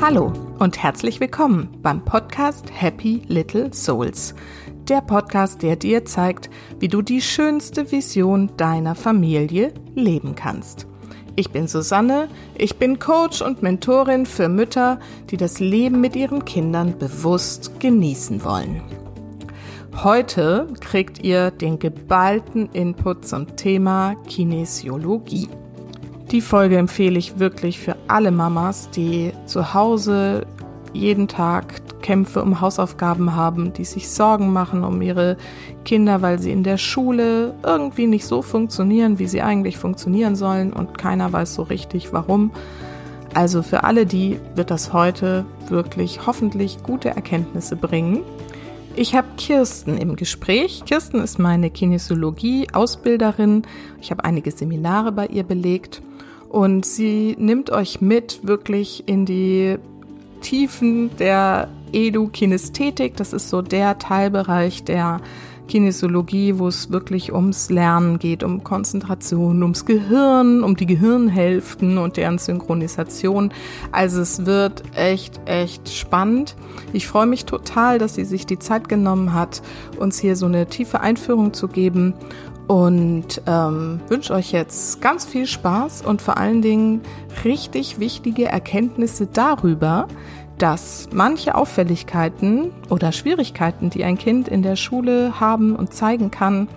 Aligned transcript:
Hallo 0.00 0.32
und 0.60 0.80
herzlich 0.80 1.18
willkommen 1.18 1.76
beim 1.82 2.04
Podcast 2.04 2.66
Happy 2.72 3.22
Little 3.26 3.74
Souls. 3.74 4.32
Der 4.88 5.00
Podcast, 5.00 5.60
der 5.62 5.74
dir 5.74 6.04
zeigt, 6.04 6.48
wie 6.78 6.86
du 6.86 7.02
die 7.02 7.20
schönste 7.20 7.90
Vision 7.90 8.52
deiner 8.56 8.94
Familie 8.94 9.74
leben 9.96 10.36
kannst. 10.36 10.86
Ich 11.34 11.50
bin 11.50 11.66
Susanne, 11.66 12.28
ich 12.56 12.76
bin 12.76 13.00
Coach 13.00 13.42
und 13.42 13.62
Mentorin 13.62 14.24
für 14.24 14.48
Mütter, 14.48 15.00
die 15.30 15.36
das 15.36 15.58
Leben 15.58 16.00
mit 16.00 16.14
ihren 16.14 16.44
Kindern 16.44 16.96
bewusst 16.96 17.80
genießen 17.80 18.44
wollen. 18.44 18.80
Heute 20.04 20.68
kriegt 20.80 21.24
ihr 21.24 21.50
den 21.50 21.80
geballten 21.80 22.70
Input 22.72 23.26
zum 23.26 23.56
Thema 23.56 24.14
Kinesiologie. 24.28 25.48
Die 26.30 26.42
Folge 26.42 26.76
empfehle 26.76 27.18
ich 27.18 27.38
wirklich 27.38 27.78
für 27.78 27.96
alle 28.06 28.30
Mamas, 28.30 28.90
die 28.90 29.32
zu 29.46 29.72
Hause 29.72 30.46
jeden 30.92 31.26
Tag 31.26 31.80
Kämpfe 32.02 32.42
um 32.42 32.60
Hausaufgaben 32.60 33.34
haben, 33.34 33.72
die 33.72 33.86
sich 33.86 34.10
Sorgen 34.10 34.52
machen 34.52 34.84
um 34.84 35.00
ihre 35.00 35.38
Kinder, 35.86 36.20
weil 36.20 36.38
sie 36.38 36.52
in 36.52 36.64
der 36.64 36.76
Schule 36.76 37.54
irgendwie 37.62 38.06
nicht 38.06 38.26
so 38.26 38.42
funktionieren, 38.42 39.18
wie 39.18 39.26
sie 39.26 39.40
eigentlich 39.40 39.78
funktionieren 39.78 40.36
sollen 40.36 40.74
und 40.74 40.98
keiner 40.98 41.32
weiß 41.32 41.54
so 41.54 41.62
richtig 41.62 42.12
warum. 42.12 42.50
Also 43.32 43.62
für 43.62 43.84
alle 43.84 44.04
die 44.04 44.38
wird 44.54 44.70
das 44.70 44.92
heute 44.92 45.46
wirklich 45.68 46.26
hoffentlich 46.26 46.82
gute 46.82 47.08
Erkenntnisse 47.08 47.76
bringen. 47.76 48.20
Ich 48.96 49.14
habe 49.14 49.28
Kirsten 49.38 49.96
im 49.96 50.16
Gespräch. 50.16 50.82
Kirsten 50.84 51.20
ist 51.20 51.38
meine 51.38 51.70
Kinesiologie-Ausbilderin. 51.70 53.62
Ich 54.00 54.10
habe 54.10 54.24
einige 54.24 54.50
Seminare 54.50 55.12
bei 55.12 55.26
ihr 55.26 55.44
belegt 55.44 56.02
und 56.48 56.86
sie 56.86 57.36
nimmt 57.38 57.70
euch 57.70 58.00
mit 58.00 58.40
wirklich 58.46 59.04
in 59.06 59.26
die 59.26 59.78
Tiefen 60.40 61.10
der 61.18 61.68
Edu-Kinästhetik. 61.92 63.16
Das 63.16 63.32
ist 63.32 63.48
so 63.48 63.62
der 63.62 63.98
Teilbereich 63.98 64.84
der 64.84 65.20
Kinesiologie, 65.68 66.58
wo 66.58 66.66
es 66.66 66.90
wirklich 66.90 67.32
ums 67.32 67.70
Lernen 67.70 68.18
geht, 68.18 68.42
um 68.42 68.64
Konzentration, 68.64 69.62
ums 69.62 69.84
Gehirn, 69.84 70.64
um 70.64 70.76
die 70.76 70.86
Gehirnhälften 70.86 71.98
und 71.98 72.16
deren 72.16 72.38
Synchronisation. 72.38 73.52
Also 73.92 74.22
es 74.22 74.46
wird 74.46 74.82
echt, 74.96 75.40
echt 75.44 75.88
spannend. 75.90 76.56
Ich 76.92 77.06
freue 77.06 77.26
mich 77.26 77.44
total, 77.44 77.98
dass 77.98 78.14
sie 78.14 78.24
sich 78.24 78.46
die 78.46 78.58
Zeit 78.58 78.88
genommen 78.88 79.34
hat, 79.34 79.62
uns 79.98 80.18
hier 80.18 80.34
so 80.34 80.46
eine 80.46 80.66
tiefe 80.66 81.00
Einführung 81.00 81.52
zu 81.52 81.68
geben 81.68 82.14
und 82.68 83.40
ähm, 83.46 84.00
wünsche 84.08 84.34
euch 84.34 84.52
jetzt 84.52 85.00
ganz 85.00 85.24
viel 85.24 85.46
Spaß 85.46 86.02
und 86.02 86.22
vor 86.22 86.36
allen 86.36 86.62
Dingen 86.62 87.00
richtig 87.44 87.98
wichtige 87.98 88.44
Erkenntnisse 88.46 89.26
darüber, 89.26 90.06
dass 90.58 91.08
manche 91.12 91.54
Auffälligkeiten 91.54 92.70
oder 92.90 93.12
Schwierigkeiten, 93.12 93.90
die 93.90 94.04
ein 94.04 94.18
Kind 94.18 94.48
in 94.48 94.62
der 94.62 94.76
Schule 94.76 95.40
haben 95.40 95.74
und 95.74 95.94
zeigen 95.94 96.30
kann, 96.30 96.68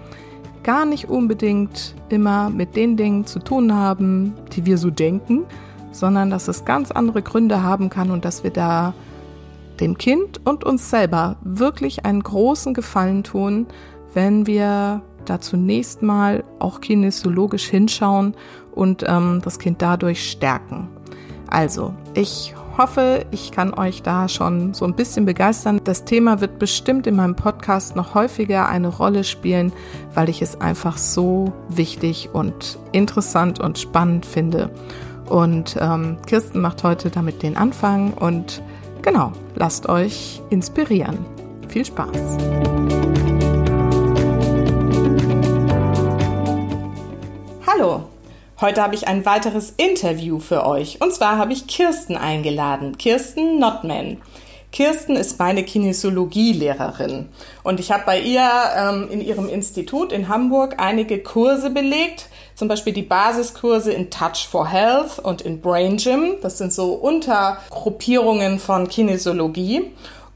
gar 0.64 0.86
nicht 0.86 1.10
unbedingt 1.10 1.96
immer 2.10 2.50
mit 2.50 2.76
den 2.76 2.96
Dingen 2.96 3.26
zu 3.26 3.40
tun 3.40 3.74
haben, 3.74 4.34
die 4.54 4.66
wir 4.66 4.78
so 4.78 4.92
denken, 4.92 5.46
sondern 5.92 6.30
dass 6.30 6.48
es 6.48 6.64
ganz 6.64 6.92
andere 6.92 7.22
Gründe 7.22 7.64
haben 7.64 7.90
kann 7.90 8.12
und 8.12 8.24
dass 8.24 8.44
wir 8.44 8.52
da 8.52 8.94
dem 9.80 9.98
Kind 9.98 10.40
und 10.46 10.64
uns 10.64 10.90
selber 10.90 11.36
wirklich 11.42 12.06
einen 12.06 12.22
großen 12.22 12.74
Gefallen 12.74 13.24
tun, 13.24 13.66
wenn 14.14 14.46
wir 14.46 15.02
da 15.26 15.42
zunächst 15.42 16.02
mal 16.02 16.44
auch 16.60 16.82
kinesiologisch 16.82 17.66
hinschauen 17.66 18.36
und 18.74 19.04
ähm, 19.08 19.42
das 19.44 19.60
Kind 19.60 19.82
dadurch 19.82 20.30
stärken. 20.30 20.90
Also, 21.48 21.94
ich 22.14 22.54
hoffe, 22.78 23.26
ich 23.32 23.52
kann 23.52 23.74
euch 23.74 24.02
da 24.02 24.28
schon 24.28 24.74
so 24.74 24.86
ein 24.86 24.96
bisschen 24.96 25.26
begeistern. 25.26 25.82
Das 25.84 26.06
Thema 26.06 26.42
wird 26.42 26.60
bestimmt 26.60 27.08
in 27.08 27.16
meinem 27.16 27.36
Podcast 27.36 27.96
noch 27.96 28.16
häufiger 28.16 28.70
eine 28.70 28.88
Rolle 28.88 29.24
spielen, 29.24 29.72
weil 30.14 30.30
ich 30.30 30.42
es 30.42 30.60
einfach 30.60 30.98
so 30.98 31.54
wichtig 31.70 32.30
und 32.34 32.80
interessant 32.92 33.60
und 33.60 33.78
spannend 33.78 34.26
finde. 34.26 34.70
Und 35.30 35.78
ähm, 35.80 36.18
Kirsten 36.26 36.62
macht 36.62 36.84
heute 36.84 37.10
damit 37.10 37.44
den 37.44 37.56
Anfang 37.56 38.14
und 38.14 38.62
genau, 39.02 39.32
lasst 39.56 39.88
euch 39.88 40.42
inspirieren. 40.50 41.20
Viel 41.68 41.86
Spaß! 41.86 42.81
Hallo, 47.82 48.04
heute 48.60 48.84
habe 48.84 48.94
ich 48.94 49.08
ein 49.08 49.26
weiteres 49.26 49.72
Interview 49.76 50.38
für 50.38 50.68
euch. 50.68 51.02
Und 51.02 51.16
zwar 51.16 51.40
habe 51.40 51.52
ich 51.52 51.66
Kirsten 51.66 52.16
eingeladen, 52.16 53.00
Kirsten 53.00 53.58
Notman. 53.58 54.22
Kirsten 54.72 55.16
ist 55.16 55.40
meine 55.40 55.64
Kinesiologielehrerin 55.64 57.30
und 57.64 57.80
ich 57.80 57.92
habe 57.92 58.04
bei 58.06 58.20
ihr 58.20 58.48
ähm, 58.78 59.08
in 59.10 59.20
ihrem 59.20 59.50
Institut 59.50 60.12
in 60.12 60.28
Hamburg 60.28 60.76
einige 60.78 61.24
Kurse 61.24 61.72
belegt, 61.72 62.30
zum 62.54 62.68
Beispiel 62.68 62.94
die 62.94 63.02
Basiskurse 63.02 63.92
in 63.92 64.12
Touch 64.12 64.48
for 64.48 64.68
Health 64.68 65.18
und 65.18 65.42
in 65.42 65.60
Brain 65.60 65.98
Gym. 65.98 66.36
Das 66.44 66.60
sind 66.60 66.72
so 66.72 66.94
Untergruppierungen 66.94 68.60
von 68.60 68.88
Kinesiologie. 68.90 69.92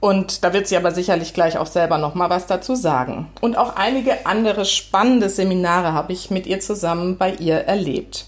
Und 0.05 0.43
da 0.43 0.53
wird 0.53 0.67
sie 0.67 0.77
aber 0.77 0.91
sicherlich 0.91 1.33
gleich 1.33 1.57
auch 1.57 1.65
selber 1.65 1.97
noch 1.97 2.13
mal 2.13 2.29
was 2.29 2.45
dazu 2.45 2.75
sagen. 2.75 3.27
Und 3.41 3.57
auch 3.57 3.75
einige 3.75 4.27
andere 4.27 4.63
spannende 4.63 5.31
Seminare 5.31 5.93
habe 5.93 6.13
ich 6.13 6.29
mit 6.29 6.45
ihr 6.45 6.59
zusammen 6.59 7.17
bei 7.17 7.33
ihr 7.33 7.55
erlebt. 7.55 8.27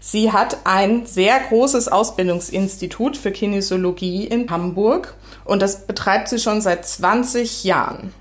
Sie 0.00 0.32
hat 0.32 0.56
ein 0.64 1.04
sehr 1.04 1.38
großes 1.38 1.88
Ausbildungsinstitut 1.88 3.18
für 3.18 3.32
Kinesiologie 3.32 4.24
in 4.24 4.50
Hamburg 4.50 5.14
und 5.44 5.60
das 5.60 5.86
betreibt 5.86 6.30
sie 6.30 6.38
schon 6.38 6.62
seit 6.62 6.86
20 6.86 7.64
Jahren. 7.64 8.14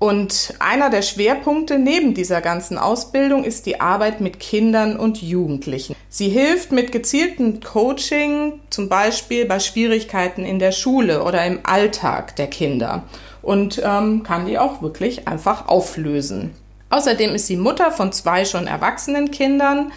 Und 0.00 0.54
einer 0.60 0.88
der 0.88 1.02
Schwerpunkte 1.02 1.78
neben 1.78 2.14
dieser 2.14 2.40
ganzen 2.40 2.78
Ausbildung 2.78 3.44
ist 3.44 3.66
die 3.66 3.82
Arbeit 3.82 4.22
mit 4.22 4.40
Kindern 4.40 4.96
und 4.96 5.20
Jugendlichen. 5.20 5.94
Sie 6.08 6.30
hilft 6.30 6.72
mit 6.72 6.90
gezieltem 6.90 7.60
Coaching, 7.60 8.60
zum 8.70 8.88
Beispiel 8.88 9.44
bei 9.44 9.60
Schwierigkeiten 9.60 10.46
in 10.46 10.58
der 10.58 10.72
Schule 10.72 11.22
oder 11.22 11.44
im 11.44 11.60
Alltag 11.64 12.34
der 12.36 12.46
Kinder 12.46 13.04
und 13.42 13.82
ähm, 13.84 14.22
kann 14.22 14.46
die 14.46 14.58
auch 14.58 14.80
wirklich 14.80 15.28
einfach 15.28 15.68
auflösen. 15.68 16.52
Außerdem 16.88 17.34
ist 17.34 17.46
sie 17.46 17.58
Mutter 17.58 17.92
von 17.92 18.10
zwei 18.10 18.46
schon 18.46 18.66
erwachsenen 18.66 19.30
Kindern, 19.30 19.92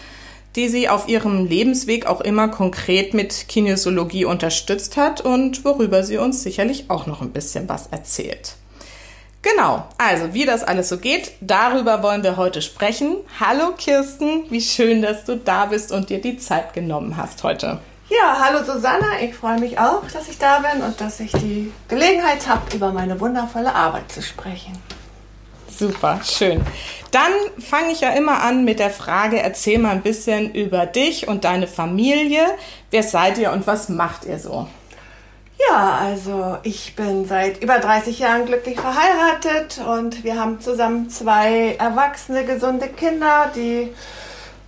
die 0.54 0.68
sie 0.68 0.90
auf 0.90 1.08
ihrem 1.08 1.46
Lebensweg 1.46 2.04
auch 2.04 2.20
immer 2.20 2.48
konkret 2.48 3.14
mit 3.14 3.48
Kinesiologie 3.48 4.26
unterstützt 4.26 4.98
hat 4.98 5.22
und 5.22 5.64
worüber 5.64 6.04
sie 6.04 6.18
uns 6.18 6.42
sicherlich 6.42 6.90
auch 6.90 7.06
noch 7.06 7.22
ein 7.22 7.32
bisschen 7.32 7.70
was 7.70 7.86
erzählt. 7.86 8.56
Genau, 9.44 9.84
also 9.98 10.32
wie 10.32 10.46
das 10.46 10.64
alles 10.64 10.88
so 10.88 10.96
geht, 10.96 11.32
darüber 11.42 12.02
wollen 12.02 12.22
wir 12.22 12.38
heute 12.38 12.62
sprechen. 12.62 13.16
Hallo 13.38 13.72
Kirsten, 13.76 14.50
wie 14.50 14.62
schön, 14.62 15.02
dass 15.02 15.24
du 15.24 15.36
da 15.36 15.66
bist 15.66 15.92
und 15.92 16.08
dir 16.08 16.18
die 16.18 16.38
Zeit 16.38 16.72
genommen 16.72 17.18
hast 17.18 17.44
heute. 17.44 17.78
Ja, 18.08 18.38
hallo 18.40 18.64
Susanne, 18.64 19.04
ich 19.22 19.34
freue 19.34 19.60
mich 19.60 19.78
auch, 19.78 20.02
dass 20.10 20.30
ich 20.30 20.38
da 20.38 20.60
bin 20.60 20.82
und 20.82 20.98
dass 20.98 21.20
ich 21.20 21.30
die 21.32 21.70
Gelegenheit 21.88 22.48
habe, 22.48 22.74
über 22.74 22.90
meine 22.90 23.20
wundervolle 23.20 23.74
Arbeit 23.74 24.10
zu 24.10 24.22
sprechen. 24.22 24.72
Super, 25.68 26.20
schön. 26.24 26.62
Dann 27.10 27.32
fange 27.58 27.92
ich 27.92 28.00
ja 28.00 28.10
immer 28.10 28.42
an 28.42 28.64
mit 28.64 28.78
der 28.78 28.90
Frage, 28.90 29.42
erzähl 29.42 29.78
mal 29.78 29.90
ein 29.90 30.02
bisschen 30.02 30.54
über 30.54 30.86
dich 30.86 31.28
und 31.28 31.44
deine 31.44 31.66
Familie. 31.66 32.46
Wer 32.90 33.02
seid 33.02 33.36
ihr 33.36 33.52
und 33.52 33.66
was 33.66 33.90
macht 33.90 34.24
ihr 34.24 34.38
so? 34.38 34.68
Ja, 35.58 35.98
also 36.00 36.58
ich 36.62 36.96
bin 36.96 37.26
seit 37.26 37.62
über 37.62 37.78
30 37.78 38.18
Jahren 38.18 38.44
glücklich 38.46 38.78
verheiratet 38.78 39.80
und 39.86 40.24
wir 40.24 40.38
haben 40.38 40.60
zusammen 40.60 41.08
zwei 41.10 41.76
erwachsene, 41.78 42.44
gesunde 42.44 42.88
Kinder, 42.88 43.50
die 43.54 43.92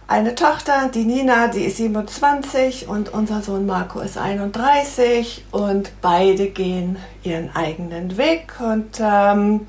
eine 0.08 0.36
Tochter, 0.36 0.88
die 0.94 1.04
Nina, 1.04 1.48
die 1.48 1.64
ist 1.64 1.78
27 1.78 2.86
und 2.88 3.12
unser 3.12 3.42
Sohn 3.42 3.66
Marco 3.66 3.98
ist 3.98 4.16
31 4.16 5.46
und 5.50 5.90
beide 6.00 6.48
gehen 6.50 6.98
ihren 7.24 7.54
eigenen 7.56 8.16
Weg 8.16 8.52
und 8.60 9.00
ähm, 9.00 9.66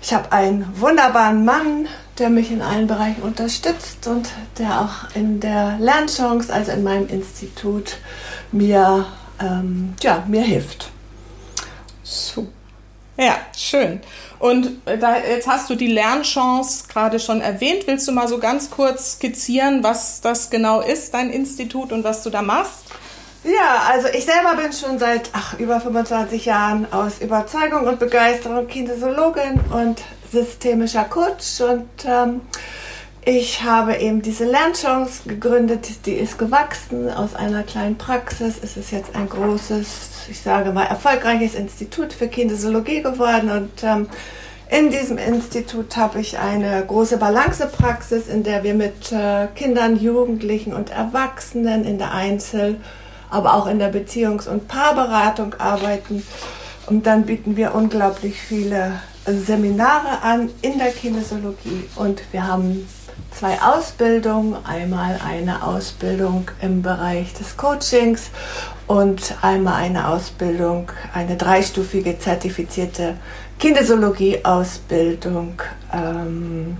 ich 0.00 0.14
habe 0.14 0.32
einen 0.32 0.66
wunderbaren 0.80 1.44
Mann, 1.44 1.86
der 2.18 2.30
mich 2.30 2.50
in 2.50 2.62
allen 2.62 2.86
Bereichen 2.86 3.22
unterstützt 3.22 4.06
und 4.06 4.30
der 4.58 4.80
auch 4.80 5.14
in 5.14 5.40
der 5.40 5.76
Lernchance, 5.78 6.50
also 6.50 6.72
in 6.72 6.82
meinem 6.82 7.08
Institut, 7.08 7.98
mir 8.50 9.04
ähm, 9.40 9.94
ja, 10.02 10.24
mir 10.28 10.42
hilft. 10.42 10.90
So. 12.02 12.48
Ja, 13.16 13.36
schön. 13.56 14.00
Und 14.38 14.86
äh, 14.86 14.96
da, 14.96 15.18
jetzt 15.18 15.46
hast 15.46 15.68
du 15.68 15.74
die 15.74 15.88
Lernchance 15.88 16.84
gerade 16.88 17.20
schon 17.20 17.40
erwähnt. 17.42 17.86
Willst 17.86 18.08
du 18.08 18.12
mal 18.12 18.28
so 18.28 18.38
ganz 18.38 18.70
kurz 18.70 19.12
skizzieren, 19.12 19.82
was 19.82 20.22
das 20.22 20.48
genau 20.48 20.80
ist, 20.80 21.12
dein 21.12 21.30
Institut 21.30 21.92
und 21.92 22.02
was 22.02 22.22
du 22.22 22.30
da 22.30 22.40
machst? 22.40 22.86
Ja, 23.44 23.84
also 23.88 24.08
ich 24.08 24.24
selber 24.24 24.54
bin 24.56 24.72
schon 24.72 24.98
seit 24.98 25.30
ach, 25.32 25.58
über 25.58 25.80
25 25.80 26.44
Jahren 26.44 26.90
aus 26.92 27.20
Überzeugung 27.20 27.86
und 27.86 27.98
Begeisterung 27.98 28.66
Kinesiologin 28.66 29.60
und 29.72 30.02
systemischer 30.30 31.04
Coach 31.04 31.60
und 31.60 31.88
ähm, 32.06 32.42
ich 33.24 33.62
habe 33.62 33.96
eben 33.96 34.22
diese 34.22 34.44
Lernchance 34.44 35.28
gegründet, 35.28 36.06
die 36.06 36.14
ist 36.14 36.38
gewachsen 36.38 37.10
aus 37.10 37.34
einer 37.34 37.62
kleinen 37.62 37.98
Praxis. 37.98 38.54
Es 38.62 38.76
ist 38.76 38.92
jetzt 38.92 39.14
ein 39.14 39.28
großes, 39.28 40.28
ich 40.30 40.40
sage 40.40 40.72
mal, 40.72 40.84
erfolgreiches 40.84 41.54
Institut 41.54 42.12
für 42.12 42.28
Kinesiologie 42.28 43.02
geworden 43.02 43.50
und 43.50 43.82
ähm, 43.82 44.08
in 44.70 44.90
diesem 44.90 45.18
Institut 45.18 45.96
habe 45.96 46.20
ich 46.20 46.38
eine 46.38 46.84
große 46.86 47.16
Balancepraxis, 47.16 48.28
in 48.28 48.44
der 48.44 48.62
wir 48.62 48.74
mit 48.74 49.10
äh, 49.10 49.48
Kindern, 49.56 49.98
Jugendlichen 49.98 50.72
und 50.72 50.90
Erwachsenen 50.90 51.84
in 51.84 51.98
der 51.98 52.12
Einzel- 52.12 52.76
aber 53.30 53.54
auch 53.54 53.66
in 53.66 53.78
der 53.78 53.92
Beziehungs- 53.92 54.48
und 54.48 54.68
Paarberatung 54.68 55.54
arbeiten. 55.54 56.24
Und 56.86 57.06
dann 57.06 57.24
bieten 57.24 57.56
wir 57.56 57.74
unglaublich 57.74 58.40
viele 58.40 59.00
Seminare 59.24 60.22
an 60.22 60.50
in 60.62 60.78
der 60.78 60.90
Kinesiologie. 60.90 61.88
Und 61.94 62.20
wir 62.32 62.46
haben 62.46 62.88
zwei 63.40 63.60
Ausbildungen. 63.62 64.54
Einmal 64.66 65.18
eine 65.26 65.64
Ausbildung 65.64 66.50
im 66.60 66.82
Bereich 66.82 67.32
des 67.32 67.56
Coachings 67.56 68.30
und 68.86 69.34
einmal 69.40 69.76
eine 69.76 70.08
Ausbildung, 70.08 70.92
eine 71.14 71.36
dreistufige 71.36 72.18
zertifizierte 72.18 73.16
Kinesiologie-Ausbildung. 73.58 75.62
Ähm, 75.92 76.76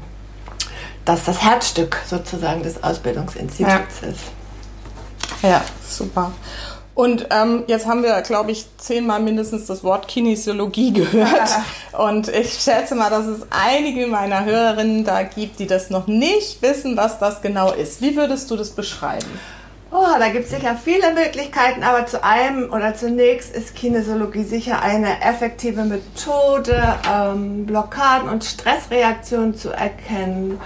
das 1.06 1.24
das 1.24 1.42
Herzstück 1.42 1.96
sozusagen 2.06 2.62
des 2.62 2.84
Ausbildungsinstituts 2.84 4.02
ja. 4.02 4.08
ist. 4.08 4.20
Ja, 5.42 5.64
super. 5.88 6.32
Und 7.00 7.28
ähm, 7.30 7.64
jetzt 7.66 7.86
haben 7.86 8.02
wir, 8.02 8.20
glaube 8.20 8.50
ich, 8.50 8.66
zehnmal 8.76 9.20
mindestens 9.20 9.64
das 9.64 9.82
Wort 9.82 10.06
Kinesiologie 10.06 10.92
gehört. 10.92 11.48
Und 11.98 12.28
ich 12.28 12.60
schätze 12.60 12.94
mal, 12.94 13.08
dass 13.08 13.24
es 13.24 13.40
einige 13.48 14.06
meiner 14.06 14.44
Hörerinnen 14.44 15.06
da 15.06 15.22
gibt, 15.22 15.60
die 15.60 15.66
das 15.66 15.88
noch 15.88 16.08
nicht 16.08 16.60
wissen, 16.60 16.98
was 16.98 17.18
das 17.18 17.40
genau 17.40 17.72
ist. 17.72 18.02
Wie 18.02 18.16
würdest 18.16 18.50
du 18.50 18.56
das 18.56 18.72
beschreiben? 18.72 19.24
Oh, 19.90 20.18
da 20.18 20.28
gibt 20.28 20.44
es 20.44 20.50
sicher 20.50 20.76
viele 20.76 21.14
Möglichkeiten, 21.14 21.82
aber 21.84 22.04
zu 22.04 22.22
einem 22.22 22.70
oder 22.70 22.94
zunächst 22.94 23.56
ist 23.56 23.74
Kinesiologie 23.74 24.44
sicher 24.44 24.82
eine 24.82 25.22
effektive 25.22 25.84
Methode, 25.84 26.96
ähm, 27.10 27.64
Blockaden 27.64 28.28
und 28.28 28.44
Stressreaktionen 28.44 29.56
zu 29.56 29.70
erkennen 29.70 30.60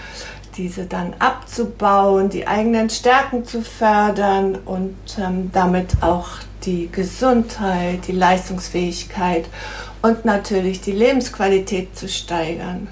diese 0.57 0.87
dann 0.87 1.15
abzubauen, 1.19 2.29
die 2.29 2.47
eigenen 2.47 2.91
Stärken 2.91 3.45
zu 3.45 3.63
fördern 3.63 4.59
und 4.65 4.97
ähm, 5.19 5.51
damit 5.53 6.03
auch 6.03 6.29
die 6.65 6.91
Gesundheit, 6.91 8.07
die 8.07 8.13
Leistungsfähigkeit 8.13 9.47
und 10.03 10.25
natürlich 10.25 10.81
die 10.81 10.93
Lebensqualität 10.93 11.97
zu 11.97 12.09
steigern. 12.09 12.89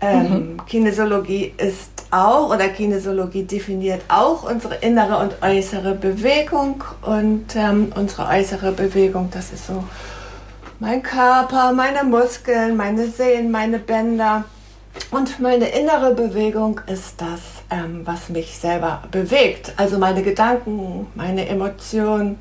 Ähm, 0.00 0.30
mhm. 0.30 0.66
Kinesiologie 0.66 1.54
ist 1.56 1.90
auch 2.10 2.50
oder 2.54 2.68
Kinesiologie 2.68 3.42
definiert 3.42 4.02
auch 4.08 4.48
unsere 4.48 4.76
innere 4.76 5.18
und 5.18 5.42
äußere 5.42 5.94
Bewegung 5.94 6.84
und 7.02 7.56
ähm, 7.56 7.92
unsere 7.94 8.28
äußere 8.28 8.72
Bewegung, 8.72 9.28
das 9.32 9.52
ist 9.52 9.66
so 9.66 9.84
mein 10.80 11.02
Körper, 11.02 11.72
meine 11.72 12.04
Muskeln, 12.04 12.76
meine 12.76 13.08
Sehnen, 13.08 13.50
meine 13.50 13.78
Bänder 13.78 14.44
und 15.10 15.40
meine 15.40 15.68
innere 15.68 16.14
Bewegung 16.14 16.80
ist 16.86 17.20
das, 17.20 17.40
ähm, 17.70 18.02
was 18.04 18.28
mich 18.28 18.58
selber 18.58 19.02
bewegt. 19.10 19.72
Also 19.76 19.98
meine 19.98 20.22
Gedanken, 20.22 21.06
meine 21.14 21.48
Emotionen. 21.48 22.38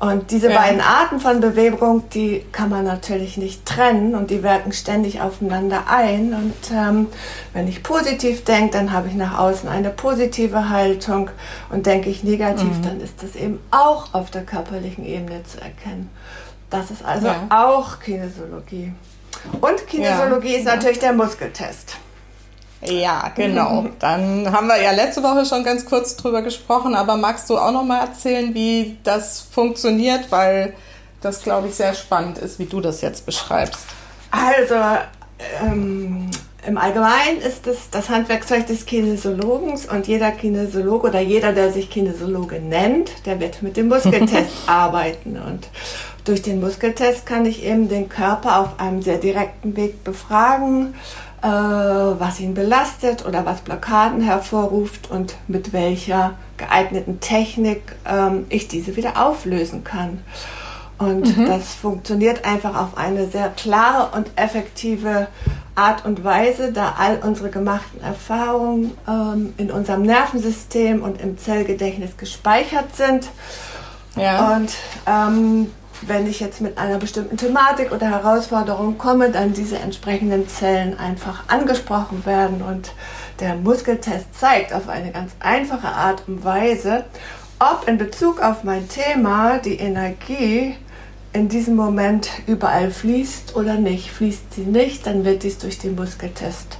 Und 0.00 0.32
diese 0.32 0.50
ja. 0.50 0.58
beiden 0.58 0.80
Arten 0.80 1.20
von 1.20 1.40
Bewegung, 1.40 2.08
die 2.10 2.44
kann 2.50 2.70
man 2.70 2.84
natürlich 2.84 3.36
nicht 3.36 3.64
trennen 3.64 4.16
und 4.16 4.30
die 4.30 4.42
wirken 4.42 4.72
ständig 4.72 5.20
aufeinander 5.20 5.84
ein. 5.88 6.34
Und 6.34 6.76
ähm, 6.76 7.06
wenn 7.52 7.68
ich 7.68 7.84
positiv 7.84 8.42
denke, 8.42 8.72
dann 8.72 8.92
habe 8.92 9.06
ich 9.08 9.14
nach 9.14 9.38
außen 9.38 9.68
eine 9.68 9.90
positive 9.90 10.70
Haltung. 10.70 11.30
Und 11.70 11.86
denke 11.86 12.10
ich 12.10 12.24
negativ, 12.24 12.78
mhm. 12.78 12.82
dann 12.82 13.00
ist 13.00 13.22
das 13.22 13.36
eben 13.36 13.60
auch 13.70 14.12
auf 14.12 14.30
der 14.30 14.42
körperlichen 14.42 15.06
Ebene 15.06 15.44
zu 15.44 15.60
erkennen. 15.60 16.10
Das 16.68 16.90
ist 16.90 17.04
also 17.04 17.28
ja. 17.28 17.46
auch 17.50 18.00
Kinesiologie. 18.00 18.92
Und 19.60 19.86
Kinesiologie 19.86 20.52
ja. 20.52 20.58
ist 20.58 20.64
natürlich 20.64 20.98
der 20.98 21.12
Muskeltest. 21.12 21.96
Ja, 22.84 23.30
genau. 23.34 23.86
Dann 23.98 24.50
haben 24.50 24.66
wir 24.66 24.80
ja 24.80 24.90
letzte 24.90 25.22
Woche 25.22 25.44
schon 25.46 25.64
ganz 25.64 25.84
kurz 25.84 26.16
drüber 26.16 26.42
gesprochen, 26.42 26.94
aber 26.94 27.16
magst 27.16 27.48
du 27.48 27.56
auch 27.56 27.72
noch 27.72 27.84
mal 27.84 28.00
erzählen, 28.00 28.54
wie 28.54 28.98
das 29.04 29.40
funktioniert, 29.40 30.30
weil 30.30 30.74
das 31.20 31.42
glaube 31.42 31.68
ich 31.68 31.74
sehr 31.74 31.94
spannend 31.94 32.38
ist, 32.38 32.58
wie 32.58 32.66
du 32.66 32.80
das 32.80 33.00
jetzt 33.00 33.24
beschreibst. 33.24 33.86
Also 34.30 34.74
ähm, 35.62 36.30
im 36.66 36.78
Allgemeinen 36.78 37.38
ist 37.38 37.66
es 37.66 37.90
das 37.90 38.08
Handwerkzeug 38.08 38.66
des 38.66 38.86
Kinesiologens 38.86 39.86
und 39.86 40.06
jeder 40.06 40.30
Kinesiologe 40.30 41.08
oder 41.08 41.20
jeder, 41.20 41.52
der 41.52 41.72
sich 41.72 41.90
Kinesiologe 41.90 42.60
nennt, 42.60 43.10
der 43.26 43.40
wird 43.40 43.62
mit 43.62 43.76
dem 43.76 43.88
Muskeltest 43.88 44.52
arbeiten 44.66 45.36
und 45.36 45.68
durch 46.24 46.42
den 46.42 46.60
Muskeltest 46.60 47.26
kann 47.26 47.46
ich 47.46 47.64
eben 47.64 47.88
den 47.88 48.08
Körper 48.08 48.60
auf 48.60 48.78
einem 48.78 49.02
sehr 49.02 49.18
direkten 49.18 49.76
Weg 49.76 50.04
befragen, 50.04 50.94
äh, 51.42 51.46
was 51.46 52.38
ihn 52.38 52.54
belastet 52.54 53.26
oder 53.26 53.44
was 53.44 53.62
Blockaden 53.62 54.20
hervorruft 54.20 55.10
und 55.10 55.34
mit 55.48 55.72
welcher 55.72 56.34
geeigneten 56.56 57.20
Technik 57.20 57.96
ähm, 58.06 58.46
ich 58.48 58.68
diese 58.68 58.96
wieder 58.96 59.24
auflösen 59.24 59.82
kann. 59.82 60.22
Und 60.98 61.36
mhm. 61.36 61.46
das 61.46 61.74
funktioniert 61.74 62.44
einfach 62.44 62.80
auf 62.80 62.96
eine 62.96 63.26
sehr 63.26 63.48
klare 63.48 64.16
und 64.16 64.30
effektive 64.36 65.26
Art 65.74 66.04
und 66.04 66.22
Weise, 66.22 66.72
da 66.72 66.94
all 66.98 67.18
unsere 67.18 67.50
gemachten 67.50 68.00
Erfahrungen 68.02 68.92
ähm, 69.08 69.52
in 69.56 69.72
unserem 69.72 70.02
Nervensystem 70.02 71.02
und 71.02 71.20
im 71.20 71.38
Zellgedächtnis 71.38 72.16
gespeichert 72.16 72.94
sind. 72.94 73.28
Ja. 74.14 74.54
Und 74.54 74.70
ähm, 75.06 75.70
wenn 76.08 76.26
ich 76.26 76.40
jetzt 76.40 76.60
mit 76.60 76.78
einer 76.78 76.98
bestimmten 76.98 77.36
Thematik 77.36 77.92
oder 77.92 78.10
Herausforderung 78.10 78.98
komme, 78.98 79.30
dann 79.30 79.52
diese 79.52 79.78
entsprechenden 79.78 80.48
Zellen 80.48 80.98
einfach 80.98 81.44
angesprochen 81.48 82.24
werden. 82.26 82.62
Und 82.62 82.92
der 83.40 83.56
Muskeltest 83.56 84.38
zeigt 84.38 84.72
auf 84.72 84.88
eine 84.88 85.12
ganz 85.12 85.32
einfache 85.40 85.88
Art 85.88 86.24
und 86.26 86.44
Weise, 86.44 87.04
ob 87.58 87.88
in 87.88 87.98
Bezug 87.98 88.40
auf 88.40 88.64
mein 88.64 88.88
Thema 88.88 89.58
die 89.58 89.76
Energie 89.76 90.76
in 91.32 91.48
diesem 91.48 91.76
Moment 91.76 92.28
überall 92.46 92.90
fließt 92.90 93.56
oder 93.56 93.74
nicht. 93.74 94.10
Fließt 94.10 94.54
sie 94.54 94.62
nicht, 94.62 95.06
dann 95.06 95.24
wird 95.24 95.42
dies 95.42 95.58
durch 95.58 95.78
den 95.78 95.94
Muskeltest 95.94 96.78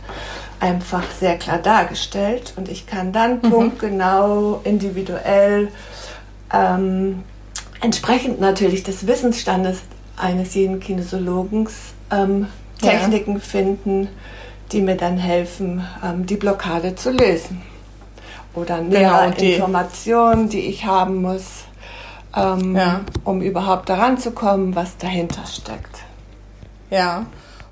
einfach 0.61 1.05
sehr 1.19 1.39
klar 1.39 1.59
dargestellt 1.59 2.53
und 2.57 2.69
ich 2.69 2.87
kann 2.87 3.13
dann 3.13 3.37
mhm. 3.37 3.51
punktgenau, 3.51 4.61
individuell 4.63 5.69
ähm, 6.53 7.25
entsprechend 7.83 8.41
natürlich 8.41 8.83
des 8.83 9.07
Wissensstandes 9.07 9.81
eines 10.17 10.55
jeden 10.55 10.81
Kinesiologen 10.81 11.69
ähm, 12.11 12.47
Techniken 12.81 13.35
ja. 13.35 13.41
finden, 13.41 14.09
die 14.71 14.81
mir 14.81 14.97
dann 14.97 15.19
helfen, 15.19 15.87
ähm, 16.03 16.25
die 16.27 16.37
Blockade 16.37 16.95
zu 16.95 17.11
lösen. 17.11 17.63
Oder 18.55 18.81
nähere 18.81 19.25
genau, 19.25 19.37
die 19.39 19.53
Informationen, 19.55 20.49
die 20.49 20.61
ich 20.61 20.85
haben 20.85 21.23
muss, 21.23 21.65
ähm, 22.37 22.77
ja. 22.77 23.01
um 23.25 23.41
überhaupt 23.41 23.89
daran 23.89 24.19
zu 24.19 24.33
kommen, 24.33 24.75
was 24.75 24.97
dahinter 24.99 25.47
steckt. 25.47 26.01
Ja. 26.91 27.27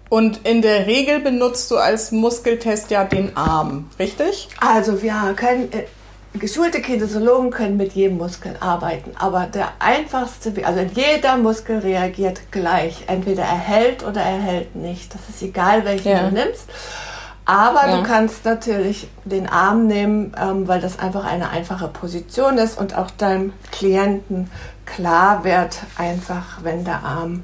Und 0.09 0.41
in 0.45 0.63
der 0.63 0.87
Regel 0.87 1.21
benutzt 1.21 1.71
du 1.71 1.77
als 1.77 2.11
Muskeltest 2.11 2.91
ja 2.91 3.05
den 3.05 3.37
Arm, 3.37 3.89
richtig? 3.99 4.49
Also 4.61 5.03
wir 5.03 5.35
können 5.37 5.71
äh, 5.73 5.85
Geschulte 6.33 6.81
Kinesiologen 6.81 7.51
können 7.51 7.77
mit 7.77 7.93
jedem 7.93 8.19
Muskel 8.19 8.57
arbeiten, 8.61 9.11
aber 9.19 9.47
der 9.47 9.73
einfachste, 9.81 10.53
also 10.65 10.81
jeder 10.81 11.37
Muskel 11.37 11.79
reagiert 11.79 12.53
gleich. 12.53 13.05
Entweder 13.09 13.43
er 13.43 13.59
hält 13.59 14.05
oder 14.05 14.21
er 14.21 14.39
hält 14.39 14.77
nicht. 14.77 15.13
Das 15.13 15.29
ist 15.29 15.43
egal, 15.43 15.85
welchen 15.85 16.09
ja. 16.09 16.29
du 16.29 16.35
nimmst. 16.35 16.69
Aber 17.47 17.89
ja. 17.89 17.97
du 17.97 18.05
kannst 18.05 18.45
natürlich 18.45 19.09
den 19.25 19.49
Arm 19.49 19.89
nehmen, 19.89 20.33
ähm, 20.41 20.69
weil 20.69 20.81
das 20.81 21.01
einfach 21.01 21.25
eine 21.25 21.51
einfache 21.51 21.89
Position 21.89 22.59
ist 22.59 22.79
und 22.79 22.97
auch 22.97 23.11
deinem 23.11 23.53
Klienten 23.73 24.53
klar 24.87 25.43
wird, 25.43 25.81
einfach 25.99 26.63
wenn 26.63 26.85
der 26.85 27.03
Arm 27.03 27.43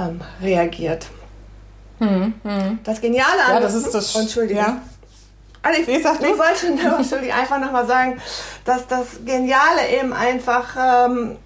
ähm, 0.00 0.20
reagiert. 0.42 1.06
Hm, 1.98 2.34
hm. 2.42 2.78
Das 2.82 3.00
Geniale 3.00 3.44
an 3.46 3.54
ja, 3.54 3.60
das 3.60 3.74
ist 3.74 3.94
das. 3.94 4.16
Entschuldigung. 4.16 4.64
Ja. 4.64 4.82
Also 5.62 5.80
ich, 5.80 5.88
ich, 5.88 5.98
ich 5.98 6.04
wollte 6.04 6.70
nur, 6.70 7.34
einfach 7.34 7.58
nochmal 7.58 7.86
sagen, 7.86 8.20
dass 8.64 8.86
das 8.86 9.24
Geniale 9.24 9.88
eben 10.00 10.12
einfach 10.12 10.76
ähm, 10.76 11.36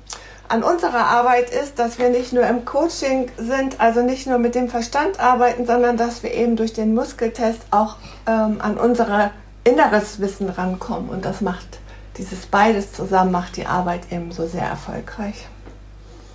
an 0.48 0.62
unserer 0.62 1.06
Arbeit 1.06 1.50
ist, 1.50 1.78
dass 1.78 1.98
wir 1.98 2.10
nicht 2.10 2.32
nur 2.32 2.46
im 2.46 2.64
Coaching 2.64 3.30
sind, 3.38 3.80
also 3.80 4.02
nicht 4.02 4.26
nur 4.26 4.38
mit 4.38 4.54
dem 4.54 4.68
Verstand 4.68 5.18
arbeiten, 5.18 5.66
sondern 5.66 5.96
dass 5.96 6.22
wir 6.22 6.32
eben 6.32 6.56
durch 6.56 6.74
den 6.74 6.94
Muskeltest 6.94 7.62
auch 7.70 7.96
ähm, 8.26 8.58
an 8.60 8.76
unser 8.76 9.30
inneres 9.64 10.20
Wissen 10.20 10.50
rankommen. 10.50 11.08
Und 11.08 11.24
das 11.24 11.40
macht 11.40 11.80
dieses 12.18 12.46
beides 12.46 12.92
zusammen 12.92 13.32
macht 13.32 13.56
die 13.56 13.66
Arbeit 13.66 14.12
eben 14.12 14.32
so 14.32 14.46
sehr 14.46 14.66
erfolgreich. 14.66 15.46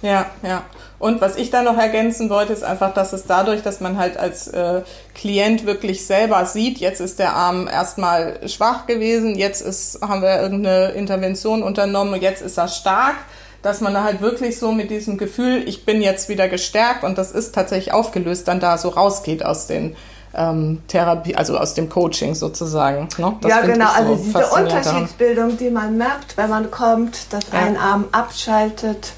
Ja, 0.02 0.28
ja. 0.44 0.64
Und 1.00 1.22
was 1.22 1.36
ich 1.36 1.52
da 1.52 1.62
noch 1.62 1.78
ergänzen 1.78 2.30
wollte, 2.30 2.54
ist 2.54 2.64
einfach, 2.64 2.94
dass 2.94 3.14
es 3.14 3.26
dadurch, 3.26 3.62
dass 3.62 3.82
man 3.82 3.98
halt 3.98 4.18
als 4.18 4.48
äh, 4.48 4.82
Klient 5.14 5.66
wirklich 5.66 6.06
selber 6.06 6.46
sieht, 6.46 6.80
jetzt 6.80 7.02
ist 7.02 7.20
der 7.20 7.36
Arm 7.36 7.68
erstmal 7.68 8.48
schwach 8.48 8.88
gewesen, 8.88 9.36
jetzt 9.36 9.62
ist, 9.62 10.00
haben 10.02 10.22
wir 10.22 10.42
irgendeine 10.42 10.90
Intervention 10.90 11.62
unternommen 11.62 12.14
und 12.14 12.22
jetzt 12.22 12.42
ist 12.42 12.58
er 12.58 12.68
stark, 12.68 13.16
dass 13.62 13.82
man 13.82 13.94
da 13.94 14.04
halt 14.04 14.22
wirklich 14.22 14.58
so 14.58 14.72
mit 14.72 14.90
diesem 14.90 15.18
Gefühl, 15.18 15.68
ich 15.68 15.86
bin 15.86 16.02
jetzt 16.02 16.30
wieder 16.30 16.48
gestärkt 16.48 17.04
und 17.04 17.18
das 17.18 17.32
ist 17.32 17.54
tatsächlich 17.54 17.94
aufgelöst, 17.94 18.48
dann 18.48 18.60
da 18.60 18.78
so 18.78 18.90
rausgeht 18.90 19.46
aus 19.46 19.68
den 19.68 19.96
ähm, 20.34 20.82
Therapie, 20.88 21.36
also 21.36 21.58
aus 21.58 21.74
dem 21.74 21.90
Coaching 21.90 22.36
sozusagen. 22.36 23.08
Ne? 23.18 23.36
ja, 23.48 23.62
genau, 23.62 23.88
so 23.88 23.92
also 23.92 24.16
diese 24.16 24.46
Unterschiedsbildung, 24.48 25.58
die 25.58 25.70
man 25.70 25.98
merkt, 25.98 26.38
wenn 26.38 26.50
man 26.50 26.72
kommt, 26.72 27.34
dass 27.34 27.46
ja. 27.52 27.60
ein 27.60 27.78
Arm 27.78 28.06
abschaltet 28.12 29.14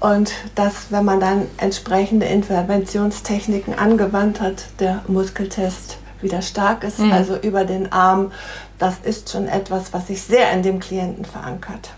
und 0.00 0.32
dass, 0.54 0.90
wenn 0.90 1.04
man 1.04 1.20
dann 1.20 1.46
entsprechende 1.56 2.26
Interventionstechniken 2.26 3.78
angewandt 3.78 4.40
hat, 4.40 4.66
der 4.78 5.02
Muskeltest 5.08 5.98
wieder 6.20 6.42
stark 6.42 6.84
ist, 6.84 6.98
mhm. 6.98 7.12
also 7.12 7.36
über 7.36 7.64
den 7.64 7.92
Arm, 7.92 8.32
das 8.78 8.96
ist 9.02 9.30
schon 9.30 9.48
etwas, 9.48 9.92
was 9.92 10.08
sich 10.08 10.22
sehr 10.22 10.52
in 10.52 10.62
dem 10.62 10.80
Klienten 10.80 11.24
verankert. 11.24 11.90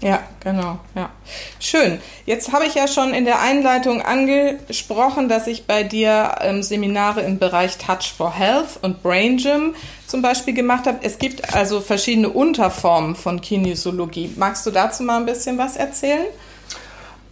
Ja, 0.00 0.20
genau, 0.40 0.78
ja. 0.94 1.10
Schön. 1.58 2.00
Jetzt 2.24 2.52
habe 2.52 2.66
ich 2.66 2.74
ja 2.74 2.86
schon 2.86 3.12
in 3.12 3.24
der 3.24 3.40
Einleitung 3.40 4.00
angesprochen, 4.00 5.28
dass 5.28 5.48
ich 5.48 5.66
bei 5.66 5.82
dir 5.82 6.36
ähm, 6.40 6.62
Seminare 6.62 7.22
im 7.22 7.38
Bereich 7.38 7.78
Touch 7.78 8.14
for 8.16 8.32
Health 8.32 8.78
und 8.82 9.02
Brain 9.02 9.38
Gym 9.38 9.74
zum 10.06 10.22
Beispiel 10.22 10.54
gemacht 10.54 10.86
habe. 10.86 10.98
Es 11.02 11.18
gibt 11.18 11.52
also 11.52 11.80
verschiedene 11.80 12.28
Unterformen 12.28 13.16
von 13.16 13.40
Kinesiologie. 13.40 14.32
Magst 14.36 14.64
du 14.66 14.70
dazu 14.70 15.02
mal 15.02 15.18
ein 15.18 15.26
bisschen 15.26 15.58
was 15.58 15.76
erzählen? 15.76 16.26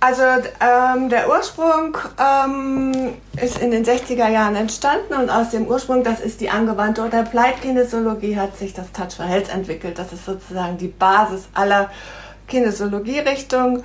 Also 0.06 0.22
ähm, 0.22 1.08
der 1.08 1.28
Ursprung 1.28 1.98
ähm, 2.16 3.14
ist 3.42 3.58
in 3.58 3.72
den 3.72 3.84
60er 3.84 4.28
Jahren 4.28 4.54
entstanden 4.54 5.14
und 5.14 5.30
aus 5.30 5.50
dem 5.50 5.66
Ursprung, 5.66 6.04
das 6.04 6.20
ist 6.20 6.40
die 6.40 6.48
angewandte 6.48 7.02
oder 7.02 7.22
Applied-Kinesiologie, 7.22 8.36
hat 8.36 8.56
sich 8.56 8.72
das 8.72 8.92
Touch 8.92 9.16
for 9.16 9.24
Health 9.24 9.52
entwickelt. 9.52 9.98
Das 9.98 10.12
ist 10.12 10.24
sozusagen 10.24 10.78
die 10.78 10.86
Basis 10.86 11.48
aller 11.54 11.90
Kinesiologie-Richtungen 12.46 13.82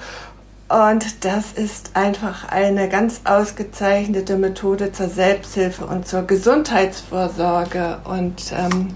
und 0.69 1.25
das 1.25 1.53
ist 1.53 1.95
einfach 1.95 2.47
eine 2.49 2.87
ganz 2.87 3.21
ausgezeichnete 3.23 4.37
Methode 4.37 4.91
zur 4.91 5.09
Selbsthilfe 5.09 5.87
und 5.87 6.07
zur 6.07 6.21
Gesundheitsvorsorge. 6.21 7.97
Und 8.03 8.53
ähm, 8.55 8.89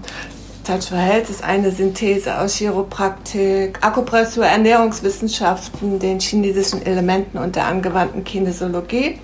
Touch 0.66 0.88
for 0.88 0.98
Health 0.98 1.30
ist 1.30 1.44
eine 1.44 1.70
Synthese 1.70 2.40
aus 2.40 2.56
Chiropraktik, 2.56 3.78
Akupressur, 3.82 4.44
Ernährungswissenschaften, 4.44 6.00
den 6.00 6.18
chinesischen 6.18 6.84
Elementen 6.84 7.38
und 7.38 7.54
der 7.54 7.66
angewandten 7.66 8.24
Kinesiologie. 8.24 9.20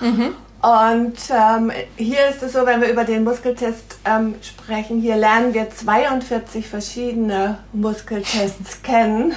Mhm. 0.00 0.34
Und 0.60 1.18
ähm, 1.30 1.70
hier 1.96 2.26
ist 2.28 2.42
es 2.42 2.54
so, 2.54 2.66
wenn 2.66 2.80
wir 2.80 2.88
über 2.88 3.04
den 3.04 3.22
Muskeltest 3.22 3.98
ähm, 4.04 4.34
sprechen, 4.42 5.00
hier 5.00 5.14
lernen 5.14 5.54
wir 5.54 5.70
42 5.70 6.66
verschiedene 6.68 7.58
Muskeltests 7.72 8.82
kennen, 8.82 9.34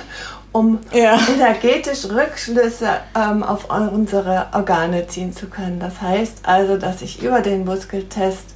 um 0.51 0.79
ja. 0.91 1.19
energetisch 1.35 2.05
Rückschlüsse 2.05 2.89
ähm, 3.15 3.43
auf 3.43 3.67
unsere 3.69 4.47
Organe 4.51 5.05
ziehen 5.05 5.31
zu 5.31 5.45
können. 5.45 5.79
Das 5.79 6.01
heißt 6.01 6.39
also, 6.41 6.77
dass 6.77 7.03
ich 7.03 7.21
über 7.21 7.41
den 7.41 7.65
Muskeltest 7.65 8.55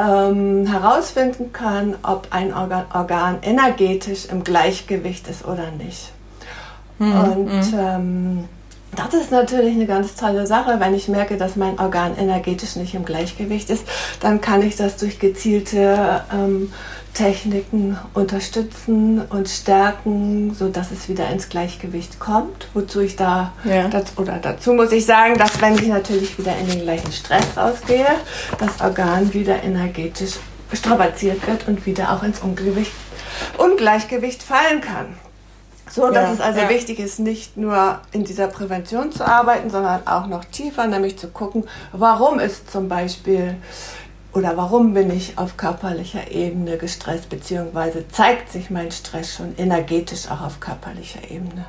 ähm, 0.00 0.66
herausfinden 0.66 1.52
kann, 1.52 1.96
ob 2.02 2.28
ein 2.30 2.54
Organ, 2.54 2.86
Organ, 2.94 3.38
energetisch 3.42 4.26
im 4.26 4.44
Gleichgewicht 4.44 5.28
ist 5.28 5.44
oder 5.44 5.70
nicht. 5.70 6.12
Mhm. 6.98 7.12
Und 7.12 7.72
mhm. 7.72 7.78
ähm, 7.78 8.44
das 8.96 9.14
ist 9.14 9.30
natürlich 9.30 9.74
eine 9.74 9.86
ganz 9.86 10.14
tolle 10.16 10.46
Sache. 10.46 10.80
Wenn 10.80 10.94
ich 10.94 11.08
merke, 11.08 11.36
dass 11.36 11.56
mein 11.56 11.78
Organ 11.78 12.16
energetisch 12.16 12.76
nicht 12.76 12.94
im 12.94 13.04
Gleichgewicht 13.04 13.70
ist, 13.70 13.84
dann 14.20 14.40
kann 14.40 14.62
ich 14.62 14.76
das 14.76 14.96
durch 14.96 15.18
gezielte 15.18 16.22
ähm, 16.32 16.72
Techniken 17.14 17.98
unterstützen 18.14 19.22
und 19.30 19.48
stärken, 19.48 20.54
sodass 20.54 20.90
es 20.90 21.08
wieder 21.08 21.28
ins 21.30 21.48
Gleichgewicht 21.48 22.20
kommt. 22.20 22.68
Wozu 22.74 23.00
ich 23.00 23.16
da, 23.16 23.52
ja. 23.64 23.88
das, 23.88 24.16
oder 24.16 24.38
dazu 24.40 24.72
muss 24.72 24.92
ich 24.92 25.06
sagen, 25.06 25.36
dass 25.36 25.60
wenn 25.60 25.74
ich 25.74 25.88
natürlich 25.88 26.38
wieder 26.38 26.56
in 26.56 26.68
den 26.68 26.82
gleichen 26.82 27.12
Stress 27.12 27.56
rausgehe, 27.56 28.06
das 28.58 28.80
Organ 28.80 29.32
wieder 29.34 29.62
energetisch 29.62 30.38
strapaziert 30.72 31.46
wird 31.46 31.66
und 31.68 31.84
wieder 31.84 32.12
auch 32.12 32.22
ins 32.22 32.40
Ungleichgewicht, 32.40 32.92
Ungleichgewicht 33.58 34.42
fallen 34.42 34.80
kann. 34.80 35.06
So, 35.90 36.08
dass 36.10 36.28
ja, 36.28 36.32
es 36.34 36.40
also 36.40 36.60
ja. 36.60 36.68
wichtig 36.68 37.00
ist, 37.00 37.18
nicht 37.18 37.56
nur 37.56 37.98
in 38.12 38.22
dieser 38.22 38.46
Prävention 38.46 39.10
zu 39.10 39.26
arbeiten, 39.26 39.70
sondern 39.70 40.06
auch 40.06 40.28
noch 40.28 40.44
tiefer, 40.44 40.86
nämlich 40.86 41.18
zu 41.18 41.28
gucken, 41.28 41.64
warum 41.90 42.38
ist 42.38 42.70
zum 42.70 42.88
Beispiel 42.88 43.56
oder 44.32 44.56
warum 44.56 44.94
bin 44.94 45.10
ich 45.14 45.38
auf 45.38 45.56
körperlicher 45.56 46.30
Ebene 46.30 46.76
gestresst, 46.76 47.28
beziehungsweise 47.28 48.06
zeigt 48.08 48.50
sich 48.52 48.70
mein 48.70 48.90
Stress 48.92 49.34
schon 49.34 49.54
energetisch 49.58 50.28
auch 50.30 50.40
auf 50.42 50.60
körperlicher 50.60 51.22
Ebene. 51.30 51.64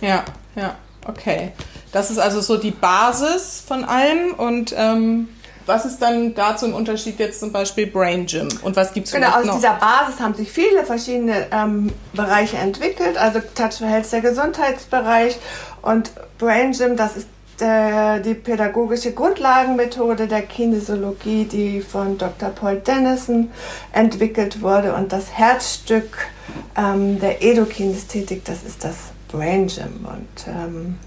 Ja, 0.00 0.24
ja, 0.56 0.74
okay. 1.06 1.52
Das 1.92 2.10
ist 2.10 2.18
also 2.18 2.40
so 2.40 2.56
die 2.56 2.72
Basis 2.72 3.62
von 3.66 3.84
allem 3.84 4.34
und 4.34 4.74
ähm, 4.76 5.28
was 5.66 5.86
ist 5.86 6.02
dann 6.02 6.34
dazu 6.34 6.66
im 6.66 6.74
Unterschied 6.74 7.18
jetzt 7.18 7.40
zum 7.40 7.50
Beispiel 7.52 7.86
Brain 7.86 8.26
Gym 8.26 8.48
und 8.62 8.76
was 8.76 8.92
gibt 8.92 9.06
es 9.06 9.12
Genau, 9.14 9.28
aus 9.30 9.46
noch? 9.46 9.54
dieser 9.54 9.74
Basis 9.74 10.20
haben 10.20 10.34
sich 10.34 10.50
viele 10.50 10.84
verschiedene 10.84 11.46
ähm, 11.52 11.90
Bereiche 12.12 12.56
entwickelt. 12.58 13.16
Also 13.16 13.40
Touch 13.54 13.78
for 13.78 13.86
Health 13.86 14.10
der 14.12 14.20
Gesundheitsbereich 14.20 15.38
und 15.82 16.10
Brain 16.38 16.72
Gym, 16.72 16.96
das 16.96 17.16
ist 17.16 17.28
der, 17.60 18.20
die 18.20 18.34
pädagogische 18.34 19.12
Grundlagenmethode 19.12 20.26
der 20.26 20.42
Kinesiologie, 20.42 21.44
die 21.44 21.80
von 21.80 22.18
Dr. 22.18 22.50
Paul 22.50 22.76
Dennison 22.76 23.50
entwickelt 23.92 24.62
wurde. 24.62 24.94
Und 24.94 25.12
das 25.12 25.32
Herzstück 25.32 26.28
ähm, 26.76 27.20
der 27.20 27.42
Edokinästhetik, 27.42 28.44
das 28.44 28.62
ist 28.62 28.84
das 28.84 28.96
Brain 29.28 29.66
Gym. 29.66 30.06
Und 30.06 30.46
ähm, 30.46 30.98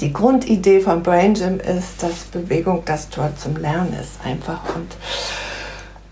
die 0.00 0.12
Grundidee 0.12 0.80
von 0.80 1.02
Brain 1.02 1.34
Gym 1.34 1.60
ist, 1.60 2.02
dass 2.02 2.24
Bewegung 2.24 2.82
das 2.84 3.10
Tor 3.10 3.32
zum 3.36 3.56
Lernen 3.56 3.94
ist, 4.00 4.18
einfach. 4.24 4.74
Und 4.74 4.96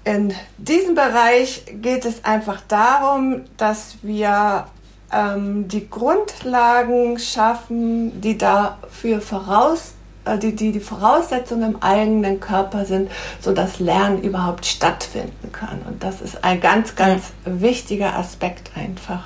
in 0.05 0.35
diesem 0.59 0.95
Bereich 0.95 1.65
geht 1.81 2.05
es 2.05 2.25
einfach 2.25 2.61
darum, 2.69 3.43
dass 3.57 3.97
wir 4.03 4.67
ähm, 5.13 5.69
die 5.69 5.89
Grundlagen 5.89 7.19
schaffen, 7.19 8.21
die 8.21 8.39
dafür 8.39 9.21
voraus 9.21 9.95
äh, 10.25 10.39
die, 10.39 10.55
die 10.55 10.73
die 10.73 10.81
Voraussetzungen 10.81 11.75
im 11.75 11.83
eigenen 11.83 12.41
Körper 12.41 12.85
sind, 12.85 13.11
sodass 13.41 13.81
Lernen 13.81 14.23
überhaupt 14.23 14.67
stattfinden 14.67 15.51
kann. 15.53 15.83
Und 15.89 16.03
das 16.03 16.21
ist 16.21 16.45
ein 16.45 16.61
ganz, 16.61 16.95
ganz 16.95 17.33
ja. 17.45 17.61
wichtiger 17.61 18.17
Aspekt 18.17 18.71
einfach. 18.77 19.25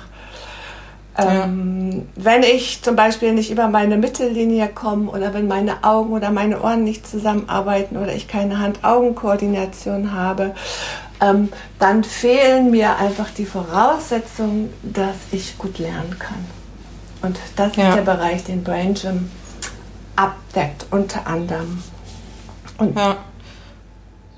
Ähm, 1.19 2.07
wenn 2.15 2.43
ich 2.43 2.83
zum 2.83 2.95
Beispiel 2.95 3.33
nicht 3.33 3.49
über 3.49 3.67
meine 3.69 3.97
Mittellinie 3.97 4.67
komme 4.67 5.09
oder 5.09 5.33
wenn 5.33 5.47
meine 5.47 5.83
Augen 5.83 6.13
oder 6.13 6.29
meine 6.29 6.61
Ohren 6.61 6.83
nicht 6.83 7.07
zusammenarbeiten 7.07 7.97
oder 7.97 8.13
ich 8.13 8.27
keine 8.27 8.59
Hand-Augen-Koordination 8.59 10.13
habe, 10.13 10.53
ähm, 11.21 11.49
dann 11.79 12.03
fehlen 12.03 12.71
mir 12.71 12.97
einfach 12.97 13.29
die 13.31 13.45
Voraussetzungen, 13.45 14.73
dass 14.83 15.15
ich 15.31 15.57
gut 15.57 15.79
lernen 15.79 16.17
kann. 16.19 16.45
Und 17.21 17.37
das 17.55 17.75
ja. 17.75 17.89
ist 17.89 17.95
der 17.95 18.01
Bereich, 18.03 18.43
den 18.43 18.63
Brain 18.63 18.93
Gym 18.93 19.29
abdeckt, 20.15 20.85
unter 20.91 21.25
anderem. 21.27 21.81
Und 22.77 22.95
ja 22.95 23.17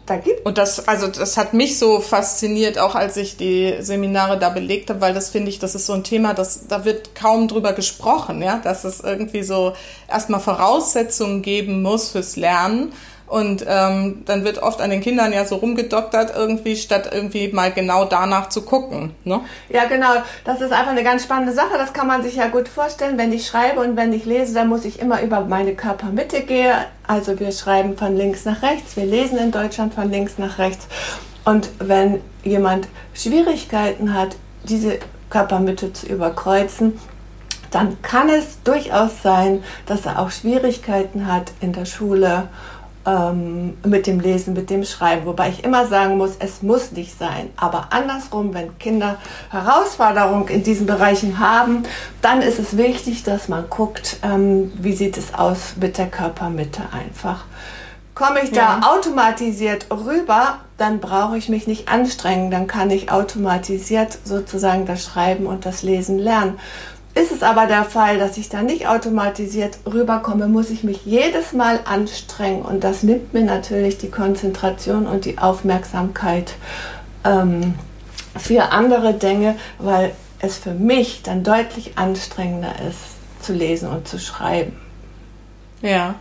da 0.10 0.18
gibt. 0.18 0.46
Und 0.46 0.58
das, 0.58 0.88
also 0.88 1.08
das 1.08 1.38
hat 1.38 1.54
mich 1.54 1.78
so 1.78 2.00
fasziniert, 2.00 2.78
auch 2.80 2.96
als 2.96 3.18
ich 3.18 3.38
die 3.38 3.76
Seminare 3.80 4.38
da 4.38 4.50
belegt 4.50 4.90
habe, 4.90 5.02
weil 5.02 5.14
das 5.14 5.30
finde 5.30 5.50
ich, 5.50 5.60
das 5.60 5.76
ist 5.76 5.86
so 5.86 5.94
ein 5.94 6.04
Thema, 6.04 6.34
das, 6.34 6.68
da 6.68 6.86
wird 6.86 7.16
kaum 7.16 7.48
drüber 7.48 7.74
gesprochen, 7.74 8.42
ja, 8.42 8.58
dass 8.58 8.84
es 8.84 9.02
irgendwie 9.02 9.44
so 9.44 9.74
erstmal 10.08 10.40
Voraussetzungen 10.40 11.42
geben 11.42 11.82
muss 11.82 12.10
fürs 12.10 12.36
Lernen 12.36 12.94
und 13.30 13.64
ähm, 13.68 14.24
dann 14.26 14.44
wird 14.44 14.58
oft 14.64 14.82
an 14.82 14.90
den 14.90 15.02
Kindern 15.02 15.32
ja 15.32 15.46
so 15.46 15.58
rumgedoktert 15.58 16.36
irgendwie, 16.36 16.76
statt 16.76 17.10
irgendwie 17.14 17.50
mal 17.50 17.72
genau 17.72 18.06
danach 18.06 18.50
zu 18.50 18.64
gucken. 18.64 19.12
Ne? 19.24 19.42
Ja, 19.70 19.86
genau. 19.86 20.14
Das 20.46 20.62
ist 20.62 20.72
einfach 20.72 20.92
eine 20.92 21.04
ganz 21.04 21.24
spannende 21.24 21.54
Sache. 21.54 21.78
Das 21.78 21.94
kann 21.94 22.08
man 22.08 22.24
sich 22.24 22.38
ja 22.38 22.48
gut 22.48 22.68
vorstellen. 22.68 23.20
Wenn 23.20 23.32
ich 23.32 23.46
schreibe 23.46 23.82
und 23.82 23.96
wenn 23.96 24.14
ich 24.14 24.26
lese, 24.26 24.56
dann 24.56 24.68
muss 24.68 24.84
ich 24.84 25.00
immer 25.00 25.22
über 25.22 25.42
meine 25.42 25.76
Körpermitte 25.76 26.42
gehen. 26.42 26.74
Also 27.06 27.40
wir 27.40 27.52
schreiben 27.52 27.96
von 27.96 28.18
links 28.18 28.46
nach 28.46 28.64
rechts. 28.64 28.98
Wir 28.98 29.06
lesen 29.06 29.38
in 29.38 29.52
Deutschland 29.52 29.94
von 29.94 30.10
links 30.10 30.40
nach 30.40 30.58
rechts. 30.58 30.88
Und 31.46 31.70
wenn 31.78 32.22
jemand 32.44 32.88
Schwierigkeiten 33.14 34.16
hat, 34.16 34.38
diese 34.64 34.98
Körpermitte 35.30 35.94
zu 35.94 36.08
überkreuzen, 36.08 37.00
dann 37.70 38.02
kann 38.02 38.30
es 38.30 38.64
durchaus 38.64 39.22
sein, 39.22 39.64
dass 39.86 40.08
er 40.08 40.20
auch 40.20 40.32
Schwierigkeiten 40.32 41.28
hat 41.32 41.52
in 41.62 41.74
der 41.74 41.86
Schule 41.86 42.48
ähm, 43.10 43.78
mit 43.84 44.08
dem 44.08 44.20
Lesen, 44.20 44.54
mit 44.54 44.70
dem 44.70 44.84
Schreiben. 44.84 45.26
Wobei 45.26 45.50
ich 45.50 45.64
immer 45.64 45.88
sagen 45.88 46.18
muss, 46.18 46.36
es 46.40 46.62
muss 46.62 46.92
nicht 46.92 47.18
sein. 47.18 47.50
Aber 47.56 47.88
andersrum, 47.92 48.54
wenn 48.54 48.78
Kinder 48.78 49.18
Herausforderungen 49.50 50.48
in 50.48 50.64
diesen 50.64 50.86
Bereichen 50.86 51.40
haben, 51.40 51.84
dann 52.22 52.42
ist 52.42 52.60
es 52.60 52.78
wichtig, 52.78 53.24
dass 53.24 53.48
man 53.48 53.70
guckt, 53.70 54.18
ähm, 54.24 54.72
wie 54.76 54.94
sieht 54.94 55.18
es 55.18 55.34
aus 55.34 55.76
mit 55.80 55.98
der 55.98 56.08
Körpermitte 56.08 56.84
einfach. 56.92 57.46
Komme 58.14 58.42
ich 58.44 58.52
da 58.52 58.80
ja. 58.80 58.82
automatisiert 58.84 59.88
rüber, 59.92 60.60
dann 60.78 61.00
brauche 61.00 61.38
ich 61.38 61.48
mich 61.48 61.68
nicht 61.68 61.88
anstrengen, 61.88 62.52
dann 62.52 62.68
kann 62.68 62.92
ich 62.92 63.12
automatisiert 63.12 64.18
sozusagen 64.26 64.86
das 64.86 65.06
Schreiben 65.06 65.46
und 65.46 65.66
das 65.66 65.84
Lesen 65.84 66.20
lernen. 66.20 66.60
Ist 67.16 67.32
es 67.32 67.44
aber 67.44 67.66
der 67.66 67.84
Fall, 67.84 68.20
dass 68.20 68.38
ich 68.38 68.50
da 68.50 68.62
nicht 68.62 68.88
automatisiert 68.88 69.80
rüberkomme, 69.86 70.48
muss 70.48 70.70
ich 70.70 70.84
mich 70.84 71.06
jedes 71.06 71.54
Mal 71.54 71.80
anstrengen. 71.86 72.62
Und 72.62 72.84
das 72.84 73.04
nimmt 73.04 73.34
mir 73.34 73.44
natürlich 73.44 73.98
die 73.98 74.12
Konzentration 74.12 75.08
und 75.08 75.26
die 75.26 75.38
Aufmerksamkeit 75.38 76.54
ähm, 77.26 77.74
für 78.38 78.72
andere 78.72 79.14
Dinge, 79.16 79.56
weil 79.80 80.14
es 80.40 80.58
für 80.58 80.74
mich 80.74 81.24
dann 81.24 81.44
deutlich 81.44 81.98
anstrengender 81.98 82.74
ist, 82.88 83.44
zu 83.44 83.54
lesen 83.54 83.90
und 83.90 84.08
zu 84.08 84.20
schreiben. 84.20 84.78
Ja, 85.82 86.16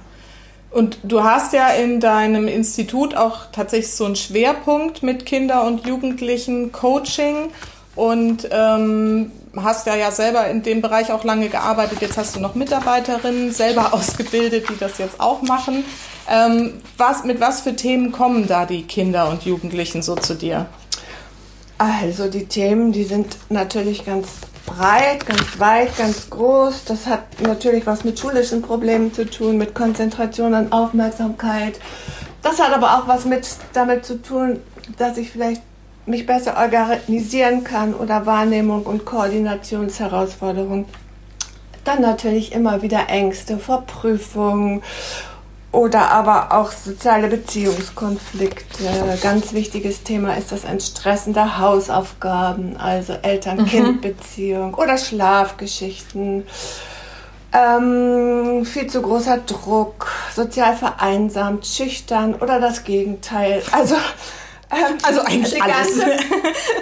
und 0.70 0.98
du 1.02 1.22
hast 1.24 1.52
ja 1.52 1.70
in 1.70 1.98
deinem 1.98 2.46
Institut 2.46 3.16
auch 3.16 3.46
tatsächlich 3.52 3.94
so 3.94 4.04
einen 4.04 4.16
Schwerpunkt 4.16 5.02
mit 5.02 5.24
Kinder- 5.24 5.64
und 5.66 5.86
Jugendlichen 5.86 6.72
Coaching 6.72 7.50
und 7.96 8.48
ähm, 8.50 9.32
hast 9.62 9.86
ja 9.86 9.96
ja 9.96 10.10
selber 10.10 10.46
in 10.48 10.62
dem 10.62 10.82
Bereich 10.82 11.12
auch 11.12 11.24
lange 11.24 11.48
gearbeitet. 11.48 12.00
Jetzt 12.00 12.16
hast 12.16 12.36
du 12.36 12.40
noch 12.40 12.54
Mitarbeiterinnen 12.54 13.52
selber 13.52 13.92
ausgebildet, 13.94 14.68
die 14.68 14.78
das 14.78 14.98
jetzt 14.98 15.20
auch 15.20 15.42
machen. 15.42 15.84
Ähm, 16.30 16.74
was, 16.96 17.24
mit 17.24 17.40
was 17.40 17.62
für 17.62 17.74
Themen 17.74 18.12
kommen 18.12 18.46
da 18.46 18.66
die 18.66 18.82
Kinder 18.82 19.28
und 19.28 19.44
Jugendlichen 19.44 20.02
so 20.02 20.14
zu 20.14 20.34
dir? 20.34 20.66
Also 21.78 22.28
die 22.28 22.46
Themen, 22.46 22.92
die 22.92 23.04
sind 23.04 23.36
natürlich 23.50 24.04
ganz 24.04 24.28
breit, 24.66 25.26
ganz 25.26 25.58
weit, 25.58 25.96
ganz 25.96 26.28
groß. 26.28 26.84
Das 26.84 27.06
hat 27.06 27.40
natürlich 27.40 27.86
was 27.86 28.04
mit 28.04 28.18
schulischen 28.18 28.62
Problemen 28.62 29.14
zu 29.14 29.24
tun, 29.24 29.56
mit 29.56 29.74
Konzentration 29.74 30.54
und 30.54 30.72
Aufmerksamkeit. 30.72 31.80
Das 32.42 32.60
hat 32.60 32.72
aber 32.72 32.98
auch 32.98 33.08
was 33.08 33.24
mit 33.24 33.46
damit 33.72 34.04
zu 34.04 34.20
tun, 34.20 34.60
dass 34.98 35.16
ich 35.16 35.30
vielleicht 35.30 35.62
mich 36.08 36.26
besser 36.26 36.56
organisieren 36.56 37.64
kann 37.64 37.94
oder 37.94 38.26
Wahrnehmung 38.26 38.84
und 38.84 39.04
Koordinationsherausforderungen. 39.04 40.86
Dann 41.84 42.02
natürlich 42.02 42.52
immer 42.52 42.82
wieder 42.82 43.08
Ängste 43.08 43.58
vor 43.58 43.82
Prüfungen 43.82 44.82
oder 45.70 46.10
aber 46.10 46.52
auch 46.52 46.72
soziale 46.72 47.28
Beziehungskonflikte. 47.28 49.18
Ganz 49.22 49.52
wichtiges 49.52 50.02
Thema 50.02 50.34
ist 50.34 50.50
das 50.50 50.64
Entstressen 50.64 51.34
der 51.34 51.58
Hausaufgaben, 51.58 52.76
also 52.78 53.12
Eltern-Kind-Beziehung 53.12 54.68
mhm. 54.68 54.74
oder 54.74 54.96
Schlafgeschichten. 54.96 56.44
Ähm, 57.52 58.64
viel 58.66 58.86
zu 58.88 59.00
großer 59.00 59.38
Druck, 59.38 60.10
sozial 60.34 60.76
vereinsamt, 60.76 61.66
schüchtern 61.66 62.34
oder 62.34 62.60
das 62.60 62.84
Gegenteil. 62.84 63.62
Also 63.72 63.94
ähm, 64.70 64.98
also 65.02 65.20
eigentlich 65.22 65.54
die 65.54 65.60
alles. 65.60 65.98
ganze 65.98 66.00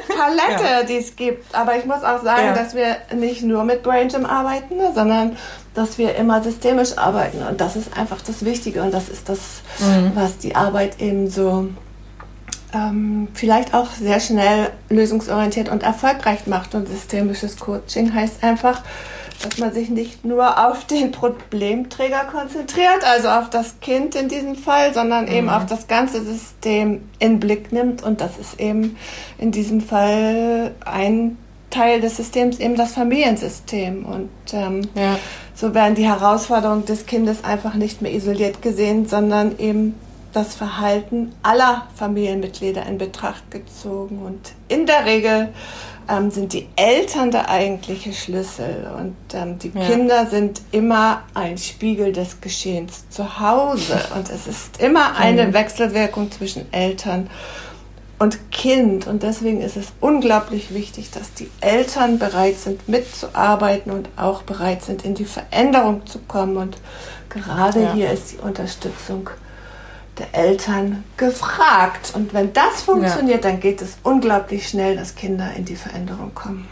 Palette, 0.09 0.65
ja. 0.65 0.83
die 0.83 0.97
es 0.97 1.15
gibt. 1.15 1.55
Aber 1.55 1.77
ich 1.77 1.85
muss 1.85 2.03
auch 2.03 2.23
sagen, 2.23 2.47
ja. 2.47 2.55
dass 2.55 2.75
wir 2.75 2.97
nicht 3.15 3.43
nur 3.43 3.65
mit 3.65 3.83
Brain 3.83 4.09
Gym 4.09 4.27
arbeiten, 4.27 4.77
ne, 4.77 4.93
sondern 4.95 5.37
dass 5.75 5.99
wir 5.99 6.17
immer 6.17 6.43
systemisch 6.43 6.97
arbeiten. 6.97 7.43
Und 7.43 7.61
das 7.61 7.77
ist 7.77 7.97
einfach 7.97 8.21
das 8.23 8.45
Wichtige 8.45 8.83
und 8.83 8.93
das 8.93 9.09
ist 9.09 9.29
das, 9.29 9.39
mhm. 9.79 10.13
was 10.15 10.39
die 10.39 10.57
Arbeit 10.57 11.01
eben 11.01 11.29
so 11.31 11.69
ähm, 12.75 13.29
vielleicht 13.35 13.75
auch 13.75 13.91
sehr 13.91 14.21
schnell 14.21 14.71
lösungsorientiert 14.89 15.69
und 15.69 15.83
erfolgreich 15.83 16.47
macht. 16.47 16.75
Und 16.75 16.89
systemisches 16.89 17.59
Coaching 17.59 18.15
heißt 18.15 18.43
einfach, 18.43 18.83
dass 19.43 19.59
man 19.59 19.73
sich 19.73 19.91
nicht 19.91 20.25
nur 20.25 20.67
auf 20.67 20.85
den 20.87 21.13
Problemträger 21.13 22.25
konzentriert, 22.31 23.05
also 23.05 23.29
auf 23.29 23.51
das 23.51 23.81
Kind 23.81 24.15
in 24.15 24.29
diesem 24.29 24.55
Fall, 24.55 24.95
sondern 24.95 25.27
mhm. 25.27 25.33
eben 25.33 25.51
auf 25.51 25.67
das 25.67 25.89
ganze 25.89 26.25
System 26.25 27.09
in 27.19 27.41
Blick 27.41 27.73
nimmt. 27.73 28.03
Und 28.03 28.21
das 28.21 28.39
ist 28.39 28.61
eben 28.61 28.97
in 29.39 29.53
diesem 29.53 29.81
Fall 29.81 30.75
ein 30.85 31.37
Teil 31.71 32.01
des 32.01 32.17
Systems, 32.17 32.59
eben 32.59 32.77
das 32.77 32.93
Familiensystem. 32.95 34.05
Und 34.07 34.31
ähm, 34.53 34.83
ja. 34.95 35.19
so 35.55 35.75
werden 35.75 35.95
die 35.95 36.07
Herausforderungen 36.07 36.85
des 36.87 37.07
Kindes 37.07 37.45
einfach 37.45 37.75
nicht 37.75 38.03
mehr 38.03 38.13
isoliert 38.13 38.63
gesehen, 38.63 39.07
sondern 39.07 39.59
eben 39.59 39.95
das 40.33 40.55
Verhalten 40.55 41.33
aller 41.43 41.87
Familienmitglieder 41.95 42.85
in 42.87 42.99
Betracht 42.99 43.51
gezogen. 43.51 44.21
Und 44.25 44.53
in 44.69 44.87
der 44.87 45.07
Regel 45.07 45.49
ähm, 46.09 46.31
sind 46.31 46.53
die 46.53 46.69
Eltern 46.77 47.31
der 47.31 47.49
eigentliche 47.49 48.13
Schlüssel 48.13 48.91
und 48.97 49.17
ähm, 49.35 49.59
die 49.59 49.73
ja. 49.75 49.87
Kinder 49.87 50.27
sind 50.27 50.63
immer 50.73 51.23
ein 51.35 51.59
Spiegel 51.59 52.13
des 52.13 52.41
Geschehens 52.41 53.09
zu 53.11 53.41
Hause 53.41 53.99
und 54.15 54.31
es 54.31 54.47
ist 54.47 54.81
immer 54.81 55.17
eine 55.17 55.47
mhm. 55.47 55.55
Wechselwirkung 55.55 56.31
zwischen 56.31 56.73
Eltern 56.73 57.29
und 58.19 58.51
Kind 58.51 59.07
und 59.07 59.23
deswegen 59.23 59.61
ist 59.61 59.77
es 59.77 59.93
unglaublich 60.01 60.73
wichtig, 60.73 61.11
dass 61.11 61.35
die 61.35 61.51
Eltern 61.61 62.19
bereit 62.19 62.57
sind 62.57 62.89
mitzuarbeiten 62.89 63.93
und 63.93 64.09
auch 64.17 64.43
bereit 64.43 64.83
sind 64.83 65.05
in 65.05 65.15
die 65.15 65.27
Veränderung 65.27 66.07
zu 66.07 66.21
kommen 66.21 66.57
und 66.57 66.79
gerade 67.29 67.83
ja. 67.83 67.93
hier 67.93 68.11
ist 68.11 68.33
die 68.33 68.39
Unterstützung 68.39 69.29
der 70.19 70.35
Eltern 70.35 71.05
gefragt. 71.17 72.13
Und 72.15 72.35
wenn 72.35 72.53
das 72.53 72.83
funktioniert, 72.83 73.45
ja. 73.45 73.51
dann 73.51 73.61
geht 73.61 73.83
es 73.83 73.99
unglaublich 74.03 74.69
schnell, 74.69 74.97
dass 74.97 75.15
Kinder 75.15 75.53
in 75.57 75.65
die 75.65 75.77
Veränderung 75.77 76.35
kommen. 76.35 76.69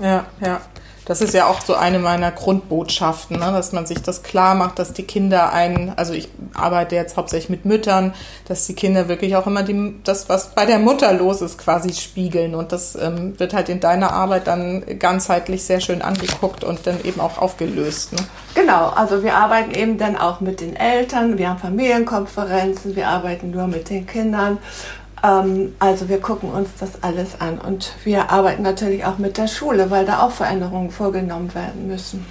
Ja, 0.00 0.26
ja. 0.40 0.60
Das 1.08 1.22
ist 1.22 1.32
ja 1.32 1.46
auch 1.46 1.62
so 1.62 1.74
eine 1.74 1.98
meiner 1.98 2.30
Grundbotschaften, 2.30 3.38
ne? 3.38 3.46
dass 3.50 3.72
man 3.72 3.86
sich 3.86 4.02
das 4.02 4.22
klar 4.22 4.54
macht, 4.54 4.78
dass 4.78 4.92
die 4.92 5.04
Kinder 5.04 5.54
einen, 5.54 5.94
also 5.96 6.12
ich 6.12 6.28
arbeite 6.52 6.96
jetzt 6.96 7.16
hauptsächlich 7.16 7.48
mit 7.48 7.64
Müttern, 7.64 8.12
dass 8.46 8.66
die 8.66 8.74
Kinder 8.74 9.08
wirklich 9.08 9.34
auch 9.34 9.46
immer 9.46 9.62
die, 9.62 9.94
das, 10.04 10.28
was 10.28 10.54
bei 10.54 10.66
der 10.66 10.78
Mutter 10.78 11.10
los 11.14 11.40
ist, 11.40 11.56
quasi 11.56 11.94
spiegeln. 11.94 12.54
Und 12.54 12.72
das 12.72 12.94
ähm, 12.94 13.40
wird 13.40 13.54
halt 13.54 13.70
in 13.70 13.80
deiner 13.80 14.12
Arbeit 14.12 14.48
dann 14.48 14.84
ganzheitlich 14.98 15.64
sehr 15.64 15.80
schön 15.80 16.02
angeguckt 16.02 16.62
und 16.62 16.86
dann 16.86 17.02
eben 17.02 17.22
auch 17.22 17.38
aufgelöst. 17.38 18.12
Ne? 18.12 18.18
Genau, 18.54 18.90
also 18.90 19.22
wir 19.22 19.34
arbeiten 19.34 19.70
eben 19.70 19.96
dann 19.96 20.14
auch 20.14 20.40
mit 20.40 20.60
den 20.60 20.76
Eltern, 20.76 21.38
wir 21.38 21.48
haben 21.48 21.58
Familienkonferenzen, 21.58 22.96
wir 22.96 23.08
arbeiten 23.08 23.50
nur 23.50 23.66
mit 23.66 23.88
den 23.88 24.06
Kindern 24.06 24.58
ähm, 25.24 25.74
also 25.78 26.08
wir 26.08 26.20
gucken 26.20 26.50
uns 26.50 26.70
das 26.78 27.02
alles 27.02 27.40
an 27.40 27.58
und 27.58 27.92
wir 28.04 28.30
arbeiten 28.30 28.62
natürlich 28.62 29.04
auch 29.04 29.18
mit 29.18 29.38
der 29.38 29.48
Schule, 29.48 29.90
weil 29.90 30.04
da 30.04 30.22
auch 30.22 30.32
Veränderungen 30.32 30.90
vorgenommen 30.90 31.54
werden 31.54 31.86
müssen. 31.86 32.26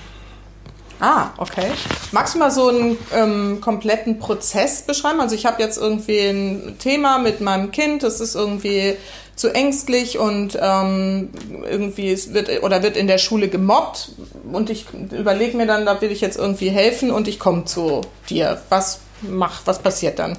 Ah, 1.00 1.30
okay. 1.38 1.68
Magst 2.12 2.34
du 2.34 2.40
mal 2.40 2.50
so 2.50 2.70
einen 2.70 2.98
ähm, 3.14 3.62
kompletten 3.62 4.18
Prozess 4.18 4.82
beschreiben? 4.82 5.22
Also 5.22 5.36
ich 5.36 5.46
habe 5.46 5.62
jetzt 5.62 5.78
irgendwie 5.78 6.20
ein 6.22 6.78
Thema 6.80 7.20
mit 7.20 7.40
meinem 7.40 7.72
Kind, 7.72 8.02
das 8.02 8.20
ist 8.20 8.34
irgendwie 8.34 8.96
zu 9.36 9.54
ängstlich 9.54 10.18
und 10.18 10.58
ähm, 10.60 11.30
irgendwie 11.70 12.12
es 12.12 12.34
wird 12.34 12.64
oder 12.64 12.82
wird 12.82 12.98
in 12.98 13.06
der 13.06 13.20
Schule 13.20 13.48
gemobbt 13.48 14.14
und 14.52 14.72
ich 14.72 14.88
überlege 15.12 15.56
mir 15.56 15.68
dann, 15.68 15.86
da 15.86 16.02
will 16.02 16.12
ich 16.12 16.22
jetzt 16.22 16.38
irgendwie 16.38 16.70
helfen 16.70 17.12
und 17.12 17.28
ich 17.28 17.38
komme 17.38 17.66
zu 17.66 18.02
dir. 18.28 18.60
Was 18.70 19.02
mach, 19.22 19.62
was 19.66 19.78
passiert 19.80 20.18
dann? 20.18 20.36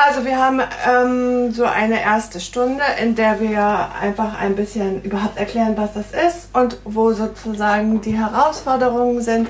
Also 0.00 0.24
wir 0.24 0.38
haben 0.38 0.60
ähm, 0.88 1.50
so 1.50 1.64
eine 1.64 2.00
erste 2.00 2.38
Stunde, 2.38 2.84
in 3.02 3.16
der 3.16 3.40
wir 3.40 3.88
einfach 4.00 4.40
ein 4.40 4.54
bisschen 4.54 5.02
überhaupt 5.02 5.36
erklären, 5.36 5.76
was 5.76 5.94
das 5.94 6.12
ist 6.12 6.50
und 6.52 6.78
wo 6.84 7.12
sozusagen 7.12 8.00
die 8.00 8.16
Herausforderungen 8.16 9.20
sind. 9.22 9.48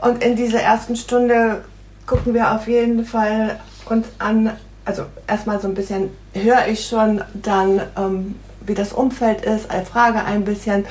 Und 0.00 0.24
in 0.24 0.34
dieser 0.34 0.60
ersten 0.60 0.96
Stunde 0.96 1.64
gucken 2.04 2.34
wir 2.34 2.52
auf 2.52 2.66
jeden 2.66 3.04
Fall 3.04 3.60
uns 3.88 4.08
an, 4.18 4.50
also 4.84 5.04
erstmal 5.28 5.60
so 5.60 5.68
ein 5.68 5.74
bisschen 5.74 6.10
höre 6.34 6.66
ich 6.66 6.88
schon 6.88 7.22
dann, 7.34 7.80
ähm, 7.96 8.34
wie 8.62 8.74
das 8.74 8.92
Umfeld 8.92 9.44
ist, 9.44 9.70
als 9.70 9.88
Frage 9.88 10.24
ein 10.24 10.44
bisschen. 10.44 10.84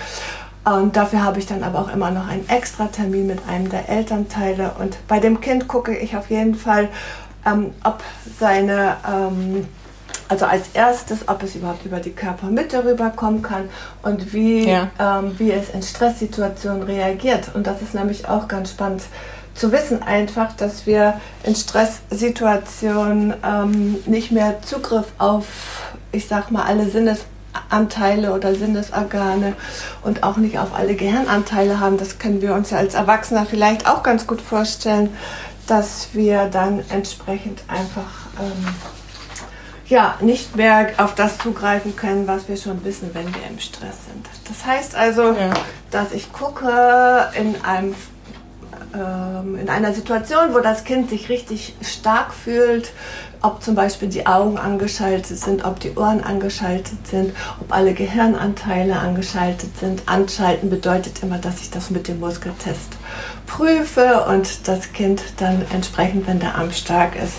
Und 0.63 0.95
dafür 0.95 1.21
habe 1.21 1.37
ich 1.37 1.45
dann 1.45 1.63
aber 1.63 1.79
auch 1.79 1.93
immer 1.93 2.11
noch 2.11 2.29
einen 2.29 2.47
extra 2.47 2.87
Termin 2.87 3.27
mit 3.27 3.39
einem 3.47 3.69
der 3.69 3.89
Elternteile. 3.89 4.71
Und 4.79 4.97
bei 5.09 5.19
dem 5.19 5.41
Kind 5.41 5.67
gucke 5.67 5.95
ich 5.95 6.15
auf 6.15 6.29
jeden 6.29 6.55
Fall, 6.55 6.87
ähm, 7.45 7.73
ob 7.83 8.03
seine, 8.39 8.97
ähm, 9.07 9.67
also 10.27 10.45
als 10.45 10.69
erstes, 10.73 11.27
ob 11.27 11.43
es 11.43 11.55
überhaupt 11.55 11.85
über 11.85 11.99
die 11.99 12.11
Körpermitte 12.11 12.83
rüberkommen 12.83 13.41
kann 13.41 13.69
und 14.01 14.33
wie, 14.33 14.67
ja. 14.67 14.89
ähm, 14.99 15.35
wie 15.37 15.51
es 15.51 15.69
in 15.69 15.83
Stresssituationen 15.83 16.83
reagiert. 16.83 17.51
Und 17.53 17.67
das 17.67 17.81
ist 17.81 17.93
nämlich 17.93 18.27
auch 18.27 18.47
ganz 18.47 18.71
spannend 18.71 19.03
zu 19.55 19.71
wissen 19.71 20.03
einfach, 20.03 20.53
dass 20.53 20.85
wir 20.85 21.19
in 21.43 21.55
Stresssituationen 21.55 23.33
ähm, 23.43 23.97
nicht 24.05 24.31
mehr 24.31 24.61
Zugriff 24.61 25.07
auf, 25.17 25.45
ich 26.11 26.27
sag 26.27 26.51
mal, 26.51 26.63
alle 26.63 26.89
Sinnesanteile 26.89 28.33
oder 28.33 28.53
Sinnesorgane 28.53 29.53
und 30.03 30.23
auch 30.23 30.35
nicht 30.37 30.59
auf 30.59 30.75
alle 30.75 30.95
Gehirnanteile 30.95 31.79
haben. 31.79 31.97
Das 31.97 32.19
können 32.19 32.41
wir 32.41 32.53
uns 32.53 32.69
ja 32.69 32.77
als 32.77 32.95
Erwachsener 32.95 33.45
vielleicht 33.45 33.87
auch 33.87 34.03
ganz 34.03 34.27
gut 34.27 34.41
vorstellen, 34.41 35.09
dass 35.67 36.09
wir 36.13 36.45
dann 36.45 36.83
entsprechend 36.89 37.63
einfach 37.67 38.27
ähm, 38.39 38.75
ja, 39.87 40.17
nicht 40.21 40.55
mehr 40.55 40.89
auf 40.97 41.15
das 41.15 41.37
zugreifen 41.37 41.95
können, 41.95 42.27
was 42.27 42.47
wir 42.47 42.57
schon 42.57 42.83
wissen, 42.83 43.11
wenn 43.13 43.27
wir 43.33 43.45
im 43.49 43.59
Stress 43.59 44.05
sind. 44.11 44.27
Das 44.47 44.65
heißt 44.65 44.95
also, 44.95 45.33
ja. 45.33 45.53
dass 45.91 46.11
ich 46.11 46.33
gucke 46.33 47.29
in 47.37 47.55
einem 47.63 47.95
ähm, 48.93 49.57
in 49.59 49.69
einer 49.69 49.93
Situation, 49.93 50.53
wo 50.53 50.59
das 50.59 50.83
Kind 50.83 51.09
sich 51.09 51.29
richtig 51.29 51.75
stark 51.81 52.33
fühlt, 52.33 52.91
ob 53.41 53.61
zum 53.63 53.75
Beispiel 53.75 54.09
die 54.09 54.25
Augen 54.25 54.57
angeschaltet 54.57 55.37
sind, 55.37 55.65
ob 55.65 55.79
die 55.79 55.95
Ohren 55.95 56.23
angeschaltet 56.23 57.07
sind, 57.07 57.33
ob 57.59 57.73
alle 57.73 57.93
Gehirnanteile 57.93 58.97
angeschaltet 58.97 59.77
sind. 59.79 60.03
Anschalten 60.07 60.69
bedeutet 60.69 61.21
immer, 61.23 61.37
dass 61.37 61.61
ich 61.61 61.71
das 61.71 61.89
mit 61.89 62.07
dem 62.07 62.19
Muskeltest 62.19 62.97
prüfe 63.45 64.25
und 64.29 64.67
das 64.67 64.93
Kind 64.93 65.21
dann 65.37 65.65
entsprechend, 65.71 66.27
wenn 66.27 66.39
der 66.39 66.55
Arm 66.55 66.71
stark 66.71 67.15
ist, 67.15 67.35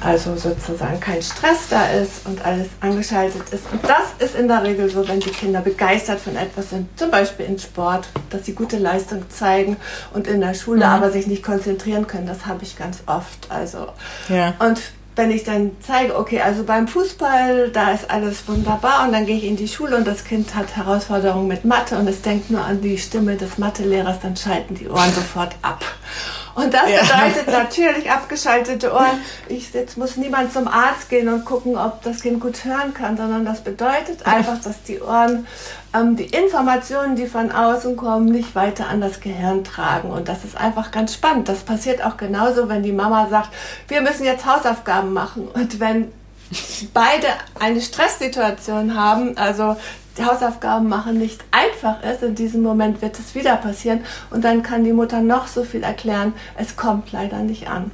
also 0.00 0.36
sozusagen 0.36 1.00
kein 1.00 1.22
Stress 1.22 1.68
da 1.70 1.88
ist 1.88 2.26
und 2.26 2.44
alles 2.44 2.68
angeschaltet 2.80 3.42
ist. 3.50 3.64
Und 3.72 3.82
das 3.84 4.26
ist 4.26 4.34
in 4.34 4.46
der 4.46 4.62
Regel 4.62 4.90
so, 4.90 5.08
wenn 5.08 5.20
die 5.20 5.30
Kinder 5.30 5.60
begeistert 5.60 6.20
von 6.20 6.36
etwas 6.36 6.70
sind, 6.70 6.86
zum 6.98 7.10
Beispiel 7.10 7.46
in 7.46 7.58
Sport, 7.58 8.08
dass 8.30 8.44
sie 8.44 8.54
gute 8.54 8.76
Leistung 8.76 9.22
zeigen 9.30 9.76
und 10.12 10.26
in 10.26 10.40
der 10.40 10.54
Schule 10.54 10.84
mhm. 10.84 10.92
aber 10.92 11.10
sich 11.10 11.26
nicht 11.26 11.42
konzentrieren 11.42 12.06
können. 12.06 12.26
Das 12.26 12.46
habe 12.46 12.62
ich 12.62 12.76
ganz 12.76 13.02
oft. 13.06 13.50
Also 13.50 13.88
ja. 14.28 14.54
und 14.58 14.80
wenn 15.18 15.32
ich 15.32 15.42
dann 15.42 15.72
zeige, 15.80 16.16
okay, 16.16 16.40
also 16.40 16.62
beim 16.62 16.86
Fußball, 16.86 17.70
da 17.70 17.90
ist 17.90 18.08
alles 18.08 18.46
wunderbar 18.46 19.04
und 19.04 19.12
dann 19.12 19.26
gehe 19.26 19.36
ich 19.36 19.44
in 19.44 19.56
die 19.56 19.66
Schule 19.66 19.96
und 19.96 20.06
das 20.06 20.24
Kind 20.24 20.54
hat 20.54 20.76
Herausforderungen 20.76 21.48
mit 21.48 21.64
Mathe 21.64 21.98
und 21.98 22.06
es 22.06 22.22
denkt 22.22 22.50
nur 22.50 22.64
an 22.64 22.80
die 22.80 22.98
Stimme 22.98 23.36
des 23.36 23.58
Mathelehrers, 23.58 24.20
dann 24.22 24.36
schalten 24.36 24.76
die 24.76 24.88
Ohren 24.88 25.12
sofort 25.12 25.56
ab. 25.60 25.84
Und 26.58 26.74
das 26.74 26.90
ja. 26.90 27.02
bedeutet 27.02 27.46
natürlich 27.46 28.10
abgeschaltete 28.10 28.92
Ohren. 28.92 29.22
Ich, 29.48 29.72
jetzt 29.72 29.96
muss 29.96 30.16
niemand 30.16 30.52
zum 30.52 30.66
Arzt 30.66 31.08
gehen 31.08 31.28
und 31.28 31.44
gucken, 31.44 31.76
ob 31.76 32.02
das 32.02 32.20
Kind 32.20 32.40
gut 32.40 32.64
hören 32.64 32.92
kann, 32.94 33.16
sondern 33.16 33.44
das 33.44 33.60
bedeutet 33.62 34.26
einfach, 34.26 34.60
dass 34.60 34.82
die 34.82 35.00
Ohren 35.00 35.46
ähm, 35.94 36.16
die 36.16 36.24
Informationen, 36.24 37.14
die 37.14 37.26
von 37.26 37.52
außen 37.52 37.96
kommen, 37.96 38.26
nicht 38.26 38.56
weiter 38.56 38.88
an 38.88 39.00
das 39.00 39.20
Gehirn 39.20 39.62
tragen. 39.62 40.10
Und 40.10 40.28
das 40.28 40.44
ist 40.44 40.56
einfach 40.56 40.90
ganz 40.90 41.14
spannend. 41.14 41.48
Das 41.48 41.60
passiert 41.60 42.04
auch 42.04 42.16
genauso, 42.16 42.68
wenn 42.68 42.82
die 42.82 42.92
Mama 42.92 43.28
sagt, 43.30 43.50
wir 43.86 44.00
müssen 44.00 44.24
jetzt 44.24 44.44
Hausaufgaben 44.44 45.12
machen. 45.12 45.46
Und 45.54 45.78
wenn 45.78 46.12
beide 46.94 47.26
eine 47.58 47.80
Stresssituation 47.80 48.94
haben, 48.98 49.36
also 49.36 49.76
die 50.16 50.24
Hausaufgaben 50.24 50.88
machen 50.88 51.18
nicht 51.18 51.44
einfach 51.52 52.02
ist, 52.02 52.22
in 52.22 52.34
diesem 52.34 52.62
Moment 52.62 53.02
wird 53.02 53.18
es 53.18 53.34
wieder 53.34 53.56
passieren 53.56 54.04
und 54.30 54.44
dann 54.44 54.62
kann 54.62 54.84
die 54.84 54.92
Mutter 54.92 55.20
noch 55.20 55.46
so 55.46 55.64
viel 55.64 55.82
erklären, 55.82 56.32
es 56.56 56.76
kommt 56.76 57.12
leider 57.12 57.38
nicht 57.38 57.68
an. 57.68 57.90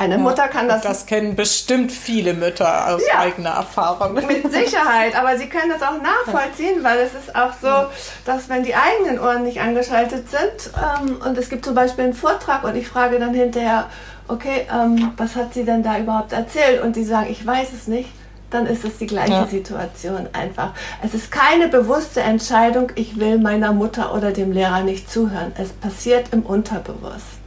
Eine 0.00 0.14
ja, 0.14 0.20
Mutter 0.20 0.48
kann 0.48 0.66
das. 0.66 0.80
Das 0.80 1.04
kennen 1.04 1.36
bestimmt 1.36 1.92
viele 1.92 2.32
Mütter 2.32 2.88
aus 2.88 3.02
ja, 3.06 3.18
eigener 3.18 3.50
Erfahrung. 3.50 4.14
Mit 4.14 4.26
Sicherheit, 4.50 5.14
aber 5.14 5.36
sie 5.36 5.46
können 5.46 5.70
das 5.70 5.82
auch 5.82 6.00
nachvollziehen, 6.00 6.82
weil 6.82 7.00
es 7.00 7.12
ist 7.12 7.36
auch 7.36 7.52
so, 7.60 7.90
dass 8.24 8.48
wenn 8.48 8.62
die 8.62 8.74
eigenen 8.74 9.20
Ohren 9.20 9.42
nicht 9.42 9.60
angeschaltet 9.60 10.30
sind 10.30 10.72
ähm, 10.74 11.20
und 11.22 11.36
es 11.36 11.50
gibt 11.50 11.66
zum 11.66 11.74
Beispiel 11.74 12.04
einen 12.04 12.14
Vortrag 12.14 12.64
und 12.64 12.76
ich 12.76 12.88
frage 12.88 13.18
dann 13.18 13.34
hinterher, 13.34 13.90
okay, 14.30 14.66
ähm, 14.72 15.12
was 15.16 15.36
hat 15.36 15.54
sie 15.54 15.64
denn 15.64 15.82
da 15.82 15.98
überhaupt 15.98 16.32
erzählt? 16.32 16.82
Und 16.82 16.96
die 16.96 17.04
sagen, 17.04 17.28
ich 17.30 17.44
weiß 17.46 17.72
es 17.72 17.86
nicht 17.86 18.10
dann 18.50 18.66
ist 18.66 18.84
es 18.84 18.98
die 18.98 19.06
gleiche 19.06 19.32
ja. 19.32 19.46
Situation 19.46 20.28
einfach. 20.32 20.72
Es 21.02 21.14
ist 21.14 21.30
keine 21.30 21.68
bewusste 21.68 22.20
Entscheidung, 22.20 22.92
ich 22.96 23.18
will 23.18 23.38
meiner 23.38 23.72
Mutter 23.72 24.14
oder 24.14 24.32
dem 24.32 24.52
Lehrer 24.52 24.82
nicht 24.82 25.10
zuhören. 25.10 25.52
Es 25.56 25.70
passiert 25.72 26.32
im 26.32 26.42
Unterbewussten. 26.42 27.40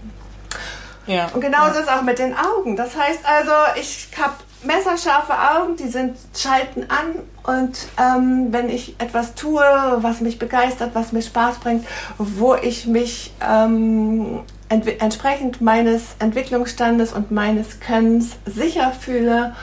Ja. 1.06 1.30
Und 1.34 1.42
genauso 1.42 1.74
ja. 1.74 1.80
ist 1.82 1.82
es 1.82 1.88
auch 1.90 2.02
mit 2.02 2.20
den 2.20 2.34
Augen. 2.34 2.78
Das 2.78 2.96
heißt 2.96 3.20
also, 3.26 3.52
ich 3.80 4.08
habe 4.18 4.36
messerscharfe 4.64 5.34
Augen, 5.34 5.76
die 5.76 5.90
sind 5.90 6.18
schalten 6.34 6.86
an 6.88 7.20
und 7.44 7.78
ähm, 8.00 8.48
wenn 8.52 8.70
ich 8.70 8.96
etwas 8.98 9.36
tue, 9.36 9.62
was 9.98 10.22
mich 10.22 10.40
begeistert, 10.40 10.92
was 10.94 11.12
mir 11.12 11.22
Spaß 11.22 11.58
bringt, 11.58 11.86
wo 12.18 12.56
ich 12.56 12.88
mich 12.88 13.34
ähm, 13.46 14.40
entsprechend 15.00 15.62
meines 15.62 16.16
Entwicklungsstandes 16.20 17.14
und 17.14 17.32
meines 17.32 17.80
Könnens 17.80 18.38
sicher 18.46 18.92
fühle 18.92 19.54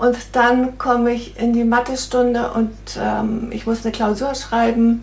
und 0.00 0.16
dann 0.32 0.78
komme 0.78 1.12
ich 1.12 1.38
in 1.38 1.52
die 1.52 1.64
Mathestunde 1.64 2.52
und 2.52 2.72
ähm, 2.98 3.48
ich 3.52 3.66
muss 3.66 3.84
eine 3.84 3.92
Klausur 3.92 4.34
schreiben 4.34 5.02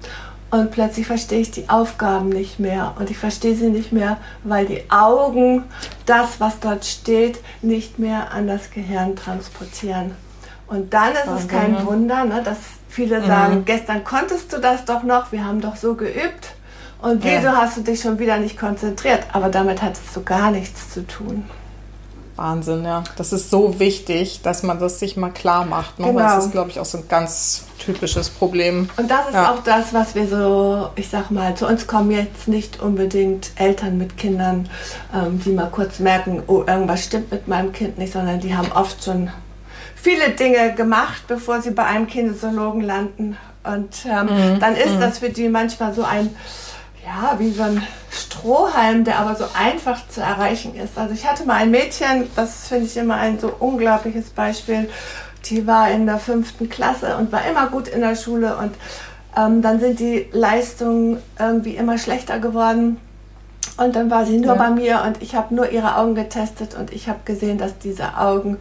und 0.49 0.71
plötzlich 0.71 1.05
verstehe 1.05 1.41
ich 1.41 1.51
die 1.51 1.69
Aufgaben 1.69 2.29
nicht 2.29 2.59
mehr. 2.59 2.95
Und 2.97 3.11
ich 3.11 3.17
verstehe 3.17 3.55
sie 3.55 3.69
nicht 3.69 3.91
mehr, 3.91 4.17
weil 4.43 4.65
die 4.65 4.89
Augen 4.89 5.65
das, 6.07 6.39
was 6.39 6.59
dort 6.59 6.83
steht, 6.83 7.39
nicht 7.61 7.99
mehr 7.99 8.31
an 8.31 8.47
das 8.47 8.71
Gehirn 8.71 9.15
transportieren. 9.15 10.15
Und 10.65 10.93
dann 10.95 11.11
ist 11.11 11.43
es 11.43 11.47
kein 11.47 11.85
Wunder, 11.85 12.25
ne, 12.25 12.41
dass 12.43 12.57
viele 12.89 13.23
sagen, 13.23 13.57
mhm. 13.57 13.65
gestern 13.65 14.03
konntest 14.03 14.51
du 14.51 14.57
das 14.57 14.85
doch 14.85 15.03
noch, 15.03 15.31
wir 15.31 15.45
haben 15.45 15.61
doch 15.61 15.75
so 15.75 15.93
geübt. 15.93 16.55
Und 17.01 17.23
wieso 17.23 17.47
ja. 17.47 17.57
hast 17.57 17.77
du 17.77 17.81
dich 17.81 18.01
schon 18.01 18.19
wieder 18.19 18.37
nicht 18.37 18.57
konzentriert? 18.57 19.23
Aber 19.33 19.49
damit 19.49 19.81
hat 19.81 19.93
es 19.93 20.13
so 20.13 20.21
gar 20.21 20.51
nichts 20.51 20.91
zu 20.91 21.05
tun. 21.05 21.45
Wahnsinn, 22.37 22.85
ja. 22.85 23.03
Das 23.15 23.33
ist 23.33 23.49
so 23.49 23.79
wichtig, 23.79 24.41
dass 24.43 24.61
man 24.63 24.79
das 24.79 24.99
sich 24.99 25.17
mal 25.17 25.31
klar 25.31 25.65
macht. 25.65 25.99
Ne? 25.99 26.07
Genau. 26.07 26.19
Das 26.19 26.45
ist, 26.45 26.51
glaube 26.51 26.69
ich, 26.69 26.79
auch 26.79 26.85
so 26.85 26.99
ein 26.99 27.07
ganz 27.07 27.65
typisches 27.79 28.29
Problem. 28.29 28.89
Und 28.97 29.09
das 29.09 29.27
ist 29.27 29.33
ja. 29.33 29.51
auch 29.51 29.63
das, 29.63 29.93
was 29.93 30.13
wir 30.13 30.27
so, 30.27 30.89
ich 30.95 31.09
sag 31.09 31.31
mal, 31.31 31.55
zu 31.55 31.67
uns 31.67 31.87
kommen 31.87 32.11
jetzt 32.11 32.47
nicht 32.47 32.79
unbedingt 32.79 33.51
Eltern 33.55 33.97
mit 33.97 34.17
Kindern, 34.17 34.69
ähm, 35.13 35.41
die 35.43 35.49
mal 35.49 35.69
kurz 35.71 35.99
merken, 35.99 36.43
oh, 36.47 36.63
irgendwas 36.67 37.05
stimmt 37.05 37.31
mit 37.31 37.47
meinem 37.47 37.71
Kind 37.71 37.97
nicht, 37.97 38.13
sondern 38.13 38.39
die 38.39 38.55
haben 38.55 38.71
oft 38.71 39.03
schon 39.03 39.31
viele 39.95 40.29
Dinge 40.29 40.73
gemacht, 40.75 41.23
bevor 41.27 41.61
sie 41.61 41.71
bei 41.71 41.85
einem 41.85 42.07
Kinesiologen 42.07 42.81
landen. 42.81 43.37
Und 43.63 44.05
ähm, 44.05 44.25
mhm. 44.25 44.59
dann 44.59 44.75
ist 44.75 44.93
mhm. 44.93 44.99
das 45.01 45.19
für 45.19 45.29
die 45.29 45.49
manchmal 45.49 45.93
so 45.93 46.03
ein 46.03 46.29
ja, 47.07 47.39
wie 47.39 47.51
so 47.51 47.63
ein 47.63 47.81
Strohhalm, 48.11 49.05
der 49.05 49.19
aber 49.19 49.35
so 49.35 49.45
einfach 49.53 50.07
zu 50.09 50.19
erreichen 50.21 50.75
ist. 50.75 50.97
Also 50.97 51.13
ich 51.13 51.25
hatte 51.25 51.45
mal 51.45 51.55
ein 51.55 51.71
Mädchen, 51.71 52.29
das 52.35 52.67
finde 52.67 52.85
ich 52.85 52.97
immer 52.97 53.15
ein 53.15 53.39
so 53.39 53.53
unglaubliches 53.59 54.31
Beispiel, 54.31 54.89
die 55.45 55.65
war 55.65 55.89
in 55.89 56.05
der 56.05 56.17
fünften 56.17 56.67
Klasse 56.69 57.15
und 57.17 57.31
war 57.31 57.45
immer 57.49 57.67
gut 57.67 57.87
in 57.87 58.01
der 58.01 58.15
Schule 58.15 58.57
und 58.57 58.75
ähm, 59.37 59.61
dann 59.61 59.79
sind 59.79 59.99
die 59.99 60.27
Leistungen 60.31 61.21
irgendwie 61.39 61.75
immer 61.75 61.97
schlechter 61.97 62.39
geworden. 62.39 62.97
Und 63.77 63.95
dann 63.95 64.09
war 64.09 64.25
sie 64.25 64.37
nur 64.37 64.55
ja. 64.55 64.61
bei 64.61 64.71
mir 64.71 65.03
und 65.05 65.21
ich 65.21 65.35
habe 65.35 65.53
nur 65.53 65.69
ihre 65.69 65.97
Augen 65.97 66.15
getestet 66.15 66.73
und 66.73 66.91
ich 66.91 67.07
habe 67.07 67.19
gesehen, 67.25 67.59
dass 67.59 67.77
diese 67.77 68.17
Augen 68.17 68.57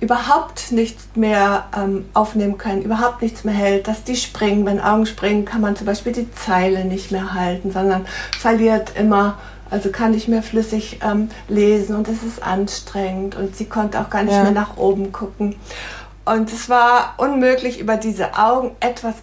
überhaupt 0.00 0.72
nichts 0.72 1.08
mehr 1.14 1.66
ähm, 1.76 2.04
aufnehmen 2.12 2.58
können, 2.58 2.82
überhaupt 2.82 3.22
nichts 3.22 3.44
mehr 3.44 3.54
hält, 3.54 3.88
dass 3.88 4.04
die 4.04 4.16
springen. 4.16 4.66
Wenn 4.66 4.80
Augen 4.80 5.06
springen, 5.06 5.44
kann 5.44 5.60
man 5.60 5.74
zum 5.76 5.86
Beispiel 5.86 6.12
die 6.12 6.30
Zeile 6.32 6.84
nicht 6.84 7.12
mehr 7.12 7.32
halten, 7.32 7.70
sondern 7.70 8.06
verliert 8.38 8.92
immer, 8.96 9.38
also 9.70 9.90
kann 9.90 10.10
nicht 10.12 10.28
mehr 10.28 10.42
flüssig 10.42 11.00
ähm, 11.02 11.28
lesen 11.48 11.96
und 11.96 12.08
es 12.08 12.22
ist 12.22 12.42
anstrengend 12.42 13.36
und 13.36 13.56
sie 13.56 13.64
konnte 13.64 14.00
auch 14.00 14.10
gar 14.10 14.22
nicht 14.22 14.34
ja. 14.34 14.42
mehr 14.42 14.52
nach 14.52 14.76
oben 14.76 15.12
gucken. 15.12 15.56
Und 16.24 16.52
es 16.52 16.68
war 16.68 17.14
unmöglich, 17.16 17.80
über 17.80 17.96
diese 17.96 18.36
Augen 18.36 18.72
etwas 18.80 19.14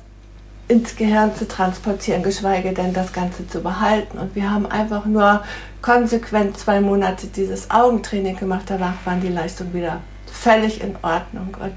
ins 0.69 0.95
Gehirn 0.95 1.35
zu 1.35 1.47
transportieren, 1.47 2.23
geschweige 2.23 2.73
denn 2.73 2.93
das 2.93 3.13
Ganze 3.13 3.47
zu 3.47 3.61
behalten. 3.61 4.17
Und 4.17 4.35
wir 4.35 4.49
haben 4.49 4.65
einfach 4.65 5.05
nur 5.05 5.43
konsequent 5.81 6.57
zwei 6.57 6.79
Monate 6.79 7.27
dieses 7.27 7.69
Augentraining 7.69 8.37
gemacht. 8.37 8.63
Danach 8.67 8.93
waren 9.05 9.19
die 9.19 9.27
Leistungen 9.27 9.73
wieder 9.73 9.99
völlig 10.43 10.81
in 10.81 10.95
Ordnung. 11.01 11.55
Und 11.59 11.75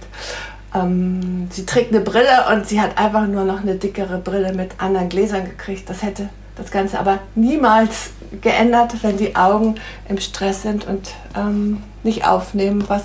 ähm, 0.74 1.48
sie 1.50 1.64
trägt 1.64 1.94
eine 1.94 2.02
Brille 2.02 2.46
und 2.52 2.66
sie 2.66 2.80
hat 2.80 2.98
einfach 2.98 3.26
nur 3.26 3.44
noch 3.44 3.60
eine 3.60 3.76
dickere 3.76 4.18
Brille 4.18 4.52
mit 4.52 4.80
anderen 4.80 5.08
Gläsern 5.08 5.44
gekriegt. 5.44 5.88
Das 5.88 6.02
hätte 6.02 6.28
das 6.56 6.70
Ganze 6.70 6.98
aber 6.98 7.20
niemals 7.34 8.10
geändert, 8.40 9.02
wenn 9.02 9.16
die 9.16 9.36
Augen 9.36 9.76
im 10.08 10.18
Stress 10.18 10.62
sind 10.62 10.86
und 10.86 11.14
ähm, 11.36 11.82
nicht 12.02 12.26
aufnehmen, 12.26 12.84
was 12.88 13.04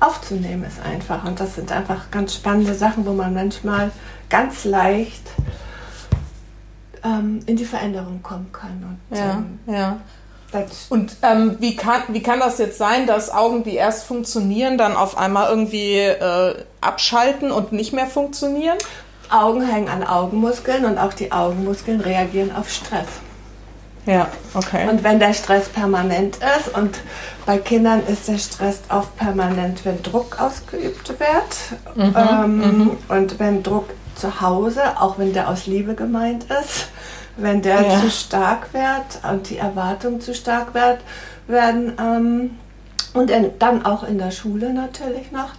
aufzunehmen 0.00 0.64
ist 0.64 0.80
einfach. 0.84 1.24
Und 1.24 1.38
das 1.38 1.56
sind 1.56 1.70
einfach 1.70 2.10
ganz 2.10 2.34
spannende 2.34 2.74
Sachen, 2.74 3.04
wo 3.06 3.12
man 3.12 3.34
manchmal 3.34 3.90
ganz 4.28 4.64
leicht 4.64 5.22
ähm, 7.04 7.40
in 7.46 7.56
die 7.56 7.64
Veränderung 7.64 8.22
kommen 8.22 8.50
kann. 8.52 8.98
Und, 9.10 9.18
ja, 9.18 9.32
ähm, 9.32 9.58
ja. 9.66 9.96
Und 10.90 11.16
ähm, 11.22 11.56
wie, 11.60 11.76
kann, 11.76 12.02
wie 12.08 12.22
kann 12.22 12.40
das 12.40 12.58
jetzt 12.58 12.78
sein, 12.78 13.06
dass 13.06 13.30
Augen, 13.30 13.64
die 13.64 13.74
erst 13.74 14.04
funktionieren, 14.04 14.78
dann 14.78 14.96
auf 14.96 15.16
einmal 15.16 15.48
irgendwie 15.48 15.98
äh, 15.98 16.54
abschalten 16.80 17.50
und 17.50 17.72
nicht 17.72 17.92
mehr 17.92 18.06
funktionieren? 18.06 18.78
Augen 19.30 19.66
hängen 19.66 19.88
an 19.88 20.04
Augenmuskeln 20.04 20.84
und 20.84 20.98
auch 20.98 21.14
die 21.14 21.32
Augenmuskeln 21.32 22.00
reagieren 22.00 22.54
auf 22.54 22.70
Stress. 22.70 23.08
Ja, 24.04 24.26
okay. 24.54 24.88
Und 24.88 25.04
wenn 25.04 25.20
der 25.20 25.32
Stress 25.32 25.68
permanent 25.68 26.36
ist 26.36 26.76
und 26.76 26.98
bei 27.46 27.58
Kindern 27.58 28.02
ist 28.06 28.28
der 28.28 28.38
Stress 28.38 28.80
oft 28.88 29.16
permanent, 29.16 29.84
wenn 29.84 30.02
Druck 30.02 30.40
ausgeübt 30.40 31.08
wird 31.08 31.96
mhm, 31.96 32.14
ähm, 32.16 32.56
mhm. 32.56 32.98
und 33.08 33.38
wenn 33.38 33.62
Druck 33.62 33.90
zu 34.16 34.40
Hause, 34.40 35.00
auch 35.00 35.18
wenn 35.18 35.32
der 35.32 35.48
aus 35.48 35.66
Liebe 35.66 35.94
gemeint 35.94 36.44
ist, 36.44 36.88
Wenn 37.36 37.62
der 37.62 37.82
ja. 37.82 38.00
zu 38.00 38.10
stark 38.10 38.72
wird 38.74 39.32
und 39.32 39.48
die 39.48 39.58
Erwartungen 39.58 40.20
zu 40.20 40.34
stark 40.34 40.74
wird, 40.74 40.98
werden 41.46 41.92
ähm, 41.98 42.50
und 43.14 43.30
dann 43.58 43.84
auch 43.84 44.02
in 44.04 44.18
der 44.18 44.30
Schule 44.30 44.72
natürlich 44.72 45.32
noch, 45.32 45.50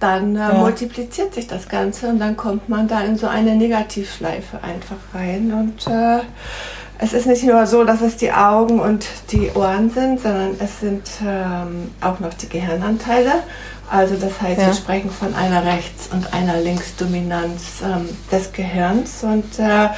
dann 0.00 0.36
äh, 0.36 0.40
ja. 0.40 0.52
multipliziert 0.54 1.34
sich 1.34 1.46
das 1.46 1.68
Ganze 1.68 2.08
und 2.08 2.18
dann 2.18 2.36
kommt 2.36 2.68
man 2.68 2.88
da 2.88 3.00
in 3.00 3.16
so 3.16 3.26
eine 3.26 3.56
Negativschleife 3.56 4.62
einfach 4.62 4.96
rein. 5.14 5.52
Und 5.52 5.86
äh, 5.92 6.20
es 6.98 7.12
ist 7.12 7.26
nicht 7.26 7.44
nur 7.44 7.66
so, 7.66 7.84
dass 7.84 8.00
es 8.00 8.16
die 8.16 8.32
Augen 8.32 8.80
und 8.80 9.06
die 9.30 9.50
Ohren 9.54 9.90
sind, 9.90 10.20
sondern 10.20 10.56
es 10.58 10.80
sind 10.80 11.08
ähm, 11.26 11.90
auch 12.00 12.20
noch 12.20 12.34
die 12.34 12.48
Gehirnanteile. 12.48 13.32
Also 13.90 14.16
das 14.16 14.40
heißt, 14.40 14.60
ja. 14.60 14.66
wir 14.66 14.74
sprechen 14.74 15.10
von 15.10 15.34
einer 15.34 15.64
Rechts- 15.64 16.08
und 16.12 16.32
einer 16.34 16.60
Linksdominanz 16.60 17.82
ähm, 17.82 18.08
des 18.30 18.52
Gehirns. 18.52 19.22
Und 19.22 19.58
äh, 19.58 19.88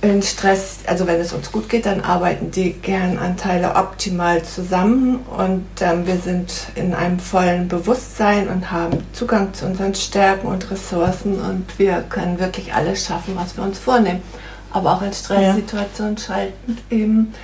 in 0.00 0.22
Stress, 0.22 0.78
also 0.86 1.06
wenn 1.06 1.20
es 1.20 1.32
uns 1.32 1.50
gut 1.50 1.68
geht, 1.68 1.86
dann 1.86 2.00
arbeiten 2.02 2.50
die 2.52 2.80
Gehirnanteile 2.80 3.74
optimal 3.74 4.42
zusammen 4.44 5.16
und 5.36 5.66
ähm, 5.80 6.06
wir 6.06 6.18
sind 6.18 6.52
in 6.76 6.94
einem 6.94 7.18
vollen 7.18 7.66
Bewusstsein 7.66 8.48
und 8.48 8.70
haben 8.70 8.98
Zugang 9.12 9.52
zu 9.54 9.66
unseren 9.66 9.94
Stärken 9.94 10.46
und 10.46 10.70
Ressourcen 10.70 11.40
und 11.40 11.78
wir 11.78 12.04
können 12.08 12.38
wirklich 12.38 12.72
alles 12.72 13.04
schaffen, 13.04 13.34
was 13.36 13.56
wir 13.56 13.64
uns 13.64 13.78
vornehmen. 13.78 14.22
Aber 14.70 14.92
auch 14.92 15.02
in 15.02 15.12
Stresssituationen 15.12 16.16
ja. 16.16 16.22
schalten 16.22 16.78
eben 16.90 17.34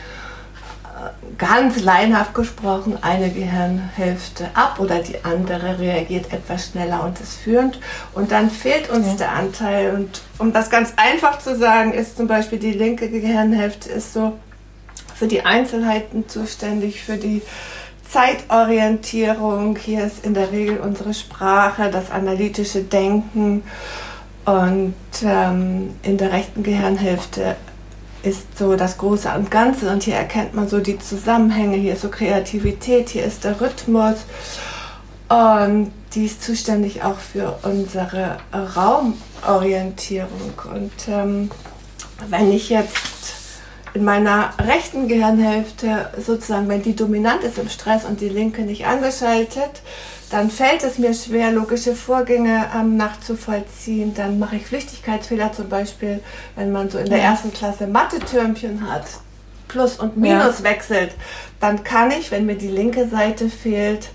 ganz 1.38 1.80
laienhaft 1.80 2.34
gesprochen 2.34 2.98
eine 3.02 3.30
Gehirnhälfte 3.30 4.48
ab 4.54 4.78
oder 4.78 5.00
die 5.00 5.24
andere 5.24 5.78
reagiert 5.78 6.32
etwas 6.32 6.68
schneller 6.68 7.04
und 7.04 7.20
ist 7.20 7.36
führend. 7.36 7.80
Und 8.12 8.32
dann 8.32 8.50
fehlt 8.50 8.90
uns 8.90 9.06
ja. 9.06 9.14
der 9.14 9.32
Anteil. 9.32 9.94
Und 9.94 10.22
um 10.38 10.52
das 10.52 10.70
ganz 10.70 10.92
einfach 10.96 11.38
zu 11.38 11.56
sagen, 11.56 11.92
ist 11.92 12.16
zum 12.16 12.26
Beispiel 12.26 12.58
die 12.58 12.72
linke 12.72 13.08
Gehirnhälfte 13.08 13.90
ist 13.90 14.12
so 14.12 14.34
für 15.14 15.26
die 15.26 15.44
Einzelheiten 15.44 16.28
zuständig, 16.28 17.02
für 17.02 17.16
die 17.16 17.42
Zeitorientierung. 18.08 19.76
Hier 19.76 20.04
ist 20.04 20.24
in 20.24 20.34
der 20.34 20.52
Regel 20.52 20.78
unsere 20.78 21.14
Sprache, 21.14 21.90
das 21.90 22.10
analytische 22.10 22.82
Denken. 22.82 23.62
Und 24.44 24.94
ähm, 25.24 25.94
in 26.02 26.18
der 26.18 26.32
rechten 26.32 26.62
Gehirnhälfte 26.62 27.56
ist 28.24 28.58
so 28.58 28.76
das 28.76 28.98
Große 28.98 29.30
und 29.36 29.50
Ganze 29.50 29.90
und 29.90 30.02
hier 30.02 30.16
erkennt 30.16 30.54
man 30.54 30.68
so 30.68 30.80
die 30.80 30.98
Zusammenhänge, 30.98 31.76
hier 31.76 31.94
ist 31.94 32.02
so 32.02 32.08
Kreativität, 32.08 33.10
hier 33.10 33.24
ist 33.24 33.44
der 33.44 33.60
Rhythmus 33.60 34.16
und 35.28 35.92
die 36.14 36.26
ist 36.26 36.42
zuständig 36.42 37.02
auch 37.02 37.18
für 37.18 37.58
unsere 37.62 38.38
Raumorientierung. 38.52 40.52
Und 40.72 40.92
ähm, 41.08 41.50
wenn 42.28 42.52
ich 42.52 42.70
jetzt 42.70 43.02
in 43.94 44.04
meiner 44.04 44.52
rechten 44.60 45.08
Gehirnhälfte 45.08 46.10
sozusagen, 46.18 46.68
wenn 46.68 46.82
die 46.82 46.96
dominant 46.96 47.42
ist 47.42 47.58
im 47.58 47.68
Stress 47.68 48.04
und 48.04 48.20
die 48.20 48.28
linke 48.28 48.62
nicht 48.62 48.86
angeschaltet, 48.86 49.82
dann 50.30 50.50
fällt 50.50 50.82
es 50.82 50.98
mir 50.98 51.14
schwer, 51.14 51.50
logische 51.52 51.94
Vorgänge 51.94 52.70
ähm, 52.74 52.96
nachzuvollziehen. 52.96 54.14
Dann 54.14 54.38
mache 54.38 54.56
ich 54.56 54.66
Flüchtigkeitsfehler 54.66 55.52
zum 55.52 55.68
Beispiel, 55.68 56.20
wenn 56.56 56.72
man 56.72 56.90
so 56.90 56.98
in 56.98 57.08
der 57.08 57.22
ersten 57.22 57.52
Klasse 57.52 57.86
Mathe-Türmchen 57.86 58.90
hat, 58.90 59.04
Plus 59.68 59.96
und 59.98 60.16
Minus 60.16 60.58
ja. 60.58 60.64
wechselt, 60.64 61.12
dann 61.60 61.84
kann 61.84 62.10
ich, 62.10 62.30
wenn 62.30 62.46
mir 62.46 62.56
die 62.56 62.68
linke 62.68 63.08
Seite 63.08 63.48
fehlt, 63.48 64.10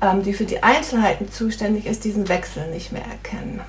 ähm, 0.00 0.22
die 0.22 0.34
für 0.34 0.44
die 0.44 0.62
Einzelheiten 0.62 1.30
zuständig 1.30 1.86
ist, 1.86 2.04
diesen 2.04 2.28
Wechsel 2.28 2.68
nicht 2.70 2.92
mehr 2.92 3.04
erkennen. 3.04 3.60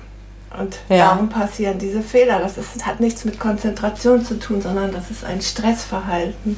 Und 0.58 0.78
ja. 0.88 1.08
darum 1.08 1.28
passieren 1.28 1.78
diese 1.78 2.02
Fehler. 2.02 2.38
Das 2.40 2.56
ist, 2.56 2.86
hat 2.86 3.00
nichts 3.00 3.24
mit 3.24 3.38
Konzentration 3.38 4.24
zu 4.24 4.38
tun, 4.38 4.62
sondern 4.62 4.92
das 4.92 5.10
ist 5.10 5.24
ein 5.24 5.40
Stressverhalten. 5.42 6.56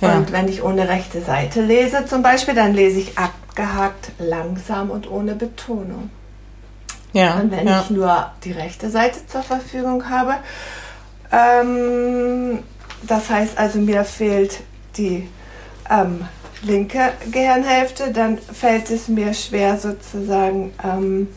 Ja. 0.00 0.16
Und 0.16 0.32
wenn 0.32 0.48
ich 0.48 0.62
ohne 0.62 0.88
rechte 0.88 1.20
Seite 1.20 1.62
lese 1.62 2.06
zum 2.06 2.22
Beispiel, 2.22 2.54
dann 2.54 2.74
lese 2.74 3.00
ich 3.00 3.18
abgehakt, 3.50 4.12
langsam 4.18 4.90
und 4.90 5.10
ohne 5.10 5.34
Betonung. 5.34 6.10
Ja, 7.12 7.40
und 7.40 7.50
wenn 7.50 7.66
ja. 7.66 7.80
ich 7.80 7.90
nur 7.90 8.30
die 8.44 8.52
rechte 8.52 8.88
Seite 8.88 9.26
zur 9.26 9.42
Verfügung 9.42 10.08
habe, 10.08 10.34
ähm, 11.32 12.60
das 13.02 13.28
heißt 13.28 13.58
also 13.58 13.80
mir 13.80 14.04
fehlt 14.04 14.60
die 14.96 15.28
ähm, 15.90 16.24
linke 16.62 17.12
Gehirnhälfte, 17.32 18.12
dann 18.12 18.38
fällt 18.38 18.90
es 18.90 19.08
mir 19.08 19.34
schwer 19.34 19.76
sozusagen, 19.76 20.72
ähm, 20.84 21.28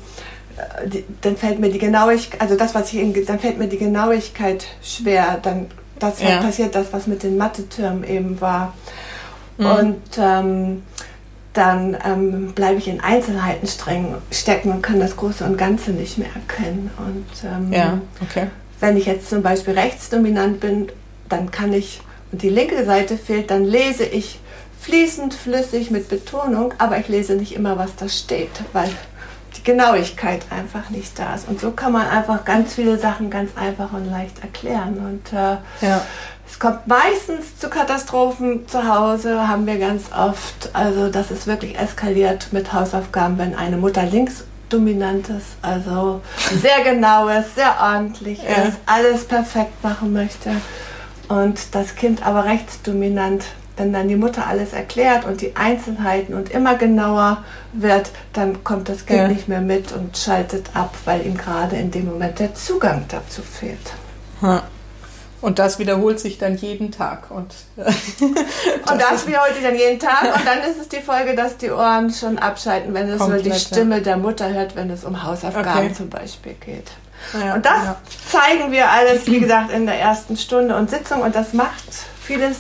die, 0.85 1.03
dann 1.21 1.35
fällt 1.37 1.57
mir 1.57 1.71
die 1.71 1.79
Genauigkeit, 1.79 2.39
also 2.39 2.55
das, 2.55 2.75
was 2.75 2.93
ich, 2.93 2.99
in, 2.99 3.25
dann 3.25 3.39
fällt 3.39 3.57
mir 3.57 3.67
die 3.67 3.79
Genauigkeit 3.79 4.65
schwer, 4.83 5.39
dann 5.41 5.67
das 5.97 6.21
ja. 6.21 6.37
passiert 6.37 6.75
das, 6.75 6.93
was 6.93 7.07
mit 7.07 7.23
den 7.23 7.37
Mathe-Türmen 7.37 8.03
eben 8.03 8.41
war. 8.41 8.73
Mhm. 9.57 9.65
Und 9.65 10.01
ähm, 10.19 10.83
dann 11.53 11.95
ähm, 12.03 12.53
bleibe 12.53 12.79
ich 12.79 12.87
in 12.87 12.99
Einzelheiten 12.99 13.67
streng 13.67 14.15
stecken 14.31 14.71
und 14.71 14.81
kann 14.81 14.99
das 14.99 15.15
Große 15.15 15.43
und 15.45 15.57
Ganze 15.57 15.91
nicht 15.91 16.17
mehr 16.17 16.29
erkennen. 16.33 16.89
Und 16.97 17.25
ähm, 17.47 17.71
ja, 17.71 18.01
okay. 18.21 18.47
wenn 18.79 18.97
ich 18.97 19.05
jetzt 19.05 19.29
zum 19.29 19.43
Beispiel 19.43 19.77
rechtsdominant 19.77 20.59
bin, 20.59 20.91
dann 21.29 21.51
kann 21.51 21.71
ich, 21.71 22.01
und 22.31 22.41
die 22.41 22.49
linke 22.49 22.83
Seite 22.85 23.17
fehlt, 23.17 23.51
dann 23.51 23.65
lese 23.65 24.03
ich 24.03 24.39
fließend, 24.81 25.33
flüssig 25.33 25.91
mit 25.91 26.09
Betonung, 26.09 26.73
aber 26.77 26.97
ich 26.97 27.07
lese 27.07 27.35
nicht 27.35 27.55
immer, 27.55 27.77
was 27.77 27.95
da 27.95 28.09
steht, 28.09 28.51
weil 28.73 28.89
die 29.55 29.63
Genauigkeit 29.63 30.41
einfach 30.49 30.89
nicht 30.89 31.17
da 31.17 31.35
ist. 31.35 31.47
Und 31.47 31.61
so 31.61 31.71
kann 31.71 31.91
man 31.91 32.07
einfach 32.07 32.43
ganz 32.43 32.73
viele 32.73 32.97
Sachen 32.97 33.29
ganz 33.29 33.51
einfach 33.55 33.93
und 33.93 34.09
leicht 34.09 34.41
erklären. 34.41 34.97
Und 34.97 35.31
äh, 35.31 35.57
ja. 35.85 36.01
Es 36.53 36.59
kommt 36.59 36.85
meistens 36.85 37.57
zu 37.57 37.67
Katastrophen 37.67 38.67
zu 38.67 38.87
Hause, 38.87 39.47
haben 39.47 39.65
wir 39.65 39.79
ganz 39.79 40.03
oft. 40.15 40.69
Also 40.73 41.09
das 41.09 41.31
ist 41.31 41.47
wirklich 41.47 41.79
eskaliert 41.79 42.49
mit 42.51 42.71
Hausaufgaben, 42.71 43.39
wenn 43.39 43.55
eine 43.55 43.75
Mutter 43.75 44.03
links 44.03 44.43
dominant 44.69 45.29
ist, 45.29 45.57
also 45.63 46.21
sehr 46.61 46.83
genau 46.83 47.27
ist, 47.27 47.55
sehr 47.55 47.75
ordentlich 47.81 48.43
ja. 48.43 48.65
ist, 48.65 48.77
alles 48.85 49.25
perfekt 49.25 49.83
machen 49.83 50.13
möchte. 50.13 50.51
Und 51.27 51.73
das 51.73 51.95
Kind 51.95 52.23
aber 52.25 52.45
rechtsdominant 52.45 53.45
wenn 53.75 53.91
dann 53.91 54.07
die 54.07 54.15
Mutter 54.15 54.45
alles 54.45 54.71
erklärt 54.71 55.25
und 55.25 55.41
die 55.41 55.55
Einzelheiten 55.55 56.35
und 56.35 56.51
immer 56.51 56.75
genauer 56.75 57.43
wird, 57.73 58.11
dann 58.31 58.63
kommt 58.63 58.87
das 58.87 59.07
Kind 59.07 59.17
ja. 59.17 59.27
nicht 59.27 59.47
mehr 59.47 59.61
mit 59.61 59.91
und 59.91 60.15
schaltet 60.15 60.69
ab, 60.75 60.93
weil 61.05 61.25
ihm 61.25 61.35
gerade 61.35 61.77
in 61.77 61.89
dem 61.89 62.05
Moment 62.05 62.37
der 62.37 62.53
Zugang 62.53 63.05
dazu 63.07 63.41
fehlt. 63.41 63.93
Und 65.43 65.59
das 65.59 65.77
wiederholt 65.77 66.21
sich 66.21 66.37
dann 66.37 66.55
jeden 66.55 66.89
Tag. 66.93 67.29
Und, 67.29 67.53
und 67.75 69.01
das 69.01 69.27
wiederholt 69.27 69.55
sich 69.55 69.61
dann 69.61 69.75
jeden 69.75 69.99
Tag. 69.99 70.33
Und 70.33 70.47
dann 70.47 70.59
ist 70.59 70.79
es 70.79 70.87
die 70.87 71.01
Folge, 71.01 71.35
dass 71.35 71.57
die 71.57 71.69
Ohren 71.69 72.13
schon 72.13 72.37
abschalten, 72.39 72.93
wenn 72.93 73.09
es 73.09 73.19
nur 73.19 73.39
die 73.39 73.51
Stimme 73.51 74.01
der 74.01 74.15
Mutter 74.15 74.53
hört, 74.53 74.77
wenn 74.77 74.89
es 74.89 75.03
um 75.03 75.21
Hausaufgaben 75.21 75.87
okay. 75.87 75.93
zum 75.93 76.09
Beispiel 76.09 76.53
geht. 76.53 76.91
Ja, 77.33 77.55
und 77.55 77.65
das 77.65 77.83
ja. 77.83 77.97
zeigen 78.25 78.71
wir 78.71 78.89
alles, 78.89 79.27
wie 79.27 79.41
gesagt, 79.41 79.69
in 79.71 79.85
der 79.85 79.99
ersten 79.99 80.37
Stunde 80.37 80.77
und 80.77 80.89
Sitzung. 80.89 81.21
Und 81.21 81.35
das 81.35 81.51
macht 81.51 81.83
vieles, 82.21 82.59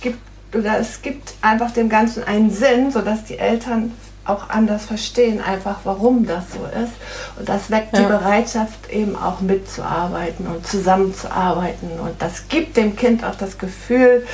gibt 0.00 0.20
oder 0.54 0.78
es 0.78 1.02
gibt 1.02 1.34
einfach 1.40 1.72
dem 1.72 1.88
Ganzen 1.88 2.22
einen 2.22 2.52
Sinn, 2.52 2.92
sodass 2.92 3.24
die 3.24 3.38
Eltern 3.38 3.94
auch 4.24 4.48
anders 4.50 4.84
verstehen, 4.84 5.40
einfach 5.40 5.80
warum 5.84 6.26
das 6.26 6.44
so 6.52 6.64
ist. 6.66 6.92
Und 7.38 7.48
das 7.48 7.70
weckt 7.70 7.96
ja. 7.96 8.02
die 8.02 8.06
Bereitschaft, 8.06 8.90
eben 8.90 9.16
auch 9.16 9.40
mitzuarbeiten 9.40 10.46
und 10.46 10.66
zusammenzuarbeiten. 10.66 11.98
Und 11.98 12.20
das 12.20 12.48
gibt 12.48 12.76
dem 12.76 12.94
Kind 12.94 13.24
auch 13.24 13.34
das 13.34 13.58
Gefühl, 13.58 14.24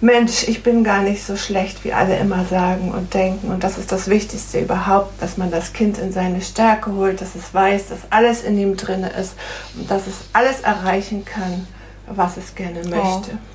Mensch, 0.00 0.48
ich 0.48 0.62
bin 0.62 0.82
gar 0.82 1.02
nicht 1.02 1.24
so 1.24 1.36
schlecht, 1.36 1.84
wie 1.84 1.92
alle 1.92 2.16
immer 2.18 2.44
sagen 2.46 2.92
und 2.92 3.12
denken. 3.12 3.50
Und 3.50 3.64
das 3.64 3.76
ist 3.76 3.92
das 3.92 4.08
Wichtigste 4.08 4.60
überhaupt, 4.60 5.20
dass 5.20 5.36
man 5.36 5.50
das 5.50 5.72
Kind 5.72 5.98
in 5.98 6.12
seine 6.12 6.40
Stärke 6.40 6.92
holt, 6.92 7.20
dass 7.20 7.34
es 7.34 7.52
weiß, 7.52 7.88
dass 7.88 8.00
alles 8.10 8.42
in 8.42 8.58
ihm 8.58 8.76
drin 8.76 9.04
ist 9.04 9.34
und 9.76 9.90
dass 9.90 10.06
es 10.06 10.24
alles 10.32 10.60
erreichen 10.60 11.24
kann, 11.24 11.66
was 12.06 12.36
es 12.36 12.54
gerne 12.54 12.80
möchte. 12.80 13.32
Oh. 13.32 13.53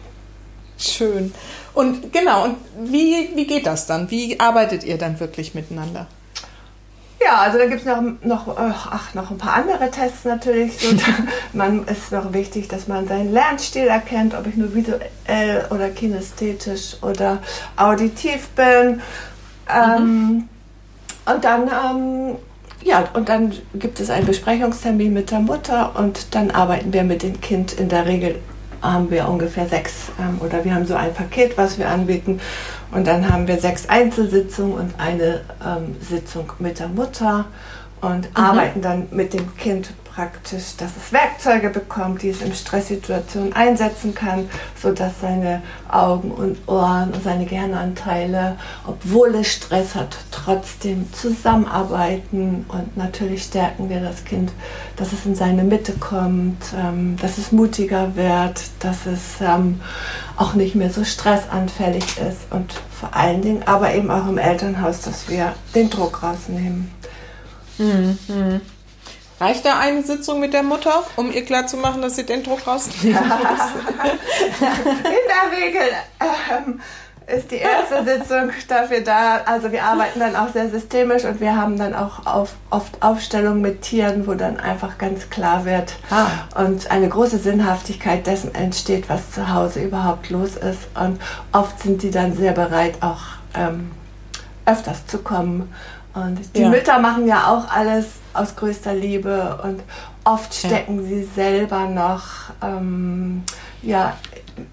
Schön. 0.80 1.34
Und 1.74 2.14
genau, 2.14 2.46
und 2.46 2.58
wie, 2.80 3.30
wie 3.36 3.46
geht 3.46 3.66
das 3.66 3.86
dann? 3.86 4.10
Wie 4.10 4.40
arbeitet 4.40 4.84
ihr 4.84 4.98
dann 4.98 5.20
wirklich 5.20 5.54
miteinander? 5.54 6.08
Ja, 7.22 7.40
also 7.40 7.58
da 7.58 7.66
gibt 7.66 7.82
es 7.82 7.86
noch, 7.86 8.02
noch, 8.24 8.58
ach, 8.58 9.14
noch 9.14 9.30
ein 9.30 9.38
paar 9.38 9.56
andere 9.56 9.92
Tests 9.92 10.24
natürlich. 10.24 10.80
So, 10.80 10.96
man 11.54 11.86
ist 11.86 12.14
noch 12.14 12.32
wichtig, 12.32 12.70
dass 12.70 12.88
man 12.88 13.08
seinen 13.08 13.34
Lernstil 13.34 13.88
erkennt, 13.88 14.34
ob 14.34 14.48
ich 14.48 14.56
nur 14.56 14.74
visuell 14.74 15.68
oder 15.70 15.90
kinästhetisch 15.90 16.96
oder 17.02 17.40
auditiv 17.76 18.48
bin. 18.50 19.02
Ähm, 19.70 20.04
mhm. 20.04 20.50
Und 21.26 21.44
dann, 21.44 21.68
ähm, 21.68 22.36
ja, 22.84 23.04
und 23.14 23.28
dann 23.28 23.54
gibt 23.76 24.00
es 24.00 24.10
einen 24.10 24.26
Besprechungstermin 24.26 25.14
mit 25.14 25.32
der 25.32 25.42
Mutter 25.42 25.92
und 25.98 26.34
dann 26.34 26.52
arbeiten 26.52 26.94
wir 26.94 27.04
mit 27.04 27.22
dem 27.22 27.42
Kind 27.42 27.74
in 27.74 27.90
der 27.90 28.06
Regel 28.06 28.40
haben 28.82 29.12
wir 29.12 29.28
ungefähr 29.28 29.68
sechs 29.68 30.12
ähm, 30.20 30.40
oder 30.42 30.64
wir 30.64 30.74
haben 30.74 30.86
so 30.86 30.96
ein 30.96 31.14
Paket, 31.14 31.58
was 31.58 31.78
wir 31.78 31.90
anbieten. 31.90 32.40
Und 32.92 33.06
dann 33.08 33.32
haben 33.32 33.48
wir 33.48 33.60
sechs 33.60 33.88
Einzelsitzungen 33.88 34.74
und 34.74 34.94
eine 34.98 35.42
ähm, 35.66 35.96
Sitzung 36.02 36.52
mit 36.60 36.80
der 36.80 36.88
Mutter 36.88 37.46
und 38.02 38.30
mhm. 38.30 38.36
arbeiten 38.36 38.82
dann 38.82 39.08
mit 39.12 39.34
dem 39.34 39.56
Kind 39.58 39.92
praktisch, 40.20 40.76
dass 40.76 40.92
es 40.98 41.14
Werkzeuge 41.14 41.70
bekommt, 41.70 42.24
die 42.24 42.30
es 42.30 42.42
in 42.42 42.54
Stresssituationen 42.54 43.54
einsetzen 43.54 44.14
kann, 44.14 44.50
sodass 44.76 45.14
seine 45.22 45.62
Augen 45.88 46.32
und 46.32 46.58
Ohren 46.68 47.14
und 47.14 47.24
seine 47.24 47.46
Gehirnanteile, 47.46 48.58
obwohl 48.86 49.34
es 49.36 49.48
Stress 49.48 49.96
hat, 49.96 50.18
trotzdem 50.30 51.08
zusammenarbeiten. 51.14 52.66
Und 52.68 52.98
natürlich 52.98 53.44
stärken 53.44 53.90
wir 53.90 54.02
das 54.02 54.26
Kind, 54.26 54.52
dass 54.98 55.14
es 55.14 55.26
in 55.26 55.36
seine 55.36 55.64
Mitte 55.64 55.94
kommt, 55.94 56.66
ähm, 56.78 57.16
dass 57.22 57.38
es 57.38 57.54
mutiger 57.54 58.18
wird, 58.18 58.62
dass 58.82 59.06
es 59.06 59.40
ähm, 59.40 59.80
auch 60.36 60.54
nicht 60.54 60.76
mehr 60.76 60.90
so 60.90 61.06
stressanfällig 61.06 62.04
ist 62.18 62.52
und 62.52 62.74
vor 62.92 63.16
allen 63.16 63.42
Dingen 63.42 63.64
aber 63.66 63.96
eben 63.96 64.12
auch 64.12 64.28
im 64.28 64.38
Elternhaus, 64.38 65.00
dass 65.00 65.30
wir 65.30 65.54
den 65.74 65.90
Druck 65.90 66.24
rausnehmen. 66.24 66.92
Mhm. 67.78 68.60
Reicht 69.40 69.66
da 69.66 69.80
eine 69.80 70.04
Sitzung 70.04 70.40
mit 70.40 70.54
der 70.54 70.64
Mutter, 70.64 71.04
um 71.16 71.32
ihr 71.32 71.46
klarzumachen, 71.46 72.02
dass 72.02 72.18
sie 72.18 72.26
den 72.26 72.44
Druck 72.44 72.68
rausnehmen 72.68 73.24
muss? 73.28 74.60
In 74.60 75.26
der 75.28 75.58
Regel 75.58 75.82
ähm, 76.20 76.82
ist 77.26 77.52
die 77.52 77.58
erste 77.58 78.04
Sitzung 78.04 78.52
dafür 78.68 79.02
da. 79.02 79.42
Also 79.46 79.72
wir 79.72 79.84
arbeiten 79.84 80.20
dann 80.20 80.36
auch 80.36 80.52
sehr 80.52 80.70
systemisch 80.70 81.24
und 81.24 81.40
wir 81.40 81.56
haben 81.56 81.78
dann 81.78 81.94
auch 81.94 82.26
auf, 82.26 82.56
oft 82.70 83.02
Aufstellungen 83.02 83.62
mit 83.62 83.82
Tieren, 83.82 84.28
wo 84.28 84.34
dann 84.34 84.60
einfach 84.60 84.98
ganz 84.98 85.30
klar 85.30 85.64
wird 85.64 85.94
ah. 86.10 86.62
und 86.62 86.92
eine 86.92 87.08
große 87.08 87.38
Sinnhaftigkeit 87.38 88.28
dessen 88.28 88.54
entsteht, 88.54 89.10
was 89.10 89.32
zu 89.32 89.54
Hause 89.54 89.82
überhaupt 89.82 90.30
los 90.30 90.58
ist. 90.58 90.88
Und 91.00 91.20
oft 91.54 91.80
sind 91.80 92.04
die 92.04 92.12
dann 92.12 92.36
sehr 92.36 92.52
bereit, 92.52 92.96
auch 93.02 93.22
ähm, 93.54 93.92
öfters 94.66 95.08
zu 95.08 95.20
kommen 95.20 95.74
und 96.14 96.40
die 96.56 96.62
ja. 96.62 96.70
Mütter 96.70 97.00
machen 97.00 97.28
ja 97.28 97.48
auch 97.48 97.72
alles 97.72 98.06
aus 98.34 98.56
größter 98.56 98.94
Liebe 98.94 99.60
und 99.64 99.82
oft 100.24 100.54
stecken 100.54 101.04
ja. 101.04 101.08
sie 101.08 101.30
selber 101.36 101.86
noch 101.86 102.24
ähm, 102.62 103.44
ja, 103.82 104.18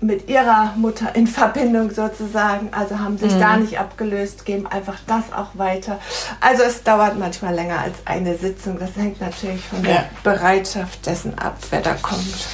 mit 0.00 0.28
ihrer 0.28 0.72
Mutter 0.76 1.14
in 1.14 1.26
Verbindung 1.26 1.90
sozusagen, 1.90 2.68
also 2.72 2.98
haben 2.98 3.18
sich 3.18 3.32
mhm. 3.34 3.40
da 3.40 3.56
nicht 3.56 3.78
abgelöst, 3.78 4.44
geben 4.44 4.66
einfach 4.66 4.96
das 5.06 5.32
auch 5.32 5.50
weiter. 5.54 5.98
Also 6.40 6.64
es 6.64 6.82
dauert 6.82 7.18
manchmal 7.18 7.54
länger 7.54 7.78
als 7.80 7.94
eine 8.04 8.36
Sitzung. 8.36 8.78
Das 8.78 8.96
hängt 8.96 9.20
natürlich 9.20 9.62
von 9.64 9.84
ja. 9.84 9.90
der 9.92 10.04
Bereitschaft 10.22 11.06
dessen 11.06 11.38
ab, 11.38 11.56
wer 11.70 11.80
da 11.80 11.94
kommt. 11.94 12.48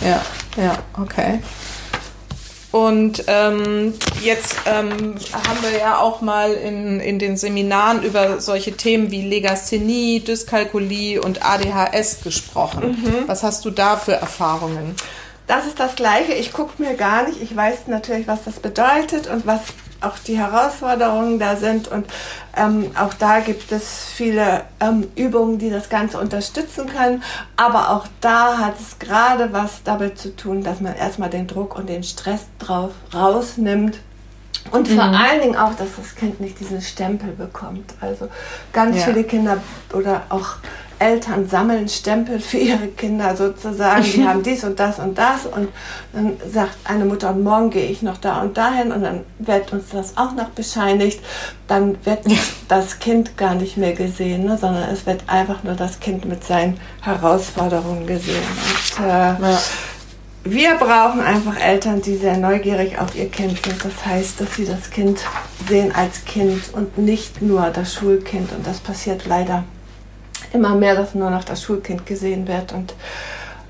Ja, 0.00 0.22
ja, 0.56 0.74
okay. 0.98 1.40
Und 2.72 3.24
ähm, 3.26 3.94
jetzt 4.22 4.56
ähm, 4.66 5.14
haben 5.32 5.62
wir 5.62 5.78
ja 5.78 5.98
auch 5.98 6.20
mal 6.20 6.52
in, 6.52 7.00
in 7.00 7.18
den 7.18 7.36
Seminaren 7.36 8.02
über 8.02 8.40
solche 8.40 8.72
Themen 8.72 9.10
wie 9.10 9.22
Legasthenie, 9.22 10.20
Dyskalkulie 10.20 11.20
und 11.20 11.44
ADHS 11.44 12.22
gesprochen. 12.22 12.98
Mhm. 13.02 13.28
Was 13.28 13.42
hast 13.42 13.64
du 13.64 13.70
da 13.70 13.96
für 13.96 14.14
Erfahrungen? 14.14 14.94
Das 15.46 15.66
ist 15.66 15.78
das 15.78 15.94
Gleiche. 15.94 16.32
Ich 16.32 16.52
gucke 16.52 16.82
mir 16.82 16.94
gar 16.94 17.26
nicht. 17.28 17.40
Ich 17.40 17.54
weiß 17.54 17.86
natürlich, 17.86 18.26
was 18.26 18.44
das 18.44 18.58
bedeutet 18.58 19.28
und 19.28 19.46
was 19.46 19.60
auch 20.06 20.18
die 20.18 20.38
Herausforderungen 20.38 21.38
da 21.38 21.56
sind. 21.56 21.88
Und 21.88 22.06
ähm, 22.56 22.90
auch 22.98 23.14
da 23.14 23.40
gibt 23.40 23.72
es 23.72 24.06
viele 24.14 24.62
ähm, 24.80 25.08
Übungen, 25.16 25.58
die 25.58 25.70
das 25.70 25.88
Ganze 25.88 26.18
unterstützen 26.18 26.88
können. 26.88 27.22
Aber 27.56 27.90
auch 27.90 28.06
da 28.20 28.58
hat 28.58 28.80
es 28.80 28.98
gerade 28.98 29.52
was 29.52 29.82
damit 29.84 30.18
zu 30.18 30.34
tun, 30.34 30.62
dass 30.62 30.80
man 30.80 30.94
erstmal 30.94 31.30
den 31.30 31.46
Druck 31.46 31.76
und 31.76 31.88
den 31.88 32.02
Stress 32.02 32.46
drauf 32.58 32.92
rausnimmt. 33.12 33.98
Und 34.72 34.88
vor 34.88 35.04
mhm. 35.04 35.14
allen 35.14 35.40
Dingen 35.40 35.56
auch, 35.56 35.74
dass 35.74 35.88
das 35.96 36.14
Kind 36.14 36.40
nicht 36.40 36.58
diesen 36.58 36.80
Stempel 36.80 37.32
bekommt. 37.32 37.94
Also 38.00 38.28
ganz 38.72 38.96
ja. 38.96 39.02
viele 39.02 39.24
Kinder 39.24 39.58
oder 39.92 40.22
auch 40.28 40.56
Eltern 40.98 41.48
sammeln 41.48 41.88
Stempel 41.88 42.40
für 42.40 42.58
ihre 42.58 42.88
Kinder 42.88 43.36
sozusagen. 43.36 44.02
Die 44.02 44.24
haben 44.26 44.42
dies 44.42 44.64
und 44.64 44.78
das 44.78 44.98
und 44.98 45.16
das. 45.16 45.46
Und 45.46 45.68
dann 46.12 46.36
sagt 46.50 46.76
eine 46.84 47.04
Mutter, 47.04 47.30
und 47.30 47.42
morgen 47.42 47.70
gehe 47.70 47.86
ich 47.86 48.02
noch 48.02 48.18
da 48.18 48.40
und 48.40 48.56
dahin. 48.56 48.92
Und 48.92 49.02
dann 49.02 49.20
wird 49.38 49.72
uns 49.72 49.90
das 49.90 50.16
auch 50.16 50.32
noch 50.32 50.50
bescheinigt. 50.50 51.20
Dann 51.68 51.96
wird 52.04 52.20
das 52.68 52.98
Kind 52.98 53.36
gar 53.36 53.54
nicht 53.54 53.76
mehr 53.76 53.92
gesehen, 53.92 54.44
ne, 54.44 54.56
sondern 54.58 54.88
es 54.90 55.06
wird 55.06 55.24
einfach 55.26 55.62
nur 55.62 55.74
das 55.74 56.00
Kind 56.00 56.24
mit 56.24 56.44
seinen 56.44 56.78
Herausforderungen 57.02 58.06
gesehen. 58.06 58.42
Und, 58.98 59.04
äh, 59.04 59.08
ja. 59.08 59.58
Wir 60.48 60.76
brauchen 60.76 61.22
einfach 61.22 61.58
Eltern, 61.58 62.02
die 62.02 62.14
sehr 62.14 62.36
neugierig 62.36 63.00
auf 63.00 63.16
ihr 63.16 63.28
Kind 63.28 63.58
sind. 63.64 63.84
Das 63.84 64.06
heißt, 64.06 64.40
dass 64.40 64.54
sie 64.54 64.64
das 64.64 64.90
Kind 64.90 65.18
sehen 65.68 65.92
als 65.92 66.24
Kind 66.24 66.72
und 66.72 66.98
nicht 66.98 67.42
nur 67.42 67.70
das 67.70 67.94
Schulkind. 67.94 68.52
Und 68.52 68.64
das 68.64 68.78
passiert 68.78 69.26
leider 69.26 69.64
immer 70.52 70.74
mehr, 70.74 70.94
dass 70.94 71.14
nur 71.14 71.30
noch 71.30 71.44
das 71.44 71.62
Schulkind 71.62 72.06
gesehen 72.06 72.48
wird. 72.48 72.72
Und 72.72 72.94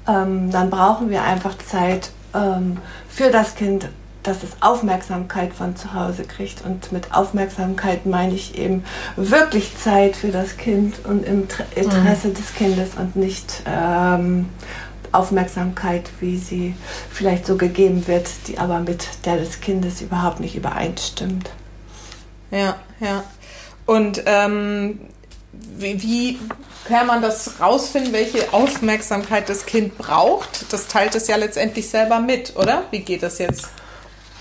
ähm, 0.09 0.51
dann 0.51 0.71
brauchen 0.71 1.11
wir 1.11 1.23
einfach 1.23 1.57
Zeit 1.59 2.11
ähm, 2.35 2.79
für 3.09 3.31
das 3.31 3.55
Kind, 3.55 3.89
dass 4.23 4.43
es 4.43 4.51
Aufmerksamkeit 4.61 5.53
von 5.53 5.77
zu 5.77 5.95
Hause 5.95 6.25
kriegt. 6.25 6.65
Und 6.65 6.93
mit 6.93 7.15
Aufmerksamkeit 7.15 8.07
meine 8.07 8.35
ich 8.35 8.59
eben 8.59 8.85
wirklich 9.17 9.77
Zeit 9.79 10.17
für 10.17 10.29
das 10.29 10.57
Kind 10.57 11.05
und 11.05 11.25
im 11.25 11.47
Interesse 11.75 12.29
mhm. 12.29 12.35
des 12.35 12.55
Kindes 12.55 12.91
und 12.99 13.17
nicht 13.17 13.63
ähm, 13.67 14.49
Aufmerksamkeit, 15.13 16.11
wie 16.21 16.37
sie 16.37 16.75
vielleicht 17.11 17.47
so 17.47 17.57
gegeben 17.57 18.07
wird, 18.07 18.29
die 18.49 18.59
aber 18.59 18.81
mit 18.81 19.25
der 19.25 19.37
des 19.37 19.61
Kindes 19.61 20.01
überhaupt 20.01 20.41
nicht 20.41 20.57
übereinstimmt. 20.57 21.51
Ja, 22.51 22.77
ja. 23.01 23.25
Und 23.87 24.23
ähm, 24.27 25.01
wie, 25.79 26.03
wie 26.03 26.39
kann 26.87 27.07
man 27.07 27.23
das 27.23 27.61
rausfinden, 27.61 28.13
welche 28.13 28.53
Aufmerksamkeit 28.53 29.49
das 29.49 29.67
Kind 29.67 29.99
braucht? 29.99 30.73
Das 30.73 30.87
teilt 30.87 31.15
es 31.15 31.29
ja 31.29 31.37
letztendlich 31.37 31.89
selber 31.89 32.21
mit, 32.21 32.55
oder? 32.57 32.85
Wie 32.91 33.01
geht 33.01 33.23
das 33.23 33.39
jetzt? 33.39 33.69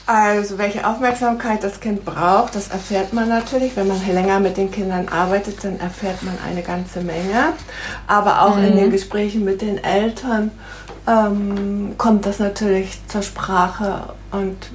Also, 0.08 0.60
welche 0.60 0.88
Aufmerksamkeit 0.88 1.64
das 1.64 1.80
Kind 1.80 2.06
braucht, 2.06 2.54
das 2.54 2.68
erfährt 2.68 3.14
man 3.14 3.28
natürlich. 3.28 3.76
Wenn 3.76 3.88
man 3.88 4.00
länger 4.06 4.40
mit 4.40 4.56
den 4.56 4.70
Kindern 4.70 5.08
arbeitet, 5.08 5.64
dann 5.64 5.80
erfährt 5.80 6.22
man 6.22 6.38
eine 6.48 6.62
ganze 6.62 7.02
Menge. 7.02 7.54
Aber 8.06 8.44
auch 8.44 8.56
mhm. 8.56 8.66
in 8.66 8.76
den 8.76 8.92
Gesprächen 8.92 9.44
mit 9.44 9.62
den 9.62 9.84
Eltern 9.84 10.52
ähm, 11.08 11.96
kommt 11.98 12.28
das 12.28 12.38
natürlich 12.38 13.00
zur 13.08 13.24
Sprache 13.24 14.14
und 14.32 14.70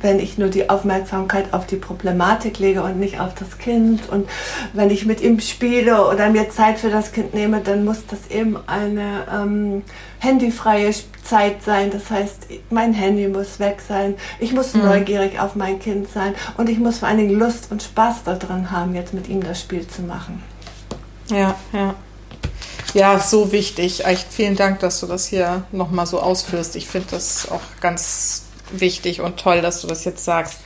wenn 0.00 0.18
ich 0.18 0.38
nur 0.38 0.48
die 0.48 0.68
Aufmerksamkeit 0.70 1.52
auf 1.52 1.66
die 1.66 1.76
Problematik 1.76 2.58
lege 2.58 2.82
und 2.82 2.98
nicht 2.98 3.20
auf 3.20 3.34
das 3.34 3.58
Kind. 3.58 4.08
Und 4.08 4.28
wenn 4.72 4.90
ich 4.90 5.06
mit 5.06 5.20
ihm 5.20 5.40
spiele 5.40 6.06
oder 6.08 6.30
mir 6.30 6.50
Zeit 6.50 6.78
für 6.78 6.90
das 6.90 7.12
Kind 7.12 7.34
nehme, 7.34 7.60
dann 7.60 7.84
muss 7.84 8.06
das 8.06 8.30
eben 8.30 8.56
eine 8.66 9.26
ähm, 9.32 9.82
handyfreie 10.18 10.92
Zeit 11.24 11.62
sein. 11.62 11.90
Das 11.90 12.10
heißt, 12.10 12.46
mein 12.70 12.92
Handy 12.92 13.28
muss 13.28 13.58
weg 13.58 13.82
sein. 13.86 14.14
Ich 14.38 14.52
muss 14.52 14.74
mhm. 14.74 14.84
neugierig 14.84 15.40
auf 15.40 15.54
mein 15.54 15.78
Kind 15.78 16.10
sein. 16.10 16.34
Und 16.56 16.68
ich 16.68 16.78
muss 16.78 16.98
vor 16.98 17.08
allen 17.08 17.18
Dingen 17.18 17.38
Lust 17.38 17.70
und 17.70 17.82
Spaß 17.82 18.24
daran 18.24 18.70
haben, 18.70 18.94
jetzt 18.94 19.14
mit 19.14 19.28
ihm 19.28 19.42
das 19.42 19.60
Spiel 19.60 19.86
zu 19.86 20.02
machen. 20.02 20.42
Ja, 21.30 21.54
ja. 21.72 21.94
Ja, 22.94 23.18
so 23.18 23.52
wichtig. 23.52 24.06
Echt 24.06 24.32
vielen 24.32 24.56
Dank, 24.56 24.80
dass 24.80 25.00
du 25.00 25.06
das 25.06 25.26
hier 25.26 25.64
nochmal 25.70 26.06
so 26.06 26.18
ausführst. 26.18 26.76
Ich 26.76 26.86
finde 26.86 27.08
das 27.10 27.50
auch 27.50 27.60
ganz 27.80 28.45
wichtig 28.70 29.20
und 29.20 29.38
toll, 29.38 29.60
dass 29.60 29.80
du 29.80 29.86
das 29.86 30.04
jetzt 30.04 30.24
sagst. 30.24 30.60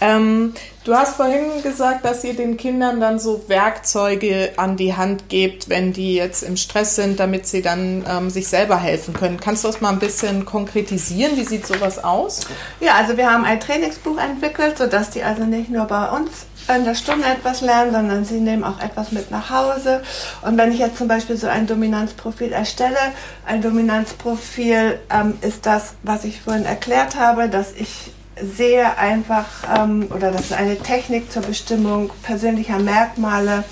Ähm, 0.00 0.54
du 0.84 0.94
hast 0.94 1.16
vorhin 1.16 1.62
gesagt, 1.62 2.04
dass 2.04 2.22
ihr 2.22 2.34
den 2.34 2.56
Kindern 2.56 3.00
dann 3.00 3.18
so 3.18 3.48
Werkzeuge 3.48 4.52
an 4.56 4.76
die 4.76 4.94
Hand 4.94 5.28
gebt, 5.28 5.68
wenn 5.68 5.92
die 5.92 6.14
jetzt 6.14 6.42
im 6.42 6.56
Stress 6.56 6.94
sind, 6.94 7.18
damit 7.18 7.46
sie 7.46 7.62
dann 7.62 8.04
ähm, 8.08 8.30
sich 8.30 8.46
selber 8.48 8.78
helfen 8.78 9.12
können. 9.12 9.40
Kannst 9.40 9.64
du 9.64 9.68
das 9.68 9.80
mal 9.80 9.90
ein 9.90 9.98
bisschen 9.98 10.44
konkretisieren? 10.44 11.36
Wie 11.36 11.44
sieht 11.44 11.66
sowas 11.66 12.02
aus? 12.02 12.46
Ja, 12.80 12.94
also 12.94 13.16
wir 13.16 13.30
haben 13.30 13.44
ein 13.44 13.58
Trainingsbuch 13.58 14.18
entwickelt, 14.18 14.78
sodass 14.78 15.10
die 15.10 15.22
also 15.22 15.44
nicht 15.44 15.70
nur 15.70 15.86
bei 15.86 16.08
uns 16.10 16.46
in 16.74 16.84
der 16.84 16.94
Stunde 16.94 17.26
etwas 17.26 17.60
lernen, 17.60 17.92
sondern 17.92 18.24
sie 18.24 18.40
nehmen 18.40 18.64
auch 18.64 18.80
etwas 18.80 19.12
mit 19.12 19.30
nach 19.30 19.50
Hause. 19.50 20.02
Und 20.42 20.58
wenn 20.58 20.72
ich 20.72 20.78
jetzt 20.78 20.98
zum 20.98 21.08
Beispiel 21.08 21.36
so 21.36 21.46
ein 21.46 21.66
Dominanzprofil 21.66 22.52
erstelle, 22.52 22.98
ein 23.46 23.62
Dominanzprofil 23.62 24.98
ähm, 25.10 25.38
ist 25.40 25.66
das, 25.66 25.94
was 26.02 26.24
ich 26.24 26.40
vorhin 26.40 26.64
erklärt 26.64 27.16
habe, 27.16 27.48
dass 27.48 27.72
ich 27.72 28.12
sehe 28.40 28.96
einfach, 28.96 29.46
ähm, 29.76 30.08
oder 30.14 30.30
das 30.30 30.42
ist 30.42 30.52
eine 30.52 30.78
Technik 30.78 31.32
zur 31.32 31.42
Bestimmung 31.42 32.10
persönlicher 32.22 32.78
Merkmale 32.78 33.64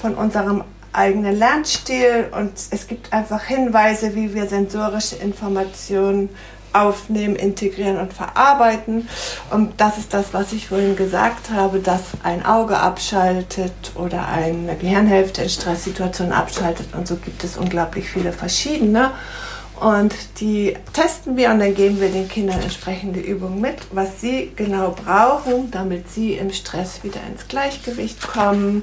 von 0.00 0.14
unserem 0.14 0.64
eigenen 0.92 1.38
Lernstil 1.38 2.28
und 2.32 2.52
es 2.70 2.86
gibt 2.88 3.12
einfach 3.12 3.44
Hinweise, 3.44 4.14
wie 4.14 4.34
wir 4.34 4.46
sensorische 4.46 5.16
Informationen 5.16 6.30
aufnehmen, 6.80 7.36
integrieren 7.36 7.98
und 7.98 8.12
verarbeiten. 8.12 9.08
Und 9.50 9.80
das 9.80 9.98
ist 9.98 10.14
das, 10.14 10.32
was 10.32 10.52
ich 10.52 10.68
vorhin 10.68 10.96
gesagt 10.96 11.50
habe, 11.50 11.80
dass 11.80 12.02
ein 12.22 12.44
Auge 12.44 12.78
abschaltet 12.78 13.92
oder 13.94 14.28
eine 14.28 14.76
Gehirnhälfte 14.76 15.42
in 15.42 15.48
Stresssituationen 15.48 16.32
abschaltet. 16.32 16.88
Und 16.94 17.08
so 17.08 17.16
gibt 17.16 17.44
es 17.44 17.56
unglaublich 17.56 18.08
viele 18.10 18.32
verschiedene. 18.32 19.10
Und 19.80 20.14
die 20.40 20.76
testen 20.92 21.36
wir 21.36 21.50
und 21.50 21.60
dann 21.60 21.74
geben 21.74 22.00
wir 22.00 22.08
den 22.08 22.28
Kindern 22.28 22.60
entsprechende 22.60 23.20
Übungen 23.20 23.60
mit, 23.60 23.76
was 23.92 24.20
sie 24.20 24.52
genau 24.56 24.90
brauchen, 24.90 25.70
damit 25.70 26.10
sie 26.10 26.32
im 26.32 26.52
Stress 26.52 27.04
wieder 27.04 27.20
ins 27.30 27.46
Gleichgewicht 27.46 28.20
kommen. 28.20 28.82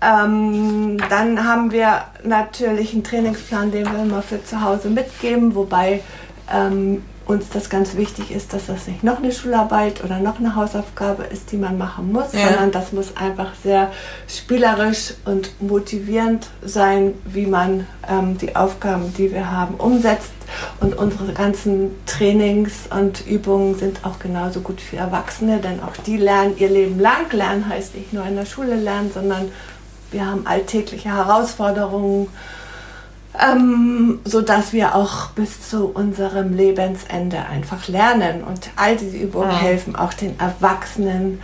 Ähm, 0.00 0.98
dann 1.08 1.44
haben 1.44 1.70
wir 1.70 2.02
natürlich 2.24 2.92
einen 2.92 3.04
Trainingsplan, 3.04 3.70
den 3.70 3.84
wir 3.84 4.02
immer 4.02 4.22
für 4.22 4.42
zu 4.42 4.60
Hause 4.60 4.90
mitgeben, 4.90 5.54
wobei 5.54 6.02
ähm, 6.52 7.02
uns 7.26 7.48
das 7.50 7.70
ganz 7.70 7.96
wichtig 7.96 8.30
ist, 8.30 8.52
dass 8.52 8.66
das 8.66 8.86
nicht 8.86 9.04
noch 9.04 9.18
eine 9.18 9.32
Schularbeit 9.32 10.02
oder 10.04 10.18
noch 10.18 10.38
eine 10.38 10.56
Hausaufgabe 10.56 11.24
ist, 11.24 11.52
die 11.52 11.56
man 11.56 11.78
machen 11.78 12.12
muss, 12.12 12.32
ja. 12.32 12.48
sondern 12.48 12.72
das 12.72 12.92
muss 12.92 13.16
einfach 13.16 13.52
sehr 13.62 13.90
spielerisch 14.28 15.14
und 15.24 15.60
motivierend 15.60 16.48
sein, 16.62 17.14
wie 17.24 17.46
man 17.46 17.86
ähm, 18.08 18.38
die 18.38 18.56
Aufgaben, 18.56 19.14
die 19.16 19.32
wir 19.32 19.50
haben, 19.50 19.74
umsetzt. 19.76 20.32
Und 20.80 20.98
unsere 20.98 21.32
ganzen 21.32 21.92
Trainings 22.04 22.88
und 22.90 23.26
Übungen 23.26 23.76
sind 23.76 24.04
auch 24.04 24.18
genauso 24.18 24.60
gut 24.60 24.80
für 24.80 24.96
Erwachsene, 24.96 25.60
denn 25.60 25.82
auch 25.82 25.96
die 25.96 26.18
lernen 26.18 26.58
ihr 26.58 26.68
Leben 26.68 27.00
lang. 27.00 27.30
Lernen 27.32 27.68
heißt 27.68 27.94
nicht 27.94 28.12
nur 28.12 28.26
in 28.26 28.36
der 28.36 28.44
Schule 28.44 28.74
lernen, 28.74 29.10
sondern 29.14 29.50
wir 30.10 30.26
haben 30.26 30.46
alltägliche 30.46 31.08
Herausforderungen, 31.08 32.28
ähm, 33.40 34.20
sodass 34.24 34.72
wir 34.72 34.94
auch 34.94 35.30
bis 35.30 35.68
zu 35.68 35.86
unserem 35.86 36.54
Lebensende 36.54 37.38
einfach 37.46 37.88
lernen. 37.88 38.44
Und 38.44 38.70
all 38.76 38.96
diese 38.96 39.16
Übungen 39.16 39.50
ja. 39.50 39.58
helfen 39.58 39.96
auch 39.96 40.12
den 40.12 40.38
Erwachsenen, 40.38 41.40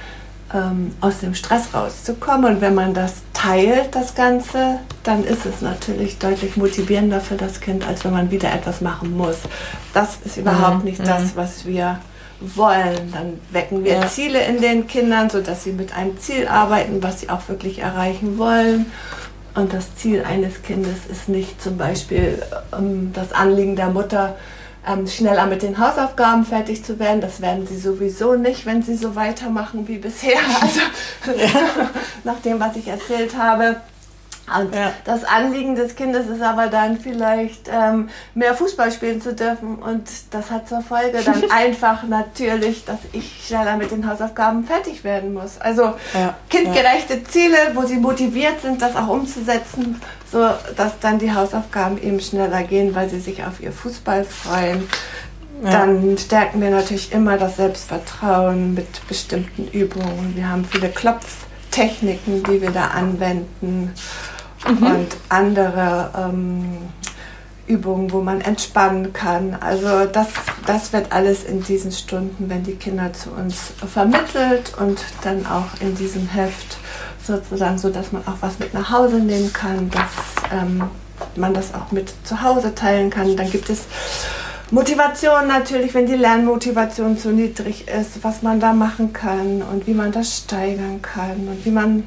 ähm, 0.52 0.94
aus 1.00 1.20
dem 1.20 1.34
Stress 1.34 1.74
rauszukommen. 1.74 2.56
Und 2.56 2.60
wenn 2.60 2.74
man 2.74 2.94
das 2.94 3.16
teilt, 3.34 3.94
das 3.94 4.14
Ganze, 4.14 4.80
dann 5.02 5.24
ist 5.24 5.46
es 5.46 5.60
natürlich 5.60 6.18
deutlich 6.18 6.56
motivierender 6.56 7.20
für 7.20 7.36
das 7.36 7.60
Kind, 7.60 7.86
als 7.86 8.04
wenn 8.04 8.12
man 8.12 8.30
wieder 8.30 8.52
etwas 8.52 8.80
machen 8.80 9.16
muss. 9.16 9.38
Das 9.94 10.18
ist 10.24 10.36
überhaupt 10.36 10.80
mhm. 10.80 10.84
nicht 10.84 11.06
das, 11.06 11.22
mhm. 11.22 11.36
was 11.36 11.66
wir 11.66 11.98
wollen. 12.40 13.12
Dann 13.12 13.40
wecken 13.50 13.84
wir 13.84 13.94
ja. 13.94 14.06
Ziele 14.08 14.44
in 14.44 14.60
den 14.60 14.86
Kindern, 14.86 15.28
sodass 15.28 15.64
sie 15.64 15.72
mit 15.72 15.94
einem 15.94 16.18
Ziel 16.18 16.48
arbeiten, 16.48 17.02
was 17.02 17.20
sie 17.20 17.30
auch 17.30 17.48
wirklich 17.48 17.80
erreichen 17.80 18.38
wollen. 18.38 18.86
Und 19.58 19.72
das 19.72 19.96
Ziel 19.96 20.22
eines 20.22 20.62
Kindes 20.62 21.06
ist 21.10 21.28
nicht 21.28 21.60
zum 21.60 21.76
Beispiel 21.76 22.40
ähm, 22.72 23.10
das 23.12 23.32
Anliegen 23.32 23.74
der 23.74 23.88
Mutter, 23.88 24.36
ähm, 24.86 25.08
schneller 25.08 25.46
mit 25.46 25.62
den 25.62 25.80
Hausaufgaben 25.80 26.44
fertig 26.44 26.84
zu 26.84 27.00
werden. 27.00 27.20
Das 27.20 27.40
werden 27.40 27.66
sie 27.66 27.76
sowieso 27.76 28.34
nicht, 28.34 28.66
wenn 28.66 28.84
sie 28.84 28.94
so 28.94 29.16
weitermachen 29.16 29.88
wie 29.88 29.98
bisher. 29.98 30.38
Also 30.60 30.80
ja. 31.36 31.90
nach 32.22 32.38
dem, 32.44 32.60
was 32.60 32.76
ich 32.76 32.86
erzählt 32.86 33.36
habe. 33.36 33.80
Und 34.56 34.74
ja. 34.74 34.92
das 35.04 35.24
Anliegen 35.24 35.74
des 35.74 35.96
Kindes 35.96 36.26
ist 36.26 36.42
aber 36.42 36.68
dann 36.68 36.98
vielleicht 36.98 37.68
ähm, 37.68 38.08
mehr 38.34 38.54
Fußball 38.54 38.92
spielen 38.92 39.20
zu 39.20 39.34
dürfen 39.34 39.76
und 39.76 40.08
das 40.30 40.50
hat 40.50 40.68
zur 40.68 40.80
Folge 40.80 41.18
dann 41.24 41.50
einfach 41.50 42.04
natürlich, 42.04 42.84
dass 42.84 42.98
ich 43.12 43.46
schneller 43.46 43.76
mit 43.76 43.90
den 43.90 44.08
Hausaufgaben 44.08 44.64
fertig 44.64 45.04
werden 45.04 45.34
muss. 45.34 45.60
Also 45.60 45.94
ja. 46.14 46.34
kindgerechte 46.48 47.14
ja. 47.14 47.24
Ziele, 47.24 47.56
wo 47.74 47.82
sie 47.82 47.96
motiviert 47.96 48.60
sind, 48.62 48.80
das 48.82 48.96
auch 48.96 49.08
umzusetzen, 49.08 50.00
so 50.30 50.48
dass 50.76 50.98
dann 51.00 51.18
die 51.18 51.32
Hausaufgaben 51.32 52.00
eben 52.02 52.20
schneller 52.20 52.62
gehen, 52.62 52.94
weil 52.94 53.08
sie 53.08 53.20
sich 53.20 53.44
auf 53.44 53.60
ihr 53.60 53.72
Fußball 53.72 54.24
freuen. 54.24 54.88
Dann 55.62 56.16
stärken 56.16 56.60
wir 56.60 56.70
natürlich 56.70 57.12
immer 57.12 57.36
das 57.36 57.56
Selbstvertrauen 57.56 58.74
mit 58.74 59.06
bestimmten 59.08 59.66
Übungen. 59.68 60.34
Wir 60.36 60.48
haben 60.48 60.64
viele 60.64 60.88
Klopftechniken, 60.88 62.44
die 62.44 62.62
wir 62.62 62.70
da 62.70 62.88
anwenden 62.88 63.92
mhm. 64.66 64.86
und 64.86 65.16
andere 65.28 66.10
ähm, 66.16 66.78
Übungen, 67.66 68.10
wo 68.12 68.20
man 68.20 68.40
entspannen 68.40 69.12
kann. 69.12 69.56
Also 69.60 70.06
das, 70.06 70.28
das 70.66 70.92
wird 70.92 71.12
alles 71.12 71.44
in 71.44 71.62
diesen 71.62 71.92
Stunden, 71.92 72.48
wenn 72.48 72.64
die 72.64 72.74
Kinder 72.74 73.12
zu 73.12 73.30
uns 73.30 73.72
vermittelt 73.86 74.72
und 74.80 74.98
dann 75.22 75.46
auch 75.46 75.80
in 75.80 75.94
diesem 75.94 76.28
Heft 76.28 76.78
sozusagen 77.22 77.78
so, 77.78 77.90
dass 77.90 78.10
man 78.10 78.22
auch 78.26 78.36
was 78.40 78.58
mit 78.58 78.72
nach 78.72 78.90
Hause 78.90 79.16
nehmen 79.16 79.52
kann, 79.52 79.90
dass 79.90 80.10
ähm, 80.50 80.84
man 81.36 81.52
das 81.52 81.74
auch 81.74 81.92
mit 81.92 82.12
zu 82.24 82.42
Hause 82.42 82.74
teilen 82.74 83.10
kann. 83.10 83.36
Dann 83.36 83.50
gibt 83.50 83.68
es 83.68 83.84
Motivation 84.70 85.46
natürlich, 85.46 85.94
wenn 85.94 86.06
die 86.06 86.14
Lernmotivation 86.14 87.16
zu 87.16 87.30
niedrig 87.30 87.88
ist, 87.88 88.22
was 88.22 88.42
man 88.42 88.60
da 88.60 88.72
machen 88.72 89.12
kann 89.12 89.62
und 89.62 89.86
wie 89.86 89.94
man 89.94 90.12
das 90.12 90.38
steigern 90.38 91.00
kann 91.00 91.48
und 91.48 91.64
wie 91.64 91.70
man 91.70 92.06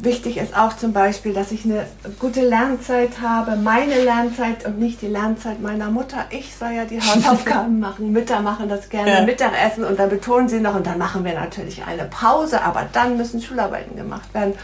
Wichtig 0.00 0.36
ist 0.36 0.56
auch 0.56 0.76
zum 0.76 0.92
Beispiel, 0.92 1.32
dass 1.32 1.50
ich 1.50 1.64
eine 1.64 1.84
gute 2.20 2.40
Lernzeit 2.40 3.20
habe, 3.20 3.56
meine 3.56 4.04
Lernzeit 4.04 4.64
und 4.64 4.78
nicht 4.78 5.02
die 5.02 5.08
Lernzeit 5.08 5.60
meiner 5.60 5.90
Mutter. 5.90 6.18
Ich 6.30 6.54
soll 6.54 6.70
ja 6.70 6.84
die 6.84 7.00
Hausaufgaben 7.00 7.80
machen. 7.80 8.12
Mütter 8.12 8.40
machen 8.40 8.68
das 8.68 8.88
gerne, 8.88 9.10
ja. 9.10 9.22
Mittagessen 9.24 9.82
und 9.82 9.98
dann 9.98 10.08
betonen 10.08 10.48
sie 10.48 10.60
noch 10.60 10.76
und 10.76 10.86
dann 10.86 10.98
machen 10.98 11.24
wir 11.24 11.34
natürlich 11.34 11.84
eine 11.84 12.04
Pause, 12.04 12.62
aber 12.62 12.86
dann 12.92 13.16
müssen 13.16 13.42
Schularbeiten 13.42 13.96
gemacht 13.96 14.32
werden. 14.34 14.54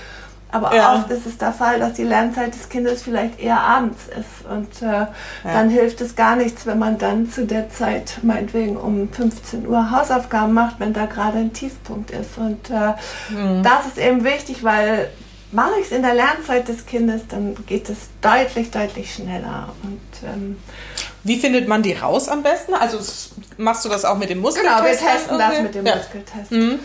Aber 0.53 0.73
ja. 0.73 0.95
oft 0.95 1.11
ist 1.11 1.27
es 1.27 1.37
der 1.37 1.51
Fall, 1.51 1.81
dass 1.81 1.95
die 1.95 2.05
Lernzeit 2.05 2.55
des 2.55 2.69
Kindes 2.69 3.03
vielleicht 3.03 3.41
eher 3.41 3.59
abends 3.61 4.05
ist. 4.07 4.49
Und 4.49 4.83
äh, 4.83 4.87
ja. 4.87 5.09
dann 5.43 5.69
hilft 5.69 6.01
es 6.01 6.15
gar 6.15 6.37
nichts, 6.37 6.65
wenn 6.65 6.79
man 6.79 6.97
dann 6.97 7.29
zu 7.29 7.45
der 7.45 7.71
Zeit 7.71 8.21
meinetwegen 8.23 8.77
um 8.77 9.09
15 9.11 9.67
Uhr 9.67 9.91
Hausaufgaben 9.91 10.53
macht, 10.53 10.79
wenn 10.79 10.93
da 10.93 11.07
gerade 11.07 11.39
ein 11.39 11.53
Tiefpunkt 11.53 12.13
ist. 12.13 12.39
Und 12.39 12.71
äh, 12.71 12.93
mhm. 13.31 13.65
das 13.65 13.87
ist 13.89 13.99
eben 13.99 14.23
wichtig, 14.23 14.63
weil 14.63 15.09
mache 15.55 15.81
ich 15.81 15.87
es 15.87 15.93
in 15.93 16.03
der 16.03 16.15
Lernzeit 16.15 16.69
des 16.69 16.85
Kindes, 16.85 17.23
dann 17.29 17.57
geht 17.67 17.89
es 17.89 17.99
deutlich, 18.21 18.71
deutlich 18.71 19.15
schneller. 19.15 19.73
Und, 19.83 20.29
ähm, 20.29 20.57
Wie 21.23 21.39
findet 21.39 21.69
man 21.69 21.83
die 21.83 21.93
raus 21.95 22.29
am 22.29 22.43
besten? 22.43 22.75
Also 22.75 22.99
machst 23.57 23.85
du 23.85 23.89
das 23.89 24.05
auch 24.05 24.19
mit 24.19 24.31
dem 24.31 24.41
Muskeltest? 24.41 24.77
Genau, 24.77 24.87
wir 24.87 24.99
testen 24.99 25.39
das 25.39 25.61
mit 25.63 25.75
dem 25.75 25.87
ja. 25.87 25.97
Muskeltest. 25.97 26.51
Mhm. 26.51 26.81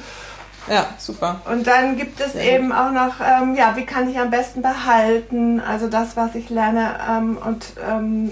Ja, 0.70 0.86
super. 1.00 1.42
Und 1.52 1.66
dann 1.66 1.98
gibt 1.98 2.20
es 2.22 2.34
Sehr 2.34 2.54
eben 2.54 2.70
gut. 2.70 2.78
auch 2.78 2.92
noch, 2.92 3.16
ähm, 3.20 3.56
ja, 3.56 3.76
wie 3.76 3.86
kann 3.86 4.10
ich 4.10 4.20
am 4.20 4.30
besten 4.30 4.62
behalten? 4.62 5.60
Also 5.60 5.88
das, 5.88 6.16
was 6.16 6.36
ich 6.36 6.50
lerne 6.50 7.00
ähm, 7.10 7.38
und 7.44 7.66
ähm, 7.90 8.32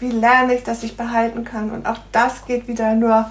wie 0.00 0.10
lerne 0.10 0.54
ich, 0.54 0.64
dass 0.64 0.82
ich 0.82 0.96
behalten 0.96 1.44
kann. 1.44 1.70
Und 1.70 1.86
auch 1.86 1.98
das 2.10 2.46
geht 2.46 2.66
wieder 2.66 2.94
nur 2.94 3.30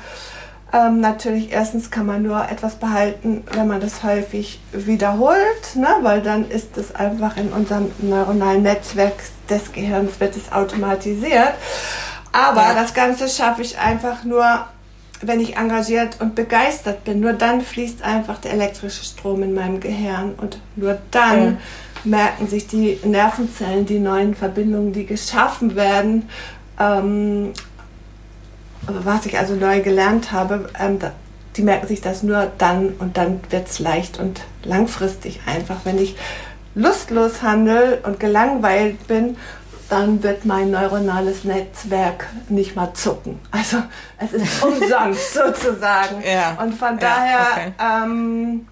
ähm, 0.73 0.99
natürlich, 0.99 1.51
erstens 1.51 1.91
kann 1.91 2.05
man 2.05 2.23
nur 2.23 2.49
etwas 2.49 2.75
behalten, 2.75 3.43
wenn 3.53 3.67
man 3.67 3.79
das 3.79 4.03
häufig 4.03 4.59
wiederholt, 4.71 5.75
ne? 5.75 5.87
weil 6.01 6.21
dann 6.21 6.49
ist 6.49 6.77
es 6.77 6.93
einfach 6.93 7.37
in 7.37 7.49
unserem 7.49 7.91
neuronalen 7.99 8.63
Netzwerk 8.63 9.13
des 9.49 9.71
Gehirns, 9.71 10.19
wird 10.19 10.35
es 10.35 10.51
automatisiert. 10.51 11.53
Aber 12.31 12.63
ja. 12.63 12.73
das 12.73 12.93
Ganze 12.93 13.29
schaffe 13.29 13.61
ich 13.61 13.77
einfach 13.77 14.23
nur, 14.23 14.65
wenn 15.21 15.39
ich 15.39 15.55
engagiert 15.55 16.19
und 16.19 16.35
begeistert 16.35 17.05
bin. 17.05 17.21
Nur 17.21 17.33
dann 17.33 17.61
fließt 17.61 18.01
einfach 18.01 18.39
der 18.39 18.51
elektrische 18.51 19.05
Strom 19.05 19.43
in 19.43 19.53
meinem 19.53 19.79
Gehirn 19.79 20.33
und 20.35 20.59
nur 20.75 20.97
dann 21.11 21.45
ja. 21.45 21.57
merken 22.03 22.47
sich 22.47 22.67
die 22.67 22.99
Nervenzellen, 23.05 23.85
die 23.85 23.99
neuen 23.99 24.35
Verbindungen, 24.35 24.91
die 24.91 25.05
geschaffen 25.05 25.75
werden. 25.75 26.27
Ähm, 26.77 27.53
was 28.87 29.25
ich 29.25 29.37
also 29.37 29.55
neu 29.55 29.81
gelernt 29.81 30.31
habe, 30.31 30.69
ähm, 30.79 30.99
die 31.55 31.61
merken 31.61 31.87
sich 31.87 32.01
das 32.01 32.23
nur 32.23 32.51
dann 32.57 32.89
und 32.99 33.17
dann 33.17 33.39
wird 33.49 33.67
es 33.67 33.79
leicht 33.79 34.19
und 34.19 34.41
langfristig 34.63 35.41
einfach. 35.45 35.77
Wenn 35.83 35.97
ich 35.97 36.15
lustlos 36.73 37.41
handle 37.41 37.99
und 38.03 38.19
gelangweilt 38.19 39.07
bin, 39.07 39.37
dann 39.89 40.23
wird 40.23 40.45
mein 40.45 40.71
neuronales 40.71 41.43
Netzwerk 41.43 42.27
nicht 42.49 42.75
mal 42.75 42.93
zucken. 42.93 43.39
Also 43.51 43.77
es 44.17 44.33
ist 44.33 44.63
umsonst 44.63 45.33
sozusagen. 45.33 46.23
Ja. 46.23 46.57
Und 46.61 46.73
von 46.73 46.97
daher 46.97 47.39
ja, 47.39 47.51
okay. 47.51 47.73
ähm, 47.79 48.67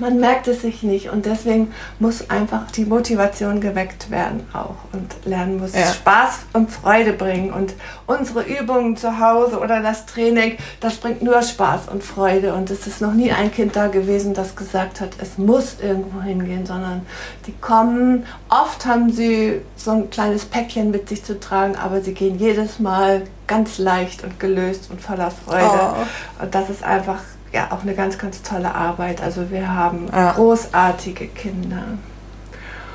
man 0.00 0.18
merkt 0.18 0.48
es 0.48 0.62
sich 0.62 0.82
nicht 0.82 1.10
und 1.10 1.26
deswegen 1.26 1.72
muss 1.98 2.30
einfach 2.30 2.70
die 2.70 2.84
Motivation 2.84 3.60
geweckt 3.60 4.10
werden 4.10 4.46
auch 4.52 4.76
und 4.92 5.14
Lernen 5.24 5.58
muss 5.58 5.74
ja. 5.74 5.86
Spaß 5.86 6.40
und 6.52 6.70
Freude 6.70 7.12
bringen 7.12 7.52
und 7.52 7.74
unsere 8.06 8.42
Übungen 8.42 8.96
zu 8.96 9.18
Hause 9.18 9.58
oder 9.58 9.80
das 9.80 10.06
Training, 10.06 10.56
das 10.80 10.96
bringt 10.96 11.22
nur 11.22 11.42
Spaß 11.42 11.88
und 11.88 12.02
Freude 12.02 12.54
und 12.54 12.70
es 12.70 12.86
ist 12.86 13.00
noch 13.00 13.12
nie 13.12 13.32
ein 13.32 13.52
Kind 13.52 13.76
da 13.76 13.88
gewesen, 13.88 14.34
das 14.34 14.56
gesagt 14.56 15.00
hat, 15.00 15.10
es 15.20 15.38
muss 15.38 15.76
irgendwo 15.80 16.20
hingehen, 16.22 16.66
sondern 16.66 17.06
die 17.46 17.54
kommen, 17.60 18.26
oft 18.48 18.86
haben 18.86 19.12
sie 19.12 19.60
so 19.76 19.92
ein 19.92 20.10
kleines 20.10 20.44
Päckchen 20.44 20.90
mit 20.90 21.08
sich 21.08 21.24
zu 21.24 21.38
tragen, 21.38 21.76
aber 21.76 22.00
sie 22.00 22.14
gehen 22.14 22.38
jedes 22.38 22.78
Mal 22.78 23.22
ganz 23.46 23.78
leicht 23.78 24.24
und 24.24 24.40
gelöst 24.40 24.90
und 24.90 25.00
voller 25.00 25.30
Freude 25.30 25.70
oh. 25.70 26.42
und 26.42 26.54
das 26.54 26.70
ist 26.70 26.82
einfach 26.82 27.20
ja 27.56 27.72
auch 27.72 27.82
eine 27.82 27.94
ganz, 27.94 28.18
ganz 28.18 28.42
tolle 28.42 28.74
Arbeit. 28.74 29.22
Also 29.22 29.50
wir 29.50 29.74
haben 29.74 30.08
ja. 30.12 30.32
großartige 30.32 31.26
Kinder. 31.28 31.98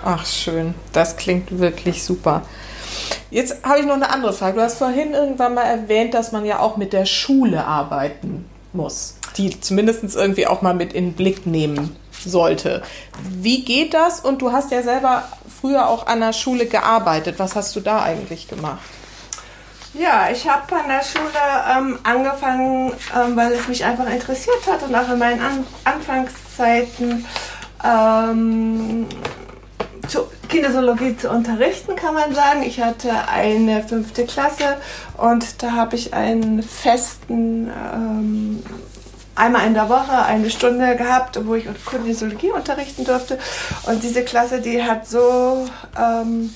Ach, 0.06 0.26
schön. 0.26 0.74
Das 0.94 1.18
klingt 1.18 1.60
wirklich 1.60 2.04
super. 2.04 2.44
Jetzt 3.30 3.64
habe 3.64 3.80
ich 3.80 3.86
noch 3.86 3.96
eine 3.96 4.10
andere 4.10 4.34
Frage. 4.34 4.58
Du 4.58 4.62
hast 4.62 4.78
vorhin 4.78 5.14
irgendwann 5.14 5.54
mal 5.54 5.64
erwähnt, 5.64 6.14
dass 6.14 6.32
man 6.32 6.46
ja 6.46 6.60
auch 6.60 6.78
mit 6.78 6.94
der 6.94 7.06
Schule 7.06 7.66
arbeiten 7.66 8.46
muss, 8.74 9.16
die 9.38 9.60
zumindest 9.60 10.16
irgendwie 10.16 10.48
auch 10.48 10.62
mal 10.62 10.74
mit 10.74 10.94
in 10.94 11.10
den 11.10 11.14
Blick 11.14 11.46
nehmen 11.46 11.96
sollte. 12.12 12.82
Wie 13.30 13.64
geht 13.64 13.94
das? 13.94 14.20
Und 14.20 14.42
du 14.42 14.52
hast 14.52 14.72
ja 14.72 14.84
selber 14.84 15.24
früher 15.62 15.88
auch 15.88 16.08
an 16.08 16.20
der 16.20 16.34
Schule 16.34 16.66
gearbeitet. 16.66 17.36
Was 17.38 17.56
hast 17.56 17.76
du 17.76 17.80
da 17.80 18.02
eigentlich 18.02 18.48
gemacht? 18.48 18.82
Ja, 19.94 20.30
ich 20.32 20.48
habe 20.48 20.74
an 20.74 20.88
der 20.88 21.04
Schule 21.04 21.28
ähm, 21.70 22.00
angefangen, 22.04 22.94
ähm, 23.14 23.36
weil 23.36 23.52
es 23.52 23.68
mich 23.68 23.84
einfach 23.84 24.10
interessiert 24.10 24.66
hat 24.66 24.84
und 24.84 24.96
auch 24.96 25.10
in 25.10 25.20
meinen 25.20 25.42
an 25.42 25.68
Anfangszeiten 25.84 27.26
ähm, 27.84 29.06
zu 30.08 30.28
Kinesiologie 30.48 31.18
zu 31.18 31.30
unterrichten, 31.30 31.98
kann 31.98 32.14
man 32.14 32.34
sagen. 32.34 32.64
Ich 32.64 32.80
hatte 32.82 33.12
eine 33.28 33.84
fünfte 33.84 34.26
Klasse 34.26 34.78
und 35.18 35.62
da 35.62 35.74
habe 35.74 35.98
ich 35.98 36.14
einen 36.14 36.64
festen, 36.64 37.70
ähm, 37.70 38.64
einmal 39.36 39.68
in 39.68 39.74
der 39.74 39.90
Woche 39.90 40.24
eine 40.24 40.50
Stunde 40.50 40.96
gehabt, 40.96 41.38
wo 41.46 41.56
ich 41.56 41.66
Kinesiologie 41.90 42.52
unterrichten 42.52 43.04
durfte. 43.04 43.40
Und 43.84 44.04
diese 44.04 44.24
Klasse, 44.24 44.62
die 44.62 44.82
hat 44.82 45.06
so 45.06 45.68
ähm, 46.00 46.54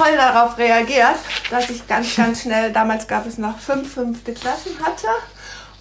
toll 0.00 0.16
darauf 0.16 0.56
reagiert, 0.56 1.16
dass 1.50 1.68
ich 1.68 1.86
ganz, 1.86 2.16
ganz 2.16 2.42
schnell, 2.42 2.72
damals 2.72 3.06
gab 3.06 3.26
es 3.26 3.38
noch 3.38 3.58
fünf 3.58 3.94
fünfte 3.94 4.32
Klassen 4.32 4.72
hatte. 4.82 5.08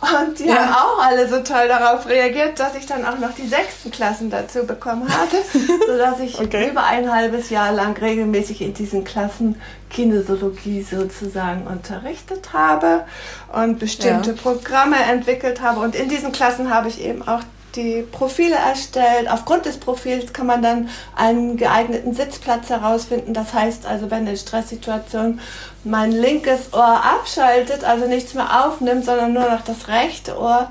Und 0.01 0.39
die 0.39 0.45
ja. 0.45 0.55
haben 0.55 0.74
auch 0.74 1.05
alle 1.05 1.28
so 1.28 1.41
toll 1.41 1.67
darauf 1.67 2.07
reagiert, 2.07 2.57
dass 2.57 2.74
ich 2.76 2.86
dann 2.86 3.05
auch 3.05 3.20
noch 3.20 3.34
die 3.34 3.47
sechsten 3.47 3.91
Klassen 3.91 4.30
dazu 4.30 4.65
bekommen 4.65 5.09
hatte, 5.09 5.38
sodass 5.88 6.22
ich 6.22 6.39
okay. 6.39 6.70
über 6.70 6.86
ein 6.86 7.11
halbes 7.11 7.49
Jahr 7.49 7.74
lang 7.74 7.97
regelmäßig 7.97 8.61
in 8.61 8.74
diesen 8.74 9.03
Klassen 9.03 9.59
Kinesiologie 9.89 10.84
sozusagen 10.84 11.67
unterrichtet 11.67 12.53
habe 12.53 13.03
und 13.51 13.78
bestimmte 13.80 14.32
ja. 14.32 14.41
Programme 14.41 14.95
entwickelt 15.11 15.59
habe. 15.61 15.82
Und 15.82 15.95
in 15.95 16.07
diesen 16.07 16.32
Klassen 16.32 16.74
habe 16.74 16.88
ich 16.88 17.01
eben 17.01 17.28
auch 17.28 17.41
die 17.76 18.03
Profile 18.11 18.55
erstellt. 18.55 19.30
Aufgrund 19.30 19.65
des 19.65 19.78
Profils 19.78 20.34
kann 20.34 20.47
man 20.47 20.61
dann 20.61 20.89
einen 21.15 21.57
geeigneten 21.57 22.13
Sitzplatz 22.13 22.70
herausfinden. 22.70 23.34
Das 23.34 23.53
heißt 23.53 23.86
also, 23.86 24.09
wenn 24.11 24.28
in 24.28 24.38
Stresssituationen 24.38 25.39
mein 25.84 26.11
linkes 26.11 26.74
Ohr 26.74 27.03
abschaltet, 27.03 27.84
also 27.84 28.07
nichts 28.07 28.34
mehr 28.34 28.65
aufnimmt, 28.65 29.05
sondern 29.05 29.34
nur 29.34 29.49
noch 29.49 29.61
das 29.61 29.88
rechte 29.88 30.38
Ohr, 30.38 30.70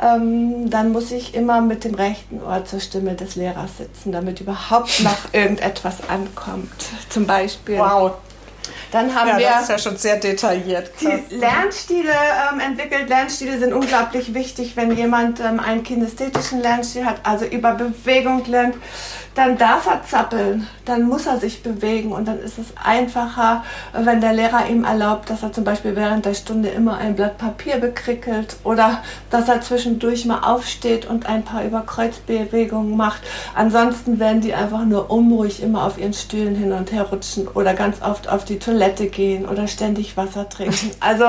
ähm, 0.00 0.70
dann 0.70 0.92
muss 0.92 1.10
ich 1.10 1.34
immer 1.34 1.60
mit 1.60 1.84
dem 1.84 1.94
rechten 1.94 2.40
Ohr 2.42 2.64
zur 2.64 2.80
Stimme 2.80 3.14
des 3.14 3.34
Lehrers 3.36 3.78
sitzen, 3.78 4.12
damit 4.12 4.40
überhaupt 4.40 5.00
noch 5.00 5.18
irgendetwas 5.32 6.08
ankommt. 6.08 6.70
Zum 7.08 7.26
Beispiel. 7.26 7.78
Wow, 7.78 8.12
dann 8.90 9.14
haben 9.14 9.28
ja, 9.28 9.38
wir. 9.38 9.48
Das 9.48 9.62
ist 9.62 9.68
ja 9.70 9.78
schon 9.78 9.96
sehr 9.96 10.16
detailliert. 10.16 10.96
Krass. 10.96 11.20
Die 11.30 11.34
Lernstile 11.34 12.12
ähm, 12.52 12.60
entwickelt. 12.60 13.08
Lernstile 13.08 13.58
sind 13.58 13.72
unglaublich 13.72 14.34
wichtig, 14.34 14.76
wenn 14.76 14.96
jemand 14.96 15.40
ähm, 15.40 15.60
einen 15.60 15.82
kinästhetischen 15.82 16.60
Lernstil 16.60 17.04
hat, 17.04 17.20
also 17.24 17.44
über 17.44 17.72
Bewegung 17.74 18.44
lernt 18.46 18.76
dann 19.38 19.56
darf 19.56 19.86
er 19.86 20.02
zappeln, 20.04 20.66
dann 20.84 21.04
muss 21.04 21.26
er 21.26 21.38
sich 21.38 21.62
bewegen 21.62 22.10
und 22.10 22.26
dann 22.26 22.40
ist 22.40 22.58
es 22.58 22.74
einfacher, 22.82 23.62
wenn 23.92 24.20
der 24.20 24.32
Lehrer 24.32 24.68
ihm 24.68 24.82
erlaubt, 24.82 25.30
dass 25.30 25.44
er 25.44 25.52
zum 25.52 25.62
Beispiel 25.62 25.94
während 25.94 26.26
der 26.26 26.34
Stunde 26.34 26.70
immer 26.70 26.98
ein 26.98 27.14
Blatt 27.14 27.38
Papier 27.38 27.76
bekrickelt 27.76 28.56
oder 28.64 29.00
dass 29.30 29.48
er 29.48 29.60
zwischendurch 29.60 30.24
mal 30.24 30.40
aufsteht 30.40 31.06
und 31.06 31.26
ein 31.26 31.44
paar 31.44 31.64
Überkreuzbewegungen 31.64 32.96
macht. 32.96 33.20
Ansonsten 33.54 34.18
werden 34.18 34.40
die 34.40 34.54
einfach 34.54 34.84
nur 34.84 35.08
unruhig 35.08 35.62
immer 35.62 35.84
auf 35.84 35.98
ihren 35.98 36.14
Stühlen 36.14 36.56
hin 36.56 36.72
und 36.72 36.90
her 36.90 37.04
rutschen 37.04 37.46
oder 37.46 37.74
ganz 37.74 38.02
oft 38.02 38.28
auf 38.28 38.44
die 38.44 38.58
Toilette 38.58 39.06
gehen 39.06 39.46
oder 39.48 39.68
ständig 39.68 40.16
Wasser 40.16 40.48
trinken. 40.48 40.90
Also 41.00 41.24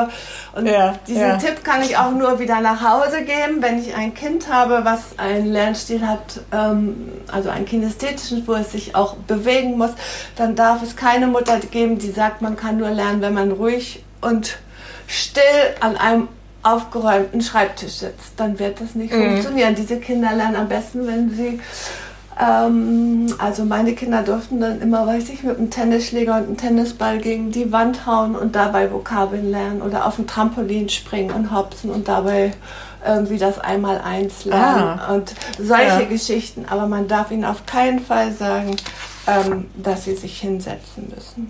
und 0.56 0.66
ja, 0.66 0.96
diesen 1.08 1.22
ja. 1.22 1.38
Tipp 1.38 1.64
kann 1.64 1.84
ich 1.84 1.96
auch 1.96 2.12
nur 2.12 2.40
wieder 2.40 2.60
nach 2.60 2.82
Hause 2.82 3.24
geben, 3.24 3.62
wenn 3.62 3.80
ich 3.80 3.96
ein 3.96 4.14
Kind 4.14 4.52
habe, 4.52 4.82
was 4.84 5.18
einen 5.18 5.46
Lernstil 5.46 6.06
hat, 6.06 6.42
ähm, 6.52 7.12
also 7.32 7.50
ein 7.50 7.66
Kind 7.66 7.84
ist 7.86 7.99
Ästhetischen, 8.00 8.48
wo 8.48 8.54
es 8.54 8.72
sich 8.72 8.96
auch 8.96 9.16
bewegen 9.16 9.78
muss, 9.78 9.92
dann 10.36 10.56
darf 10.56 10.82
es 10.82 10.96
keine 10.96 11.28
Mutter 11.28 11.60
geben, 11.60 12.00
die 12.00 12.12
sagt, 12.12 12.42
man 12.42 12.56
kann 12.56 12.78
nur 12.78 12.90
lernen, 12.90 13.22
wenn 13.22 13.34
man 13.34 13.52
ruhig 13.52 14.04
und 14.22 14.58
still 15.08 15.44
an 15.82 15.98
einem 15.98 16.28
aufgeräumten 16.64 17.42
Schreibtisch 17.42 17.94
sitzt. 17.94 18.34
Dann 18.38 18.60
wird 18.60 18.82
das 18.82 18.96
nicht 18.96 19.14
mhm. 19.14 19.32
funktionieren. 19.32 19.76
Diese 19.76 20.00
Kinder 20.00 20.34
lernen 20.34 20.56
am 20.56 20.70
besten, 20.70 21.08
wenn 21.08 21.30
sie 21.30 21.60
ähm, 22.40 23.34
also 23.38 23.66
meine 23.66 23.94
Kinder 23.94 24.24
durften 24.24 24.62
dann 24.62 24.82
immer, 24.82 25.06
weiß 25.06 25.30
ich, 25.30 25.44
mit 25.44 25.58
einem 25.58 25.70
Tennisschläger 25.70 26.38
und 26.38 26.44
einem 26.44 26.58
Tennisball 26.58 27.18
gegen 27.18 27.52
die 27.52 27.72
Wand 27.72 28.06
hauen 28.06 28.36
und 28.36 28.56
dabei 28.56 28.92
Vokabeln 28.92 29.52
lernen 29.52 29.82
oder 29.82 30.06
auf 30.06 30.16
dem 30.16 30.26
Trampolin 30.26 30.88
springen 30.88 31.32
und 31.32 31.54
hopsen 31.54 31.90
und 31.90 32.08
dabei 32.08 32.54
irgendwie 33.06 33.38
das 33.38 33.60
einmal 33.60 34.00
eins 34.00 34.46
lernen 34.46 35.00
ah. 35.00 35.14
und 35.14 35.34
solche 35.58 36.02
ja. 36.02 36.06
Geschichten. 36.06 36.66
Aber 36.70 36.88
man 36.88 37.08
darf 37.08 37.32
ihnen 37.32 37.46
auf 37.46 37.66
keinen 37.66 38.00
Fall 38.00 38.32
sagen, 38.32 38.76
ähm, 39.28 39.66
dass 39.76 40.06
sie 40.06 40.16
sich 40.16 40.40
hinsetzen 40.40 41.12
müssen. 41.14 41.50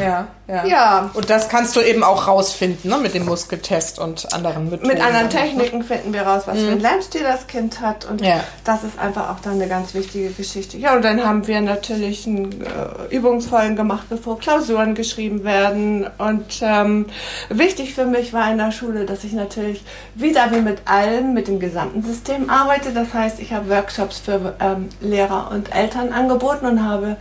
Ja, 0.00 0.28
ja, 0.48 0.64
ja. 0.64 1.10
Und 1.14 1.28
das 1.28 1.48
kannst 1.48 1.74
du 1.74 1.80
eben 1.80 2.04
auch 2.04 2.28
rausfinden, 2.28 2.88
ne? 2.90 2.98
mit 2.98 3.14
dem 3.14 3.24
Muskeltest 3.24 3.98
und 3.98 4.32
anderen 4.32 4.70
Methoden. 4.70 4.86
Mit 4.86 5.04
anderen 5.04 5.28
Techniken 5.28 5.82
finden 5.82 6.12
wir 6.12 6.22
raus, 6.22 6.42
was 6.46 6.56
mhm. 6.58 6.66
für 6.66 6.72
ein 6.72 6.80
Lernstil 6.80 7.22
das 7.22 7.46
Kind 7.48 7.80
hat. 7.80 8.04
Und 8.04 8.20
ja. 8.20 8.40
das 8.64 8.84
ist 8.84 8.98
einfach 8.98 9.30
auch 9.30 9.40
dann 9.40 9.54
eine 9.54 9.68
ganz 9.68 9.94
wichtige 9.94 10.30
Geschichte. 10.30 10.78
Ja, 10.78 10.94
und 10.94 11.04
dann 11.04 11.24
haben 11.24 11.46
wir 11.48 11.60
natürlich 11.60 12.26
einen 12.26 12.62
äh, 12.62 13.14
Übungsvollen 13.14 13.74
gemacht, 13.74 14.06
bevor 14.08 14.38
Klausuren 14.38 14.94
geschrieben 14.94 15.42
werden. 15.42 16.06
Und 16.18 16.60
ähm, 16.62 17.06
wichtig 17.48 17.94
für 17.94 18.06
mich 18.06 18.32
war 18.32 18.50
in 18.50 18.58
der 18.58 18.70
Schule, 18.70 19.04
dass 19.04 19.24
ich 19.24 19.32
natürlich 19.32 19.84
wieder 20.14 20.52
wie 20.52 20.60
mit 20.60 20.82
allen, 20.84 21.34
mit 21.34 21.48
dem 21.48 21.58
gesamten 21.58 22.04
System 22.04 22.50
arbeite. 22.50 22.92
Das 22.92 23.12
heißt, 23.12 23.40
ich 23.40 23.52
habe 23.52 23.68
Workshops 23.68 24.18
für 24.18 24.54
ähm, 24.60 24.90
Lehrer 25.00 25.50
und 25.50 25.74
Eltern 25.74 26.12
angeboten 26.12 26.66
und 26.66 26.84
habe 26.84 27.16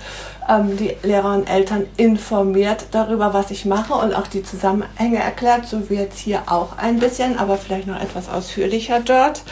ähm, 0.47 0.77
die 0.77 0.95
Lehrer 1.03 1.33
und 1.33 1.49
Eltern 1.49 1.85
informiert 1.97 2.87
darüber, 2.91 3.33
was 3.33 3.51
ich 3.51 3.65
mache 3.65 3.93
und 3.93 4.13
auch 4.13 4.27
die 4.27 4.43
Zusammenhänge 4.43 5.17
erklärt, 5.17 5.67
so 5.67 5.89
wie 5.89 5.95
jetzt 5.95 6.19
hier 6.19 6.43
auch 6.47 6.77
ein 6.77 6.99
bisschen, 6.99 7.37
aber 7.37 7.57
vielleicht 7.57 7.87
noch 7.87 7.99
etwas 7.99 8.29
ausführlicher 8.29 8.99
dort. 8.99 9.43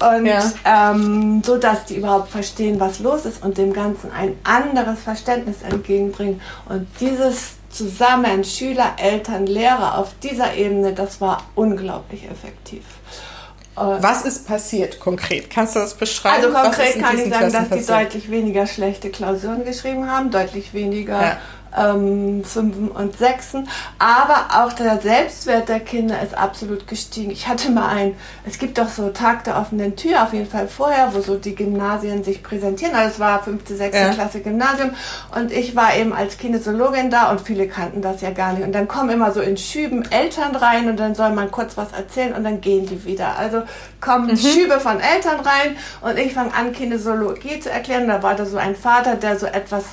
Und 0.00 0.26
ja. 0.26 0.44
ähm, 0.64 1.42
so, 1.44 1.56
dass 1.56 1.84
die 1.86 1.96
überhaupt 1.96 2.30
verstehen, 2.30 2.78
was 2.78 3.00
los 3.00 3.24
ist 3.24 3.42
und 3.42 3.58
dem 3.58 3.72
Ganzen 3.72 4.12
ein 4.12 4.36
anderes 4.44 5.00
Verständnis 5.00 5.62
entgegenbringen. 5.62 6.40
Und 6.68 6.86
dieses 7.00 7.54
Zusammen, 7.70 8.44
Schüler, 8.44 8.92
Eltern, 8.96 9.46
Lehrer 9.46 9.98
auf 9.98 10.14
dieser 10.22 10.54
Ebene, 10.54 10.92
das 10.92 11.20
war 11.20 11.42
unglaublich 11.54 12.24
effektiv. 12.30 12.82
Was 13.78 14.24
ist 14.24 14.46
passiert 14.46 15.00
konkret? 15.00 15.50
Kannst 15.50 15.76
du 15.76 15.80
das 15.80 15.94
beschreiben? 15.94 16.44
Also 16.44 16.58
konkret 16.58 17.00
kann 17.00 17.18
ich 17.18 17.30
sagen, 17.30 17.52
dass 17.52 17.68
die 17.70 17.86
deutlich 17.86 18.30
weniger 18.30 18.66
schlechte 18.66 19.10
Klausuren 19.10 19.64
geschrieben 19.64 20.10
haben, 20.10 20.30
deutlich 20.30 20.74
weniger 20.74 21.20
ja 21.20 21.38
ähm, 21.76 22.44
Fünfen 22.44 22.90
und 22.90 23.16
Sechsen. 23.16 23.68
Aber 23.98 24.64
auch 24.64 24.72
der 24.72 25.00
Selbstwert 25.00 25.68
der 25.68 25.80
Kinder 25.80 26.20
ist 26.22 26.36
absolut 26.36 26.86
gestiegen. 26.86 27.30
Ich 27.30 27.48
hatte 27.48 27.70
mal 27.70 27.88
ein, 27.88 28.14
es 28.46 28.58
gibt 28.58 28.78
doch 28.78 28.88
so 28.88 29.10
Tag 29.10 29.44
der 29.44 29.58
offenen 29.58 29.96
Tür, 29.96 30.22
auf 30.22 30.32
jeden 30.32 30.48
Fall 30.48 30.68
vorher, 30.68 31.12
wo 31.14 31.20
so 31.20 31.36
die 31.36 31.54
Gymnasien 31.54 32.24
sich 32.24 32.42
präsentieren. 32.42 32.94
Also 32.94 33.14
es 33.14 33.20
war 33.20 33.42
fünfte, 33.42 33.76
sechste 33.76 34.02
ja. 34.02 34.14
Klasse 34.14 34.40
Gymnasium 34.40 34.90
und 35.34 35.52
ich 35.52 35.76
war 35.76 35.96
eben 35.96 36.12
als 36.12 36.38
Kinesiologin 36.38 37.10
da 37.10 37.30
und 37.30 37.40
viele 37.40 37.68
kannten 37.68 38.02
das 38.02 38.20
ja 38.20 38.30
gar 38.30 38.52
nicht. 38.52 38.64
Und 38.64 38.72
dann 38.72 38.88
kommen 38.88 39.10
immer 39.10 39.32
so 39.32 39.40
in 39.40 39.56
Schüben 39.56 40.10
Eltern 40.10 40.56
rein 40.56 40.88
und 40.88 40.98
dann 40.98 41.14
soll 41.14 41.30
man 41.30 41.50
kurz 41.50 41.76
was 41.76 41.92
erzählen 41.92 42.32
und 42.32 42.44
dann 42.44 42.60
gehen 42.60 42.86
die 42.86 43.04
wieder. 43.04 43.38
Also 43.38 43.62
kommen 44.00 44.28
mhm. 44.28 44.36
Schübe 44.36 44.80
von 44.80 45.00
Eltern 45.00 45.40
rein 45.40 45.76
und 46.00 46.18
ich 46.18 46.34
fange 46.34 46.54
an, 46.54 46.72
Kinesiologie 46.72 47.60
zu 47.60 47.70
erklären. 47.70 48.08
Da 48.08 48.22
war 48.22 48.34
da 48.34 48.46
so 48.46 48.56
ein 48.56 48.76
Vater, 48.76 49.16
der 49.16 49.38
so 49.38 49.46
etwas 49.46 49.84